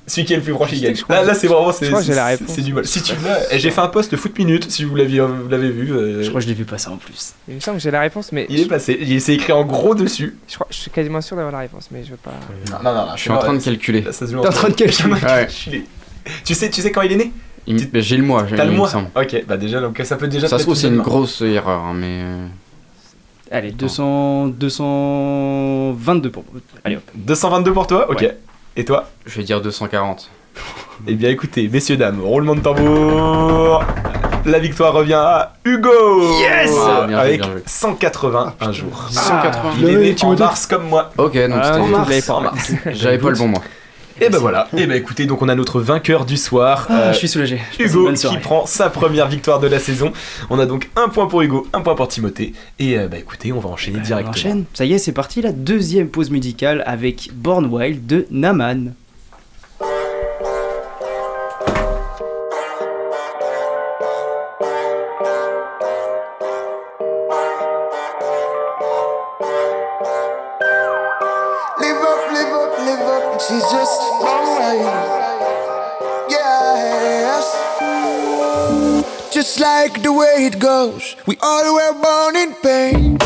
Celui 0.08 0.26
qui 0.26 0.34
est 0.34 0.38
le 0.38 0.42
plus 0.42 0.54
proche, 0.54 0.70
il 0.74 0.78
Je 0.80 0.84
gagne. 0.84 0.96
crois 0.98 1.16
Là, 1.18 1.24
là 1.24 1.34
c'est 1.36 1.48
vraiment 1.48 1.72
je 1.72 1.78
c'est, 1.78 1.88
crois 1.88 2.00
que 2.02 2.06
j'ai 2.06 2.14
la 2.16 2.26
c'est- 2.26 2.32
réponse. 2.44 2.56
c'est 2.56 2.62
du 2.62 2.74
bol. 2.74 2.86
Si 2.86 3.02
tu 3.02 3.14
et 3.52 3.60
j'ai 3.60 3.72
fait 3.72 3.82
un 3.82 3.88
post 3.88 4.16
foot 4.16 4.38
minute, 4.38 4.70
si 4.70 4.84
vous 4.84 4.96
l'aviez, 4.96 5.22
vous 5.22 5.48
l'avez 5.48 5.70
vu. 5.70 5.92
euh, 5.94 6.22
Je 6.24 6.30
crois 6.30 6.42
que 6.42 6.46
je 6.46 6.50
l'ai 6.50 6.56
vu 6.58 6.66
passer 6.66 6.90
en 6.90 6.98
plus. 6.98 7.34
Il 7.48 7.56
me 7.56 7.60
semble 7.60 7.78
que 7.78 7.84
j'ai 7.84 7.92
la 7.92 8.02
réponse, 8.02 8.32
mais. 8.32 8.46
il 8.50 8.60
est 8.62 8.66
passé. 8.66 8.98
Il 9.00 9.22
c'est 9.22 9.34
écrit 9.36 9.54
en 9.54 9.64
gros 9.64 9.96
dessus. 9.96 10.36
Je, 10.48 10.56
crois, 10.56 10.68
je 10.72 10.76
suis 10.78 10.92
quasiment 10.92 11.22
sûr 11.22 11.36
d'avoir 11.36 11.54
la 11.54 11.60
réponse, 11.60 11.88
mais 11.92 12.04
je 12.04 12.12
veux 12.12 12.18
pas. 12.18 12.32
Non, 12.72 12.78
non, 12.84 12.94
non. 12.96 13.06
non, 13.08 13.12
Je 13.16 13.22
suis 13.22 13.30
en 13.32 13.38
train 13.38 13.54
de 13.54 13.64
calculer. 13.64 14.04
T'es 14.04 14.36
en 14.36 14.50
train 14.50 14.70
de 14.70 14.74
calculer. 14.76 15.86
Tu 16.46 16.54
sais, 16.54 16.70
tu 16.70 16.82
sais 16.82 16.92
quand 16.92 17.02
il 17.02 17.12
est 17.14 17.16
né? 17.16 17.32
J'ai 17.68 18.18
le 18.18 18.24
mois, 18.24 18.46
j'ai 18.48 18.56
il 18.56 18.64
le 18.64 18.72
mois. 18.72 18.90
Ok, 19.16 19.44
bah 19.48 19.58
déjà, 19.58 19.80
donc 19.82 20.00
ça 20.04 20.16
peut 20.16 20.28
déjà 20.28 20.48
Ça 20.48 20.58
se 20.58 20.64
trouve, 20.64 20.76
c'est 20.76 20.88
une 20.88 21.02
grosse 21.02 21.42
erreur, 21.42 21.82
hein, 21.82 21.94
mais. 21.96 22.22
euh, 22.24 22.48
Allez, 23.52 23.72
200, 23.72 24.48
222 24.48 26.32
pour. 26.32 26.44
Allez 26.84 26.96
hop. 26.98 27.04
222 27.16 27.74
pour 27.74 27.88
toi 27.88 28.10
Ok. 28.10 28.22
Ouais. 28.22 28.38
Et 28.78 28.86
toi 28.86 29.10
Je 29.26 29.38
vais 29.38 29.44
dire 29.44 29.62
240. 29.62 30.30
Eh 31.08 31.16
bien 31.16 31.32
écoutez, 31.32 31.68
messieurs, 31.68 31.98
dames, 31.98 32.22
roulement 32.22 32.54
de 32.54 32.60
tambour. 32.60 33.84
La 34.46 34.60
victoire 34.60 34.94
revient 34.94 35.14
à 35.16 35.54
Hugo 35.66 35.90
Yes 36.40 36.72
Ah, 36.80 37.06
bien 37.08 37.18
Avec 37.18 37.42
bien 37.42 37.52
joué. 37.52 37.62
181 37.66 38.72
jours. 38.72 39.08
180. 39.10 39.72
Il 39.80 39.90
est 39.90 39.96
né 39.96 40.16
en 40.22 40.36
mars 40.38 40.68
comme 40.68 40.88
moi. 40.88 41.10
Ok, 41.18 41.34
donc 41.48 41.60
Ah, 41.60 41.80
c'était- 42.08 42.32
En 42.32 42.42
mars. 42.42 42.72
J'avais 42.92 43.18
pas 43.18 43.30
le 43.32 43.36
bon 43.38 43.48
mois. 43.48 43.62
Et 44.22 44.30
ben 44.30 44.38
voilà. 44.38 44.68
Et 44.78 44.86
ben 44.86 44.96
écoutez, 44.96 45.26
donc 45.26 45.42
on 45.42 45.50
a 45.50 45.56
notre 45.56 45.82
vainqueur 45.82 46.26
du 46.26 46.38
soir. 46.38 46.86
Ah, 46.90 47.00
euh, 47.00 47.14
je 47.14 47.18
suis 47.18 47.28
soulagé. 47.28 47.60
Je 47.80 47.86
Hugo 47.86 48.14
qui 48.14 48.38
prend 48.38 48.68
sa 48.68 48.92
première 48.92 49.28
victoire 49.28 49.60
de 49.60 49.66
la 49.68 49.80
saison. 49.80 50.14
On 50.52 50.60
a 50.60 50.68
donc 50.68 50.90
un 50.96 51.10
point 51.10 51.26
pour 51.26 51.42
Hugo, 51.42 51.68
un 51.74 51.82
point 51.82 51.96
pour 51.96 52.08
Timothée. 52.08 52.54
Et 52.78 53.00
euh, 53.00 53.08
bah 53.08 53.18
écoutez, 53.18 53.52
on 53.52 53.60
va 53.60 53.70
enchaîner 53.70 53.98
On 54.00 54.04
directement. 54.04 54.30
enchaîne. 54.30 54.66
Ça 54.76 54.86
y 54.86 54.94
est, 54.94 55.00
c'est 55.00 55.12
parti, 55.12 55.42
la 55.42 55.52
deuxième 55.52 56.08
pause 56.08 56.30
musicale 56.30 56.84
avec 56.86 57.32
Born 57.34 57.66
Wild 57.66 58.06
de 58.06 58.28
Naman. 58.30 58.94
Live 71.92 72.04
up, 72.04 72.32
live 72.32 72.54
up, 72.54 72.80
live 72.80 73.00
up. 73.02 73.42
She's 73.42 73.64
just 73.64 74.00
alright. 74.24 74.80
Yes. 76.30 77.44
Just 79.34 79.60
like 79.60 80.02
the 80.02 80.14
way 80.14 80.46
it 80.48 80.58
goes. 80.58 81.18
We 81.28 81.36
all 81.42 81.74
were 81.76 81.94
born 82.02 82.38
in 82.38 82.54
pain. 82.64 83.18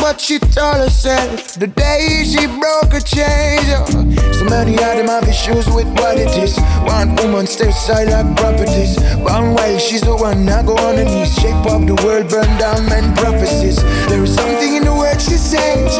What 0.00 0.20
she 0.20 0.38
told 0.38 0.76
herself 0.76 1.54
the 1.54 1.66
day 1.66 2.24
she 2.24 2.46
broke 2.46 2.92
her 2.92 3.00
chains. 3.00 3.68
Oh, 3.76 4.32
So 4.32 4.44
many 4.44 4.74
of 4.74 4.96
them 4.96 5.08
have 5.08 5.28
issues 5.28 5.66
with 5.68 5.86
what 5.98 6.16
it 6.18 6.30
is. 6.38 6.56
One 6.86 7.14
woman 7.16 7.46
stay 7.46 7.68
aside 7.68 8.08
like 8.08 8.36
properties. 8.36 8.96
One 9.18 9.54
while 9.54 9.78
she's 9.78 10.00
the 10.02 10.16
one 10.16 10.44
now 10.46 10.62
go 10.62 10.76
on 10.76 10.96
her 10.96 11.04
knees. 11.04 11.34
Shape 11.34 11.66
up 11.66 11.84
the 11.86 11.96
world, 12.04 12.28
burn 12.30 12.50
down 12.58 12.86
men 12.88 13.14
prophecies. 13.16 13.82
There 14.08 14.22
is 14.22 14.34
something 14.34 14.76
in 14.76 14.84
the 14.84 14.94
words 14.94 15.24
she 15.24 15.36
says, 15.36 15.98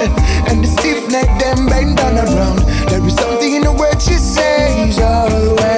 and 0.49 0.65
the 0.65 0.69
stiff 0.69 1.11
neck 1.11 1.29
them 1.41 1.67
bend 1.67 1.97
down 1.97 2.17
around. 2.17 2.59
There 2.89 3.05
is 3.07 3.15
something 3.15 3.55
in 3.57 3.63
the 3.63 3.73
words 3.73 4.05
she 4.05 4.15
says 4.15 4.99
always. 4.99 5.78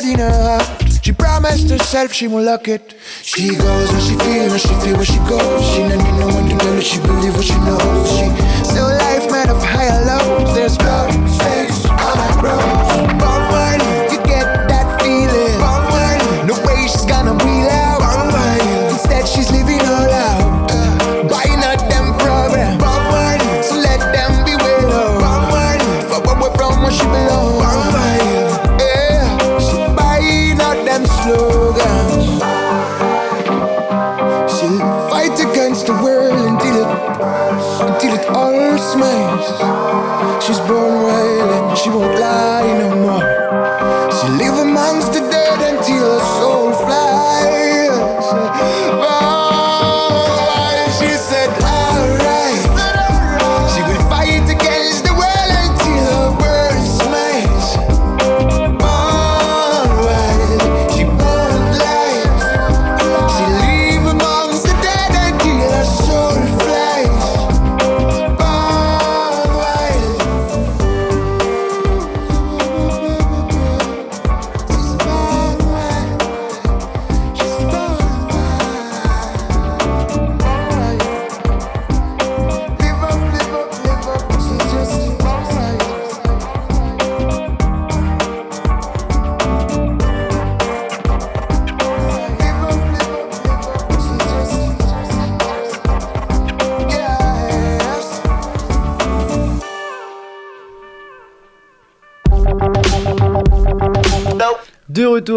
Blue 0.00 0.12
in 0.12 0.18
her 0.18 0.30
heart. 0.30 0.92
She 1.02 1.12
promised 1.12 1.70
herself 1.70 2.12
she 2.12 2.28
won't 2.28 2.44
lock 2.44 2.68
it. 2.68 2.94
She 3.22 3.48
goes 3.56 3.92
where 3.92 4.00
she 4.00 4.16
feel, 4.16 4.48
where 4.48 4.58
she 4.58 4.74
feel, 4.80 4.96
where 4.96 5.04
she 5.04 5.18
goes. 5.28 5.64
She 5.72 5.80
don't 5.80 5.98
need 5.98 6.18
no 6.18 6.26
one 6.28 6.48
to 6.48 6.56
tell 6.58 6.74
her 6.74 6.80
she 6.80 6.98
believe 7.00 7.34
what 7.34 7.44
she 7.44 7.58
knows. 7.58 8.08
She 8.10 8.26
still 8.64 8.88
life 8.88 9.30
made 9.30 9.48
of 9.48 9.62
higher 9.62 10.04
lows. 10.04 10.19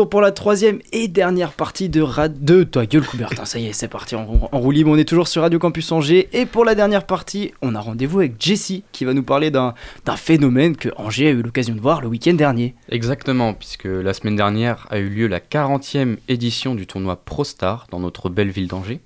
Retour 0.04 0.10
pour 0.10 0.22
la 0.22 0.32
troisième 0.32 0.80
et 0.92 1.08
dernière 1.08 1.54
partie 1.54 1.88
de 1.88 2.02
Rad 2.02 2.44
2. 2.44 2.66
Toi, 2.66 2.86
gueule 2.86 3.06
Coubertin, 3.06 3.46
ça 3.46 3.60
y 3.60 3.68
est, 3.68 3.74
c'est 3.74 3.88
parti 3.88 4.16
en, 4.16 4.28
en 4.52 4.60
roue 4.60 4.72
libre. 4.72 4.92
On 4.92 4.98
est 4.98 5.08
toujours 5.08 5.28
sur 5.28 5.42
Radio 5.42 5.60
Campus 5.60 5.92
Angers. 5.92 6.28
Et 6.34 6.46
pour 6.46 6.66
la 6.66 6.76
dernière 6.76 7.06
partie, 7.06 7.54
on 7.62 7.74
a 7.74 7.80
rendez-vous 7.80 8.20
avec 8.20 8.36
Jessie 8.38 8.84
qui 8.92 9.06
va 9.06 9.14
nous 9.14 9.24
parler 9.24 9.50
d'un 9.50 9.74
d'un 10.06 10.18
phénomène 10.18 10.76
que 10.76 10.90
Angers 10.98 11.28
a 11.28 11.32
eu 11.32 11.42
l'occasion 11.42 11.74
de 11.76 11.80
voir 11.80 12.02
le 12.02 12.08
week-end 12.08 12.34
dernier. 12.34 12.76
Exactement, 12.90 13.54
puisque 13.54 13.86
la 13.86 14.14
semaine 14.14 14.36
dernière 14.36 14.88
a 14.90 15.00
eu 15.00 15.08
lieu 15.08 15.28
la 15.28 15.40
40e 15.40 16.18
édition 16.28 16.76
du 16.76 16.86
tournoi 16.86 17.16
ProStar 17.16 17.88
dans 17.90 18.00
notre 18.00 18.30
belle 18.30 18.50
ville 18.50 18.68
d'Angers. 18.68 19.00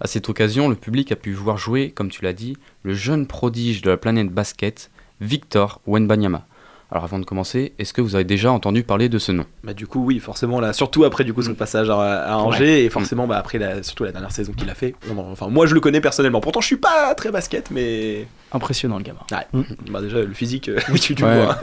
À 0.00 0.08
cette 0.08 0.28
occasion, 0.28 0.68
le 0.68 0.74
public 0.74 1.12
a 1.12 1.16
pu 1.16 1.32
voir 1.32 1.58
jouer, 1.58 1.90
comme 1.90 2.10
tu 2.10 2.24
l'as 2.24 2.32
dit, 2.32 2.56
le 2.82 2.94
jeune 2.94 3.26
prodige 3.26 3.82
de 3.82 3.90
la 3.90 3.96
planète 3.96 4.30
basket, 4.30 4.90
Victor 5.20 5.80
Wenbanyama. 5.86 6.46
Alors 6.92 7.04
avant 7.04 7.20
de 7.20 7.24
commencer, 7.24 7.72
est-ce 7.78 7.92
que 7.92 8.00
vous 8.00 8.16
avez 8.16 8.24
déjà 8.24 8.50
entendu 8.50 8.82
parler 8.82 9.08
de 9.08 9.18
ce 9.20 9.30
nom? 9.30 9.44
Bah 9.62 9.74
du 9.74 9.86
coup 9.86 10.04
oui 10.04 10.18
forcément 10.18 10.58
là 10.60 10.72
surtout 10.72 11.04
après 11.04 11.22
du 11.22 11.32
coup 11.32 11.40
son 11.42 11.54
passage 11.54 11.88
à, 11.88 12.24
à 12.24 12.36
Angers 12.38 12.64
Ouais. 12.64 12.82
et 12.84 12.90
forcément 12.90 13.28
bah 13.28 13.38
après 13.38 13.58
la, 13.58 13.82
surtout 13.84 14.02
la 14.04 14.10
dernière 14.12 14.32
saison 14.32 14.52
qu'il 14.52 14.68
a 14.68 14.74
fait 14.74 14.94
on 15.08 15.16
en- 15.18 15.30
enfin 15.30 15.46
moi 15.48 15.66
je 15.66 15.74
le 15.74 15.80
connais 15.80 16.00
personnellement 16.00 16.40
pourtant 16.40 16.60
je 16.60 16.66
suis 16.66 16.76
pas 16.78 17.14
très 17.14 17.30
basket 17.30 17.70
mais 17.70 18.26
Impressionnant 18.52 18.98
le 18.98 19.04
gamin. 19.04 19.20
ouais 19.30 19.62
bah 19.88 20.00
déjà 20.00 20.20
le 20.20 20.32
physique 20.34 20.68
euh, 20.68 20.80
oui 20.92 20.98
tu, 21.00 21.14
tu 21.14 21.22
Ouais. 21.24 21.36
le 21.36 21.42
vois 21.44 21.58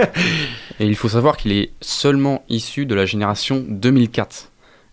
Et 0.79 0.85
il 0.87 0.95
faut 0.95 1.09
savoir 1.09 1.35
qu'il 1.35 1.51
est 1.51 1.71
seulement 1.81 2.43
issu 2.47 2.85
de 2.85 2.95
la 2.95 3.05
génération 3.05 3.65
2004. 3.67 4.51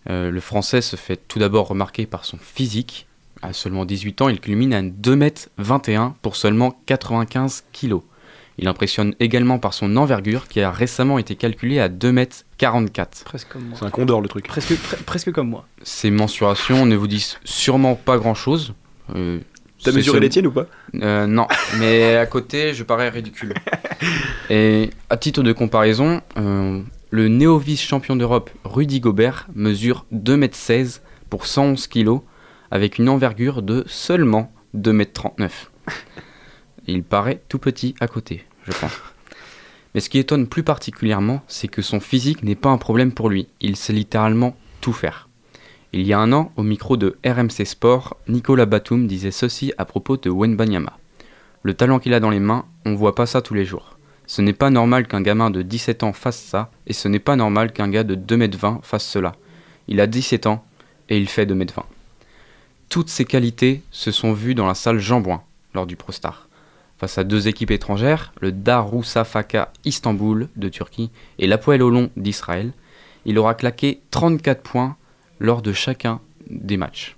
Euh, 0.09 0.29
le 0.31 0.39
français 0.41 0.81
se 0.81 0.97
fait 0.97 1.15
tout 1.27 1.39
d'abord 1.39 1.67
remarquer 1.69 2.05
par 2.05 2.25
son 2.25 2.37
physique. 2.37 3.07
À 3.41 3.53
seulement 3.53 3.85
18 3.85 4.21
ans, 4.21 4.29
il 4.29 4.39
culmine 4.39 4.73
à 4.73 4.81
2m21 4.81 6.13
pour 6.21 6.35
seulement 6.35 6.75
95 6.87 7.63
kg. 7.73 7.95
Il 8.57 8.67
impressionne 8.69 9.13
également 9.19 9.59
par 9.59 9.73
son 9.73 9.97
envergure 9.97 10.47
qui 10.47 10.61
a 10.61 10.71
récemment 10.71 11.17
été 11.17 11.35
calculée 11.35 11.79
à 11.79 11.89
2m44. 11.89 13.23
Presque 13.25 13.49
comme 13.49 13.65
moi. 13.65 13.77
C'est 13.79 13.85
un 13.85 13.89
condor 13.89 14.21
le 14.21 14.27
truc. 14.29 14.47
Presque, 14.47 14.71
pre- 14.73 15.03
presque 15.03 15.31
comme 15.31 15.49
moi. 15.49 15.65
Ces 15.83 16.09
mensurations 16.11 16.85
ne 16.85 16.95
vous 16.95 17.07
disent 17.07 17.37
sûrement 17.43 17.95
pas 17.95 18.17
grand-chose. 18.17 18.73
Euh, 19.15 19.39
T'as 19.83 19.91
mesuré 19.91 20.19
les 20.21 20.29
tiennes 20.29 20.47
ou 20.47 20.51
pas? 20.51 20.67
Euh, 20.95 21.27
Non, 21.27 21.47
mais 21.79 22.15
à 22.15 22.25
côté, 22.25 22.73
je 22.73 22.83
parais 22.83 23.09
ridicule. 23.09 23.53
Et 24.49 24.89
à 25.09 25.17
titre 25.17 25.43
de 25.43 25.51
comparaison, 25.51 26.21
euh, 26.37 26.81
le 27.11 27.27
néo-vice-champion 27.27 28.15
d'Europe 28.15 28.49
Rudy 28.63 28.99
Gobert 29.01 29.47
mesure 29.53 30.05
2m16 30.13 31.01
pour 31.29 31.45
111 31.45 31.87
kg 31.87 32.19
avec 32.71 32.97
une 32.97 33.09
envergure 33.09 33.61
de 33.61 33.83
seulement 33.87 34.51
2m39. 34.75 35.49
Il 36.87 37.03
paraît 37.03 37.41
tout 37.49 37.59
petit 37.59 37.95
à 37.99 38.07
côté, 38.07 38.45
je 38.65 38.71
pense. 38.71 38.91
Mais 39.93 40.01
ce 40.01 40.09
qui 40.09 40.19
étonne 40.19 40.47
plus 40.47 40.63
particulièrement, 40.63 41.41
c'est 41.47 41.69
que 41.69 41.81
son 41.81 41.99
physique 41.99 42.43
n'est 42.43 42.55
pas 42.55 42.69
un 42.69 42.77
problème 42.77 43.13
pour 43.13 43.29
lui. 43.29 43.47
Il 43.61 43.75
sait 43.75 43.93
littéralement 43.93 44.55
tout 44.81 44.93
faire. 44.93 45.29
Il 45.93 46.01
y 46.05 46.11
a 46.11 46.19
un 46.19 46.33
an, 46.33 46.51
au 46.57 46.63
micro 46.63 46.97
de 46.97 47.17
RMC 47.25 47.65
Sport, 47.65 48.17
Nicolas 48.27 48.65
Batum 48.65 49.07
disait 49.07 49.31
ceci 49.31 49.71
à 49.77 49.85
propos 49.85 50.17
de 50.17 50.29
Wenbanyama. 50.29 50.99
Le 51.63 51.73
talent 51.73 51.99
qu'il 51.99 52.13
a 52.13 52.19
dans 52.19 52.29
les 52.29 52.41
mains, 52.41 52.65
on 52.85 52.95
voit 52.95 53.15
pas 53.15 53.25
ça 53.25 53.41
tous 53.41 53.53
les 53.53 53.63
jours. 53.63 53.97
Ce 54.27 54.41
n'est 54.41 54.53
pas 54.53 54.69
normal 54.69 55.07
qu'un 55.07 55.21
gamin 55.21 55.49
de 55.49 55.61
17 55.61 56.03
ans 56.03 56.11
fasse 56.11 56.41
ça, 56.41 56.69
et 56.85 56.93
ce 56.93 57.07
n'est 57.07 57.19
pas 57.19 57.37
normal 57.37 57.71
qu'un 57.71 57.87
gars 57.87 58.03
de 58.03 58.15
2m20 58.15 58.81
fasse 58.83 59.05
cela. 59.05 59.31
Il 59.87 60.01
a 60.01 60.07
17 60.07 60.47
ans, 60.47 60.65
et 61.09 61.17
il 61.17 61.29
fait 61.29 61.45
2m20. 61.45 61.83
Toutes 62.89 63.09
ces 63.09 63.23
qualités 63.23 63.81
se 63.91 64.11
sont 64.11 64.33
vues 64.33 64.55
dans 64.55 64.67
la 64.67 64.75
salle 64.75 64.99
Jean-Bouin, 64.99 65.43
lors 65.73 65.87
du 65.87 65.95
ProStar. 65.95 66.44
Face 67.05 67.19
à 67.19 67.23
deux 67.23 67.47
équipes 67.47 67.69
étrangères, 67.69 68.33
le 68.41 68.51
Darüşşafaka 68.51 69.71
Istanbul 69.83 70.47
de 70.55 70.69
Turquie 70.69 71.11
et 71.37 71.45
l'Apoel 71.45 71.83
Olon 71.83 72.09
d'Israël, 72.17 72.71
il 73.25 73.37
aura 73.37 73.53
claqué 73.53 74.01
34 74.09 74.63
points 74.63 74.97
lors 75.39 75.61
de 75.61 75.71
chacun 75.71 76.19
des 76.49 76.77
matchs. 76.77 77.15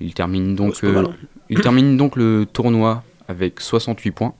Il 0.00 0.14
termine 0.14 0.54
donc, 0.54 0.84
euh, 0.84 1.08
il 1.50 1.60
termine 1.60 1.96
donc 1.96 2.14
le 2.14 2.46
tournoi 2.46 3.02
avec 3.26 3.58
68 3.60 4.12
points, 4.12 4.34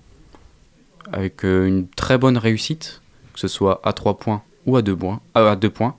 avec 1.10 1.44
euh, 1.44 1.66
une 1.66 1.88
très 1.88 2.16
bonne 2.16 2.38
réussite, 2.38 3.02
que 3.34 3.40
ce 3.40 3.48
soit 3.48 3.80
à 3.82 3.92
3 3.92 4.18
points 4.18 4.42
ou 4.66 4.76
à 4.76 4.82
2 4.82 4.94
points. 4.94 5.20
euh, 5.36 5.50
à 5.50 5.56
deux 5.56 5.70
points. 5.70 5.96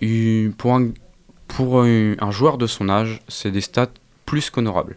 Et 0.00 0.48
pour 0.58 0.74
un, 0.76 0.90
pour 1.48 1.82
un, 1.82 2.14
un 2.20 2.30
joueur 2.30 2.56
de 2.56 2.68
son 2.68 2.88
âge, 2.88 3.20
c'est 3.26 3.50
des 3.50 3.62
stats 3.62 3.90
plus 4.26 4.48
qu'honorables. 4.48 4.96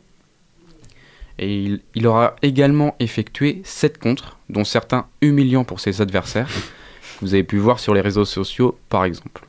Et 1.39 1.55
il, 1.55 1.81
il 1.95 2.07
aura 2.07 2.35
également 2.41 2.95
effectué 2.99 3.61
7 3.63 3.97
contres, 3.97 4.37
dont 4.49 4.63
certains 4.63 5.07
humiliants 5.21 5.63
pour 5.63 5.79
ses 5.79 6.01
adversaires, 6.01 6.47
que 6.47 7.25
vous 7.25 7.33
avez 7.33 7.43
pu 7.43 7.57
voir 7.57 7.79
sur 7.79 7.93
les 7.93 8.01
réseaux 8.01 8.25
sociaux 8.25 8.77
par 8.89 9.05
exemple. 9.05 9.47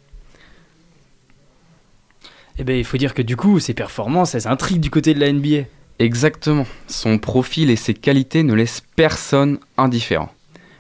Eh 2.59 2.65
ben, 2.65 2.77
il 2.77 2.85
faut 2.85 2.97
dire 2.97 3.15
que 3.15 3.23
du 3.23 3.37
coup, 3.37 3.61
ses 3.61 3.75
performances, 3.75 4.35
elles 4.35 4.49
intriguent 4.49 4.81
du 4.81 4.91
côté 4.91 5.15
de 5.15 5.21
la 5.21 5.33
NBA. 5.33 5.69
Exactement. 6.01 6.67
Son 6.89 7.19
profil 7.19 7.71
et 7.71 7.77
ses 7.77 7.95
qualités 7.95 8.43
ne 8.43 8.55
laissent 8.55 8.83
personne 8.97 9.59
indifférent. 9.77 10.33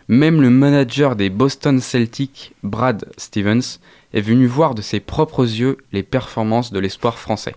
Même 0.08 0.40
le 0.40 0.50
manager 0.50 1.16
des 1.16 1.30
Boston 1.30 1.80
Celtics, 1.80 2.52
Brad 2.62 3.04
Stevens, 3.16 3.78
est 4.14 4.20
venu 4.20 4.46
voir 4.46 4.74
de 4.74 4.82
ses 4.82 5.00
propres 5.00 5.44
yeux 5.44 5.76
les 5.92 6.02
performances 6.02 6.72
de 6.72 6.78
l'espoir 6.78 7.18
français. 7.18 7.54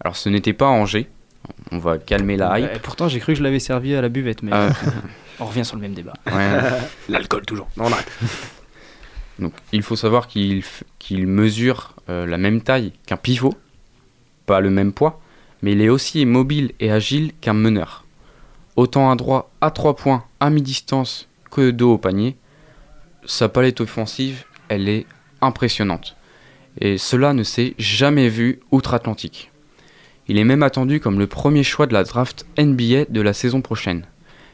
Alors 0.00 0.16
ce 0.16 0.28
n'était 0.28 0.52
pas 0.52 0.68
Angers, 0.68 1.08
on 1.70 1.78
va 1.78 1.98
calmer 1.98 2.36
la 2.36 2.58
hype. 2.58 2.76
Et 2.76 2.78
pourtant, 2.78 3.08
j'ai 3.08 3.20
cru 3.20 3.32
que 3.32 3.38
je 3.38 3.42
l'avais 3.42 3.58
servi 3.58 3.94
à 3.94 4.00
la 4.00 4.08
buvette, 4.08 4.42
mais 4.42 4.52
Euh. 4.52 4.70
on 5.40 5.46
revient 5.46 5.64
sur 5.64 5.76
le 5.76 5.82
même 5.82 5.94
débat. 5.94 6.14
Ouais. 6.26 6.58
L'alcool 7.08 7.44
toujours. 7.46 7.68
Non, 7.76 7.84
on 7.86 7.92
arrête. 7.92 8.10
Donc, 9.38 9.54
il 9.72 9.82
faut 9.82 9.96
savoir 9.96 10.28
qu'il 10.28 10.62
mesure 11.26 11.94
euh, 12.08 12.26
la 12.26 12.36
même 12.38 12.60
taille 12.60 12.92
qu'un 13.06 13.16
pivot, 13.16 13.54
pas 14.46 14.60
le 14.60 14.70
même 14.70 14.92
poids, 14.92 15.20
mais 15.62 15.72
il 15.72 15.80
est 15.80 15.88
aussi 15.88 16.24
mobile 16.26 16.72
et 16.80 16.90
agile 16.90 17.32
qu'un 17.40 17.54
meneur. 17.54 18.04
Autant 18.76 19.10
à 19.10 19.16
droit 19.16 19.50
à 19.60 19.70
3 19.70 19.96
points 19.96 20.24
à 20.40 20.50
mi-distance 20.50 21.28
que 21.50 21.70
dos 21.70 21.94
au 21.94 21.98
panier, 21.98 22.36
sa 23.24 23.48
palette 23.48 23.80
offensive, 23.80 24.44
elle 24.68 24.88
est 24.88 25.06
impressionnante. 25.40 26.16
Et 26.80 26.96
cela 26.98 27.34
ne 27.34 27.42
s'est 27.42 27.74
jamais 27.78 28.28
vu 28.28 28.60
outre-Atlantique. 28.70 29.51
Il 30.28 30.38
est 30.38 30.44
même 30.44 30.62
attendu 30.62 31.00
comme 31.00 31.18
le 31.18 31.26
premier 31.26 31.62
choix 31.62 31.86
de 31.86 31.92
la 31.92 32.04
draft 32.04 32.46
NBA 32.58 33.06
de 33.08 33.20
la 33.20 33.32
saison 33.32 33.60
prochaine. 33.60 34.06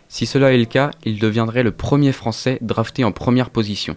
Si 0.08 0.24
cela 0.24 0.52
est 0.52 0.58
le 0.58 0.64
cas, 0.64 0.90
il 1.04 1.18
deviendrait 1.18 1.62
le 1.62 1.72
premier 1.72 2.12
Français 2.12 2.58
drafté 2.62 3.04
en 3.04 3.12
première 3.12 3.50
position. 3.50 3.96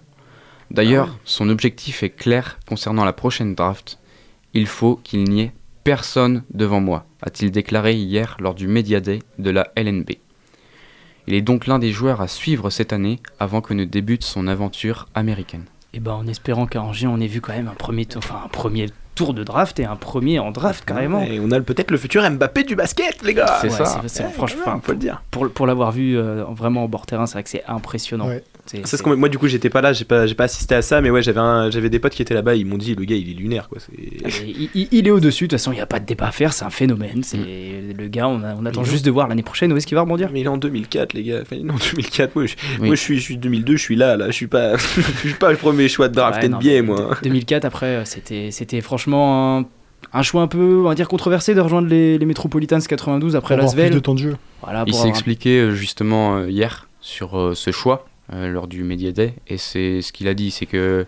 D'ailleurs, 0.69 1.07
Ah 1.09 1.13
ouais. 1.13 1.19
son 1.25 1.49
objectif 1.49 2.03
est 2.03 2.09
clair 2.09 2.59
concernant 2.67 3.05
la 3.05 3.13
prochaine 3.13 3.55
draft. 3.55 3.99
Il 4.53 4.67
faut 4.67 4.99
qu'il 5.03 5.23
n'y 5.23 5.41
ait 5.41 5.51
personne 5.83 6.43
devant 6.53 6.81
moi, 6.81 7.05
a-t-il 7.21 7.51
déclaré 7.51 7.93
hier 7.93 8.35
lors 8.39 8.53
du 8.53 8.67
Media 8.67 8.99
Day 8.99 9.19
de 9.39 9.49
la 9.49 9.71
LNB. 9.75 10.11
Il 11.27 11.33
est 11.33 11.41
donc 11.41 11.67
l'un 11.67 11.79
des 11.79 11.91
joueurs 11.91 12.21
à 12.21 12.27
suivre 12.27 12.69
cette 12.69 12.93
année 12.93 13.19
avant 13.39 13.61
que 13.61 13.73
ne 13.73 13.85
débute 13.85 14.23
son 14.23 14.47
aventure 14.47 15.07
américaine. 15.15 15.65
Et 15.93 15.99
ben, 15.99 16.13
en 16.13 16.27
espérant 16.27 16.67
qu'à 16.67 16.81
Angers, 16.81 17.07
on 17.07 17.19
ait 17.19 17.27
vu 17.27 17.41
quand 17.41 17.53
même 17.53 17.67
un 17.67 17.75
premier, 17.75 18.07
enfin, 18.15 18.41
un 18.43 18.47
premier 18.47 18.87
tour 19.15 19.33
de 19.33 19.43
draft 19.43 19.79
et 19.79 19.85
un 19.85 19.95
premier 19.95 20.39
en 20.39 20.51
draft 20.51 20.85
carrément. 20.85 21.21
Et 21.23 21.39
on 21.39 21.51
a 21.51 21.57
le- 21.57 21.63
peut-être 21.63 21.91
le 21.91 21.97
futur 21.97 22.27
Mbappé 22.29 22.63
du 22.63 22.75
basket, 22.75 23.21
les 23.23 23.33
gars. 23.33 23.59
Ouais, 23.63 23.69
c'est- 23.69 24.07
c'est- 24.07 24.23
franchement, 24.31 24.61
voilà, 24.65 24.79
faut 24.83 24.91
le 24.93 24.97
dire. 24.97 25.21
Pour, 25.31 25.49
pour 25.49 25.67
l'avoir 25.67 25.91
vu 25.91 26.17
euh, 26.17 26.43
vraiment 26.49 26.83
en 26.83 26.87
bord 26.87 27.05
terrain, 27.05 27.25
c'est 27.25 27.33
vrai 27.33 27.43
que 27.43 27.49
c'est 27.49 27.63
impressionnant. 27.67 28.27
Ouais. 28.27 28.43
C'est- 28.71 28.87
C'est 28.87 28.95
ce 28.97 29.03
qu'on- 29.03 29.17
moi 29.17 29.27
du 29.27 29.37
coup 29.37 29.47
j'étais 29.47 29.69
pas 29.69 29.81
là, 29.81 29.91
j'ai 29.91 30.05
pas, 30.05 30.25
j'ai 30.27 30.35
pas 30.35 30.45
assisté 30.45 30.75
à 30.75 30.81
ça, 30.81 31.01
mais 31.01 31.09
ouais 31.09 31.21
j'avais 31.21 31.39
un- 31.41 31.69
j'avais 31.69 31.89
des 31.89 31.99
potes 31.99 32.13
qui 32.13 32.21
étaient 32.21 32.33
là-bas, 32.33 32.55
ils 32.55 32.65
m'ont 32.65 32.77
dit 32.77 32.95
le 32.95 33.03
gars 33.03 33.15
il 33.17 33.29
est 33.29 33.33
lunaire 33.33 33.67
quoi. 33.67 33.79
c'est- 33.79 33.91
Et 34.01 34.45
il, 34.47 34.69
il- 34.73 34.87
il 34.91 35.07
est 35.07 35.11
au-dessus, 35.11 35.45
de 35.45 35.49
toute 35.49 35.59
façon, 35.59 35.71
il 35.71 35.75
n'y 35.75 35.81
a 35.81 35.85
pas 35.85 35.99
de 35.99 36.05
débat 36.05 36.27
à 36.27 36.31
faire, 36.31 36.53
c'est 36.53 36.63
un 36.63 36.69
phénomène. 36.69 37.21
C'est 37.23 37.37
le 37.37 38.07
gars, 38.07 38.27
on, 38.29 38.41
a- 38.43 38.55
on 38.55 38.65
attend 38.65 38.81
Mais 38.81 38.87
juste 38.89 39.03
de 39.05 39.11
voir 39.11 39.27
l'année 39.27 39.43
prochaine 39.43 39.73
où 39.73 39.77
est-ce 39.77 39.85
qu'il 39.87 39.95
va 39.95 40.01
rebondir. 40.01 40.29
Mais 40.31 40.39
il 40.39 40.45
est 40.45 40.49
en 40.49 40.57
2004 40.57 41.13
les 41.13 41.23
gars, 41.23 41.39
enfin, 41.41 41.57
il 41.59 41.67
est 41.67 41.71
en 41.71 41.75
2004, 41.75 42.35
moi 42.35 42.45
je, 42.45 42.55
Oui. 42.79 42.87
moi, 42.87 42.95
je 42.95 43.01
suis, 43.01 43.17
je 43.17 43.21
suis 43.23 43.37
2002, 43.37 43.75
je 43.75 43.81
suis 43.81 43.95
là, 43.95 44.15
là, 44.15 44.27
je 44.27 44.31
suis 44.33 44.47
pas, 44.47 44.77
je 44.77 45.01
suis 45.27 45.33
pas 45.33 45.51
le 45.51 45.57
premier 45.57 45.89
choix 45.89 46.07
de 46.07 46.15
draft 46.15 46.41
Ouais, 46.41 46.47
NBA 46.49 46.81
moi. 46.83 47.17
2004, 47.23 47.65
après, 47.65 47.85
euh, 47.97 48.05
c'était 48.05 48.51
c'était 48.51 48.79
franchement 48.81 49.59
un, 49.59 49.65
un 50.13 50.21
choix 50.23 50.41
un 50.43 50.47
peu, 50.47 50.79
on 50.79 50.83
va 50.89 50.95
dire, 50.95 51.07
controversé 51.09 51.53
de 51.55 51.59
rejoindre 51.59 51.87
les, 51.89 52.17
les 52.17 52.25
Metropolitans 52.25 52.79
92 52.79 53.35
après 53.35 53.57
Lasvel. 53.57 53.93
de 53.93 53.99
temps 53.99 54.13
de 54.13 54.19
jeu. 54.19 54.37
Voilà, 54.63 54.83
Il 54.87 54.91
pour 54.91 54.93
s'est 54.93 54.99
avoir 55.01 55.09
expliqué 55.09 55.59
euh, 55.59 55.71
justement 55.75 56.37
euh, 56.37 56.49
hier 56.49 56.87
sur 57.01 57.51
ce 57.55 57.71
choix 57.71 58.07
lors 58.31 58.67
du 58.67 58.83
Media 58.83 59.11
Day 59.11 59.33
et 59.47 59.57
c'est 59.57 60.01
ce 60.01 60.13
qu'il 60.13 60.27
a 60.27 60.33
dit, 60.33 60.51
c'est 60.51 60.65
que 60.65 61.05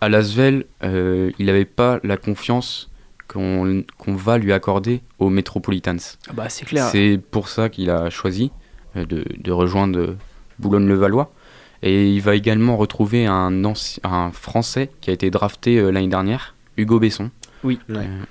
à 0.00 0.08
Lasvel, 0.08 0.64
euh, 0.82 1.30
il 1.38 1.46
n'avait 1.46 1.64
pas 1.64 2.00
la 2.02 2.16
confiance 2.16 2.90
qu'on 3.28 3.84
va 4.08 4.38
lui 4.38 4.52
accorder 4.52 5.02
aux 5.18 5.30
Metropolitans. 5.30 5.96
Ah 6.28 6.32
bah, 6.32 6.48
c'est 6.48 6.64
clair. 6.64 6.88
C'est 6.90 7.20
pour 7.30 7.48
ça 7.48 7.68
qu'il 7.68 7.90
a 7.90 8.10
choisi 8.10 8.50
euh, 8.96 9.04
de, 9.04 9.24
de 9.38 9.52
rejoindre 9.52 9.98
euh, 9.98 10.16
Boulogne-le-Valois. 10.58 11.32
Et 11.82 12.10
il 12.10 12.20
va 12.20 12.34
également 12.34 12.76
retrouver 12.76 13.26
un, 13.26 13.72
Français 14.32 14.90
qui 15.00 15.10
a 15.10 15.12
été 15.12 15.30
drafté 15.30 15.78
euh, 15.78 15.90
l'année 15.90 16.08
dernière, 16.08 16.54
Hugo 16.76 16.98
Besson. 16.98 17.30
Oui. 17.62 17.78
Euh, 17.90 18.22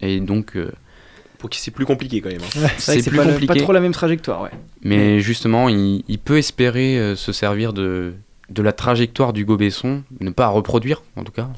et 0.00 0.20
donc, 0.20 0.56
euh, 0.56 0.72
Pour 1.38 1.50
qui 1.50 1.60
c'est 1.60 1.70
plus 1.70 1.84
compliqué 1.86 2.20
quand 2.20 2.30
même. 2.30 2.40
hein. 2.42 2.68
C'est 2.78 3.02
plus 3.06 3.16
pas, 3.16 3.24
le- 3.24 3.32
compliqué. 3.32 3.54
pas 3.54 3.60
trop 3.60 3.72
la 3.72 3.80
même 3.80 3.92
trajectoire, 3.92 4.42
ouais. 4.42 4.50
Mais 4.82 5.20
justement, 5.20 5.68
il, 5.68 6.02
il 6.08 6.18
peut 6.18 6.38
espérer 6.38 6.98
euh, 6.98 7.16
se 7.16 7.32
servir 7.32 7.72
de, 7.72 8.14
de 8.50 8.62
la 8.62 8.72
trajectoire 8.72 9.32
d'Hugo 9.32 9.56
Besson, 9.56 10.02
ne 10.20 10.30
pas 10.30 10.48
reproduire 10.48 11.02
en 11.16 11.24
tout 11.24 11.32
cas. 11.32 11.48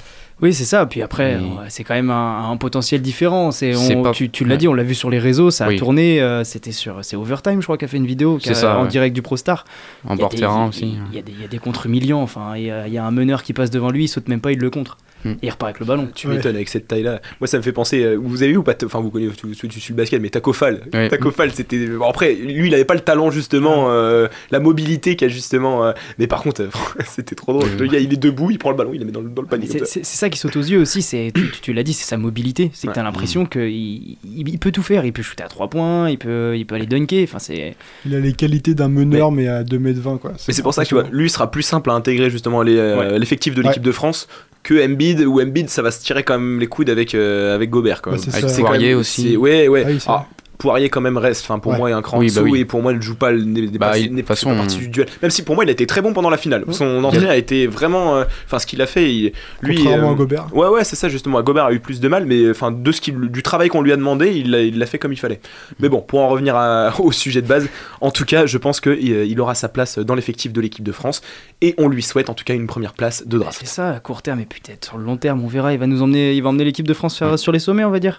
Oui, 0.41 0.55
c'est 0.55 0.64
ça. 0.64 0.87
Puis 0.87 1.03
après, 1.03 1.37
Mais- 1.39 1.68
c'est 1.68 1.83
quand 1.83 1.95
même 1.95 2.11
un, 2.11 2.51
un 2.53 2.57
potentiel 2.57 3.03
différent. 3.03 3.51
C'est, 3.51 3.72
C'est 3.74 3.97
on- 3.97 4.03
pas- 4.03 4.12
tu 4.12 4.31
tu 4.31 4.45
l'as 4.45 4.53
ouais. 4.53 4.57
dit, 4.57 4.68
on 4.68 4.74
l'a 4.74 4.85
vu 4.85 4.95
sur 4.95 5.11
les 5.11 5.18
réseaux, 5.18 5.51
ça 5.51 5.64
a 5.64 5.68
Oui. 5.68 5.76
tourné. 5.76 6.20
euh, 6.22 6.45
c'était 6.45 6.70
sur, 6.70 7.05
c'est 7.05 7.16
Overtime, 7.16 7.61
je 7.61 7.66
crois, 7.66 7.76
qui 7.76 7.85
a 7.85 7.89
fait 7.89 7.97
une 7.97 8.07
vidéo 8.07 8.39
a- 8.47 8.55
ça, 8.55 8.79
en 8.79 8.83
ouais. 8.83 8.89
direct 8.89 9.14
du 9.16 9.22
ProStar. 9.22 9.64
En 10.07 10.14
bord 10.14 10.29
terrain 10.29 10.68
aussi. 10.68 10.97
Il 11.11 11.16
y, 11.16 11.18
a 11.18 11.22
des- 11.22 11.33
il 11.33 11.41
y 11.41 11.45
a 11.45 11.49
des 11.49 11.59
contres 11.59 11.87
humiliants. 11.87 12.22
Enfin, 12.22 12.53
il 12.57 12.62
y, 12.62 12.66
y 12.93 12.99
a 12.99 13.05
un 13.05 13.11
meneur 13.11 13.43
qui 13.43 13.53
passe 13.53 13.70
devant 13.70 13.91
lui, 13.91 14.05
il 14.05 14.09
saute 14.09 14.29
même 14.29 14.41
pas, 14.41 14.53
il 14.53 14.59
le 14.61 14.70
contre. 14.70 14.97
Hmm. 15.25 15.31
Et 15.33 15.37
il 15.47 15.51
repart 15.51 15.71
avec 15.71 15.81
le 15.81 15.87
ballon. 15.87 16.09
Tu 16.14 16.29
m'étonnes 16.29 16.55
avec 16.55 16.69
cette 16.69 16.87
taille-là. 16.89 17.21
Moi, 17.41 17.49
ça 17.49 17.57
me 17.59 17.62
fait 17.62 17.73
penser. 17.73 18.03
euh, 18.05 18.14
vous 18.14 18.43
avez 18.43 18.53
vu 18.53 18.59
ou 18.59 18.62
pas 18.62 18.75
Enfin, 18.85 19.01
vous 19.01 19.11
connaissez, 19.11 19.35
tu, 19.35 19.49
tu, 19.51 19.69
tu 19.69 19.81
suis 19.81 19.93
le 19.93 19.97
basket, 19.97 20.21
mais 20.23 20.31
Taco 20.31 20.53
Fall. 20.53 20.83
Ouais. 20.93 21.09
Taco 21.09 21.31
Fall, 21.31 21.51
c'était. 21.53 21.87
bon, 21.89 22.09
après, 22.09 22.35
lui, 22.35 22.69
il 22.69 22.75
avait 22.75 22.85
pas 22.85 22.95
le 22.95 23.01
talent, 23.01 23.31
justement, 23.31 23.91
euh, 23.91 24.29
la 24.51 24.61
mobilité 24.61 25.16
qu'il 25.16 25.27
a, 25.27 25.29
justement. 25.29 25.85
euh, 25.85 25.93
mais 26.19 26.27
par 26.29 26.43
contre, 26.43 26.62
euh, 26.62 26.69
c'était 27.07 27.35
trop 27.35 27.53
drôle. 27.53 27.69
Le 27.79 27.87
gars, 27.87 27.99
il 27.99 28.12
est 28.12 28.16
debout, 28.16 28.51
il 28.51 28.59
prend 28.59 28.71
le 28.71 28.77
ballon, 28.77 28.91
il 28.95 29.01
le 29.01 29.07
met 29.07 29.12
dans 29.12 29.21
le, 29.21 29.29
dans 29.29 29.43
le 29.43 29.49
panier. 29.49 29.66
C'est 29.69 29.79
ça. 29.81 29.85
c'est- 29.87 30.05
c'est 30.05 30.16
ça 30.19 30.29
qui 30.31 30.39
saute 30.39 30.55
aux 30.57 30.61
yeux 30.62 30.79
aussi, 30.81 31.03
c'est, 31.03 31.33
tu, 31.35 31.51
tu- 31.51 31.61
tu 31.61 31.73
l'as 31.73 31.83
dit, 31.83 31.93
c'est 31.93 32.05
sa 32.07 32.16
mobilité. 32.16 32.71
C'est 32.73 32.87
que 32.87 32.93
tu 32.93 32.99
as 32.99 33.03
Ouais. 33.03 33.07
l'impression 33.09 33.45
qu'il 33.47 33.62
il, 33.71 34.19
il 34.25 34.59
peut 34.59 34.71
tout 34.73 34.83
faire. 34.83 35.05
Il 35.05 35.12
peut 35.12 35.23
shooter 35.23 35.43
à 35.43 35.49
3 35.49 35.69
points, 35.69 36.09
il 36.11 36.19
peut, 36.19 36.55
il 36.57 36.64
peut 36.66 36.75
aller 36.77 36.87
dunker. 36.87 37.25
Enfin, 37.25 37.39
c'est... 37.39 37.75
Il 38.07 38.14
a 38.14 38.21
les 38.21 38.33
qualités 38.33 38.75
d'un 38.75 38.89
meneur, 38.89 39.33
mais, 39.33 39.49
à 39.49 39.62
2m20. 39.64 40.19
Quoi. 40.19 40.33
Mais 40.47 40.55
c'est 40.55 40.62
pour 40.62 40.75
ça 40.75 40.85
que 40.85 40.89
tu 40.89 40.95
vois, 40.95 41.05
lui 41.11 41.29
sera 41.31 41.51
plus 41.51 41.62
simple 41.62 41.91
à 41.91 41.95
intégrer 41.95 42.31
justement 42.31 42.62
les, 42.62 42.77
euh, 42.77 43.19
l'effectif 43.19 43.55
de 43.55 43.62
l'équipe 43.62 43.83
de 43.83 43.93
France 43.93 44.29
que 44.69 44.85
Embiid 44.87 45.21
ou 45.23 45.41
Embiid 45.41 45.71
ça 45.71 45.81
va 45.81 45.91
se 45.91 46.05
tirer 46.05 46.23
quand 46.25 46.39
même 46.39 46.61
les 46.61 46.66
coudes 46.66 46.91
avec 46.91 47.14
euh, 47.14 47.55
avec 47.55 47.71
Gobert 47.71 48.03
quoi. 48.03 48.12
Ouais, 48.12 48.19
c'est 48.19 48.35
Avec 48.35 48.51
ça. 48.51 48.61
Poirier 48.61 48.89
même- 48.91 48.99
aussi. 48.99 49.31
c'est- 49.31 49.37
Ouais 49.37 49.66
ouais. 49.66 49.87
Ah 50.07 50.27
Poirier 50.59 50.88
quand 50.90 51.00
même 51.00 51.16
reste, 51.18 51.44
enfin 51.44 51.59
pour 51.61 51.70
Ouais. 51.72 51.78
moi 51.78 51.90
est 51.90 51.92
un 51.92 52.02
cran 52.02 52.18
Oui, 52.18 52.26
en 52.30 52.34
bah 52.34 52.40
dessous 52.42 52.52
oui. 52.52 52.61
et 52.61 52.64
pour 52.64 52.82
moi 52.82 52.92
ne 52.92 53.00
joue 53.00 53.14
pas, 53.14 53.30
le- 53.30 53.44
n'est 53.44 53.68
Bah, 53.78 53.96
il- 53.96 54.24
façon, 54.24 54.50
pas 54.50 54.56
partie 54.56 54.78
du 54.78 54.88
duel. 54.88 55.06
Même 55.22 55.30
si 55.30 55.42
pour 55.44 55.54
moi 55.54 55.64
il 55.64 55.68
a 55.68 55.72
été 55.72 55.86
très 55.86 56.02
bon 56.02 56.12
pendant 56.12 56.30
la 56.30 56.36
finale. 56.36 56.64
Son 56.72 57.04
entraîneur 57.04 57.30
a 57.30 57.36
été 57.36 57.66
vraiment, 57.68 58.16
euh, 58.16 58.24
enfin 58.44 58.59
ce 58.59 58.66
qu'il 58.66 58.82
a 58.82 58.86
fait, 58.86 59.14
il- 59.14 59.32
lui. 59.62 59.76
Contrairement 59.76 60.11
à 60.12 60.14
Gobert. 60.14 60.46
Ouais 60.52 60.66
ouais 60.68 60.82
c'est 60.84 60.96
ça 60.96 61.09
justement. 61.09 61.40
Gobert 61.42 61.66
a 61.66 61.72
eu 61.72 61.78
plus 61.80 62.00
de 62.00 62.09
mal, 62.09 62.26
mais 62.26 62.50
enfin 62.50 62.72
de 62.72 62.92
ce 62.92 63.00
qu'il, 63.00 63.16
du 63.18 63.42
travail 63.42 63.68
qu'on 63.68 63.82
lui 63.82 63.92
a 63.92 63.96
demandé, 63.96 64.32
il 64.34 64.50
l'a, 64.50 64.61
il 64.62 64.78
l'a 64.78 64.86
fait 64.86 64.98
comme 64.98 65.12
il 65.12 65.16
fallait. 65.18 65.40
Mais 65.78 65.88
bon, 65.88 66.00
pour 66.00 66.20
en 66.20 66.28
revenir 66.28 66.56
à- 66.56 66.92
au 67.00 67.12
sujet 67.12 67.40
de 67.40 67.46
base, 67.46 67.68
en 68.00 68.11
tout 68.11 68.24
cas, 68.24 68.46
je 68.46 68.59
pense 68.59 68.80
qu'il 68.80 68.98
il 69.00 69.40
aura 69.40 69.54
sa 69.54 69.68
place 69.68 69.98
dans 69.98 70.14
l'effectif 70.16 70.52
de 70.52 70.61
l'équipe 70.61 70.84
de 70.84 70.92
France 70.92 71.22
et 71.62 71.74
on 71.78 71.88
lui 71.88 72.02
souhaite 72.02 72.30
en 72.30 72.34
tout 72.34 72.44
cas 72.44 72.54
une 72.54 72.66
première 72.66 72.94
place 72.94 73.26
de 73.26 73.38
draft. 73.38 73.59
C'est 73.61 73.68
ça, 73.68 73.90
à 73.90 74.00
court 74.00 74.22
terme 74.22 74.40
et 74.40 74.46
peut-être 74.46 74.86
sur 74.86 74.98
le 74.98 75.04
long 75.04 75.16
terme, 75.16 75.42
on 75.44 75.46
verra. 75.46 75.72
Il 75.72 75.78
va 75.78 75.86
nous 75.86 76.02
emmener, 76.02 76.34
il 76.34 76.42
va 76.42 76.48
emmener 76.48 76.64
l'équipe 76.64 76.88
de 76.88 76.94
France 76.94 77.22
sur 77.36 77.52
les 77.52 77.59
sommets, 77.61 77.84
on 77.84 77.90
va 77.90 78.00
dire. 78.00 78.18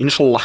Inch'Allah. 0.00 0.38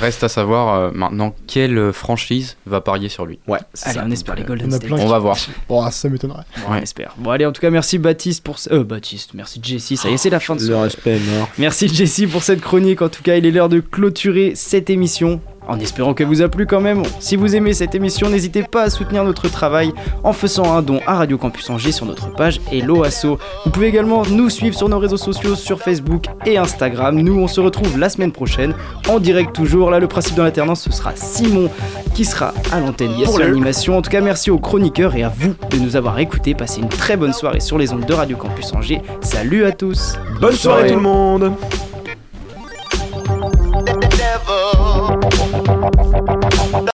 Reste 0.00 0.22
à 0.24 0.28
savoir 0.28 0.74
euh, 0.74 0.90
maintenant 0.92 1.34
quelle 1.46 1.92
franchise 1.92 2.56
va 2.66 2.80
parier 2.80 3.08
sur 3.08 3.24
lui. 3.26 3.38
Ouais, 3.48 3.58
Allez, 3.84 4.00
on 4.04 4.10
espère 4.10 4.34
les 4.34 4.42
Golden 4.42 4.72
a 4.72 4.76
State. 4.76 4.90
On 4.92 5.06
va 5.06 5.18
voir. 5.18 5.36
Bon, 5.68 5.82
ah, 5.82 5.90
ça 5.90 6.08
m'étonnerait. 6.08 6.44
Bon, 6.58 6.62
on 6.70 6.74
espère. 6.76 7.14
Bon, 7.16 7.30
allez, 7.30 7.46
en 7.46 7.52
tout 7.52 7.60
cas, 7.62 7.70
merci 7.70 7.98
Baptiste 7.98 8.44
pour. 8.44 8.58
ce- 8.58 8.72
Euh, 8.72 8.84
Baptiste, 8.84 9.30
merci 9.34 9.60
Jessie. 9.62 9.96
Ça 9.96 10.10
y 10.10 10.14
est, 10.14 10.16
c'est 10.18 10.30
la 10.30 10.40
fin 10.40 10.54
de 10.56 10.60
Le 10.60 10.66
soirée. 10.66 10.84
respect 10.84 11.16
est 11.16 11.36
mort. 11.38 11.48
Merci 11.58 11.88
Jessie 11.88 12.26
pour 12.26 12.42
cette 12.42 12.60
chronique. 12.60 13.00
En 13.02 13.08
tout 13.08 13.22
cas, 13.22 13.36
il 13.36 13.46
est 13.46 13.50
l'heure 13.50 13.68
de 13.70 13.80
clôturer 13.80 14.52
cette 14.54 14.90
émission. 14.90 15.40
En 15.68 15.78
espérant 15.78 16.14
qu'elle 16.14 16.26
vous 16.26 16.42
a 16.42 16.48
plu 16.48 16.66
quand 16.66 16.80
même. 16.80 17.02
Si 17.20 17.36
vous 17.36 17.54
aimez 17.54 17.74
cette 17.74 17.94
émission, 17.94 18.28
n'hésitez 18.28 18.62
pas 18.62 18.82
à 18.82 18.90
soutenir 18.90 19.24
notre 19.24 19.48
travail 19.48 19.92
en 20.24 20.32
faisant 20.32 20.72
un 20.74 20.82
don 20.82 21.00
à 21.06 21.16
Radio 21.16 21.38
Campus 21.38 21.70
Angers 21.70 21.92
sur 21.92 22.06
notre 22.06 22.32
page 22.34 22.60
Hello 22.72 23.04
Asso. 23.04 23.38
Vous 23.64 23.70
pouvez 23.70 23.86
également 23.86 24.22
nous 24.26 24.50
suivre 24.50 24.76
sur 24.76 24.88
nos 24.88 24.98
réseaux 24.98 25.16
sociaux, 25.16 25.54
sur 25.54 25.80
Facebook 25.80 26.24
et 26.44 26.58
Instagram. 26.58 27.20
Nous, 27.20 27.38
on 27.38 27.46
se 27.46 27.60
retrouve 27.60 27.98
la 27.98 28.08
semaine 28.08 28.32
prochaine 28.32 28.74
en 29.08 29.20
direct 29.20 29.54
toujours. 29.54 29.90
Là, 29.90 29.98
le 29.98 30.08
principe 30.08 30.34
de 30.36 30.42
l'alternance, 30.42 30.82
ce 30.82 30.92
sera 30.92 31.14
Simon 31.14 31.70
qui 32.14 32.24
sera 32.24 32.52
à 32.72 32.80
l'antenne 32.80 33.12
Yes, 33.18 33.28
pour 33.28 33.38
l'animation. 33.38 33.98
En 33.98 34.02
tout 34.02 34.10
cas, 34.10 34.20
merci 34.20 34.50
aux 34.50 34.58
chroniqueurs 34.58 35.14
et 35.14 35.22
à 35.22 35.28
vous 35.28 35.54
de 35.70 35.76
nous 35.78 35.96
avoir 35.96 36.18
écoutés. 36.18 36.54
Passez 36.54 36.80
une 36.80 36.88
très 36.88 37.16
bonne 37.16 37.32
soirée 37.32 37.60
sur 37.60 37.78
les 37.78 37.92
ondes 37.92 38.06
de 38.06 38.14
Radio 38.14 38.36
Campus 38.36 38.72
Angers. 38.72 39.02
Salut 39.20 39.64
à 39.64 39.72
tous. 39.72 40.18
Bonne 40.40 40.52
soirée 40.54 40.88
tout 40.88 40.96
le 40.96 41.00
monde. 41.00 41.52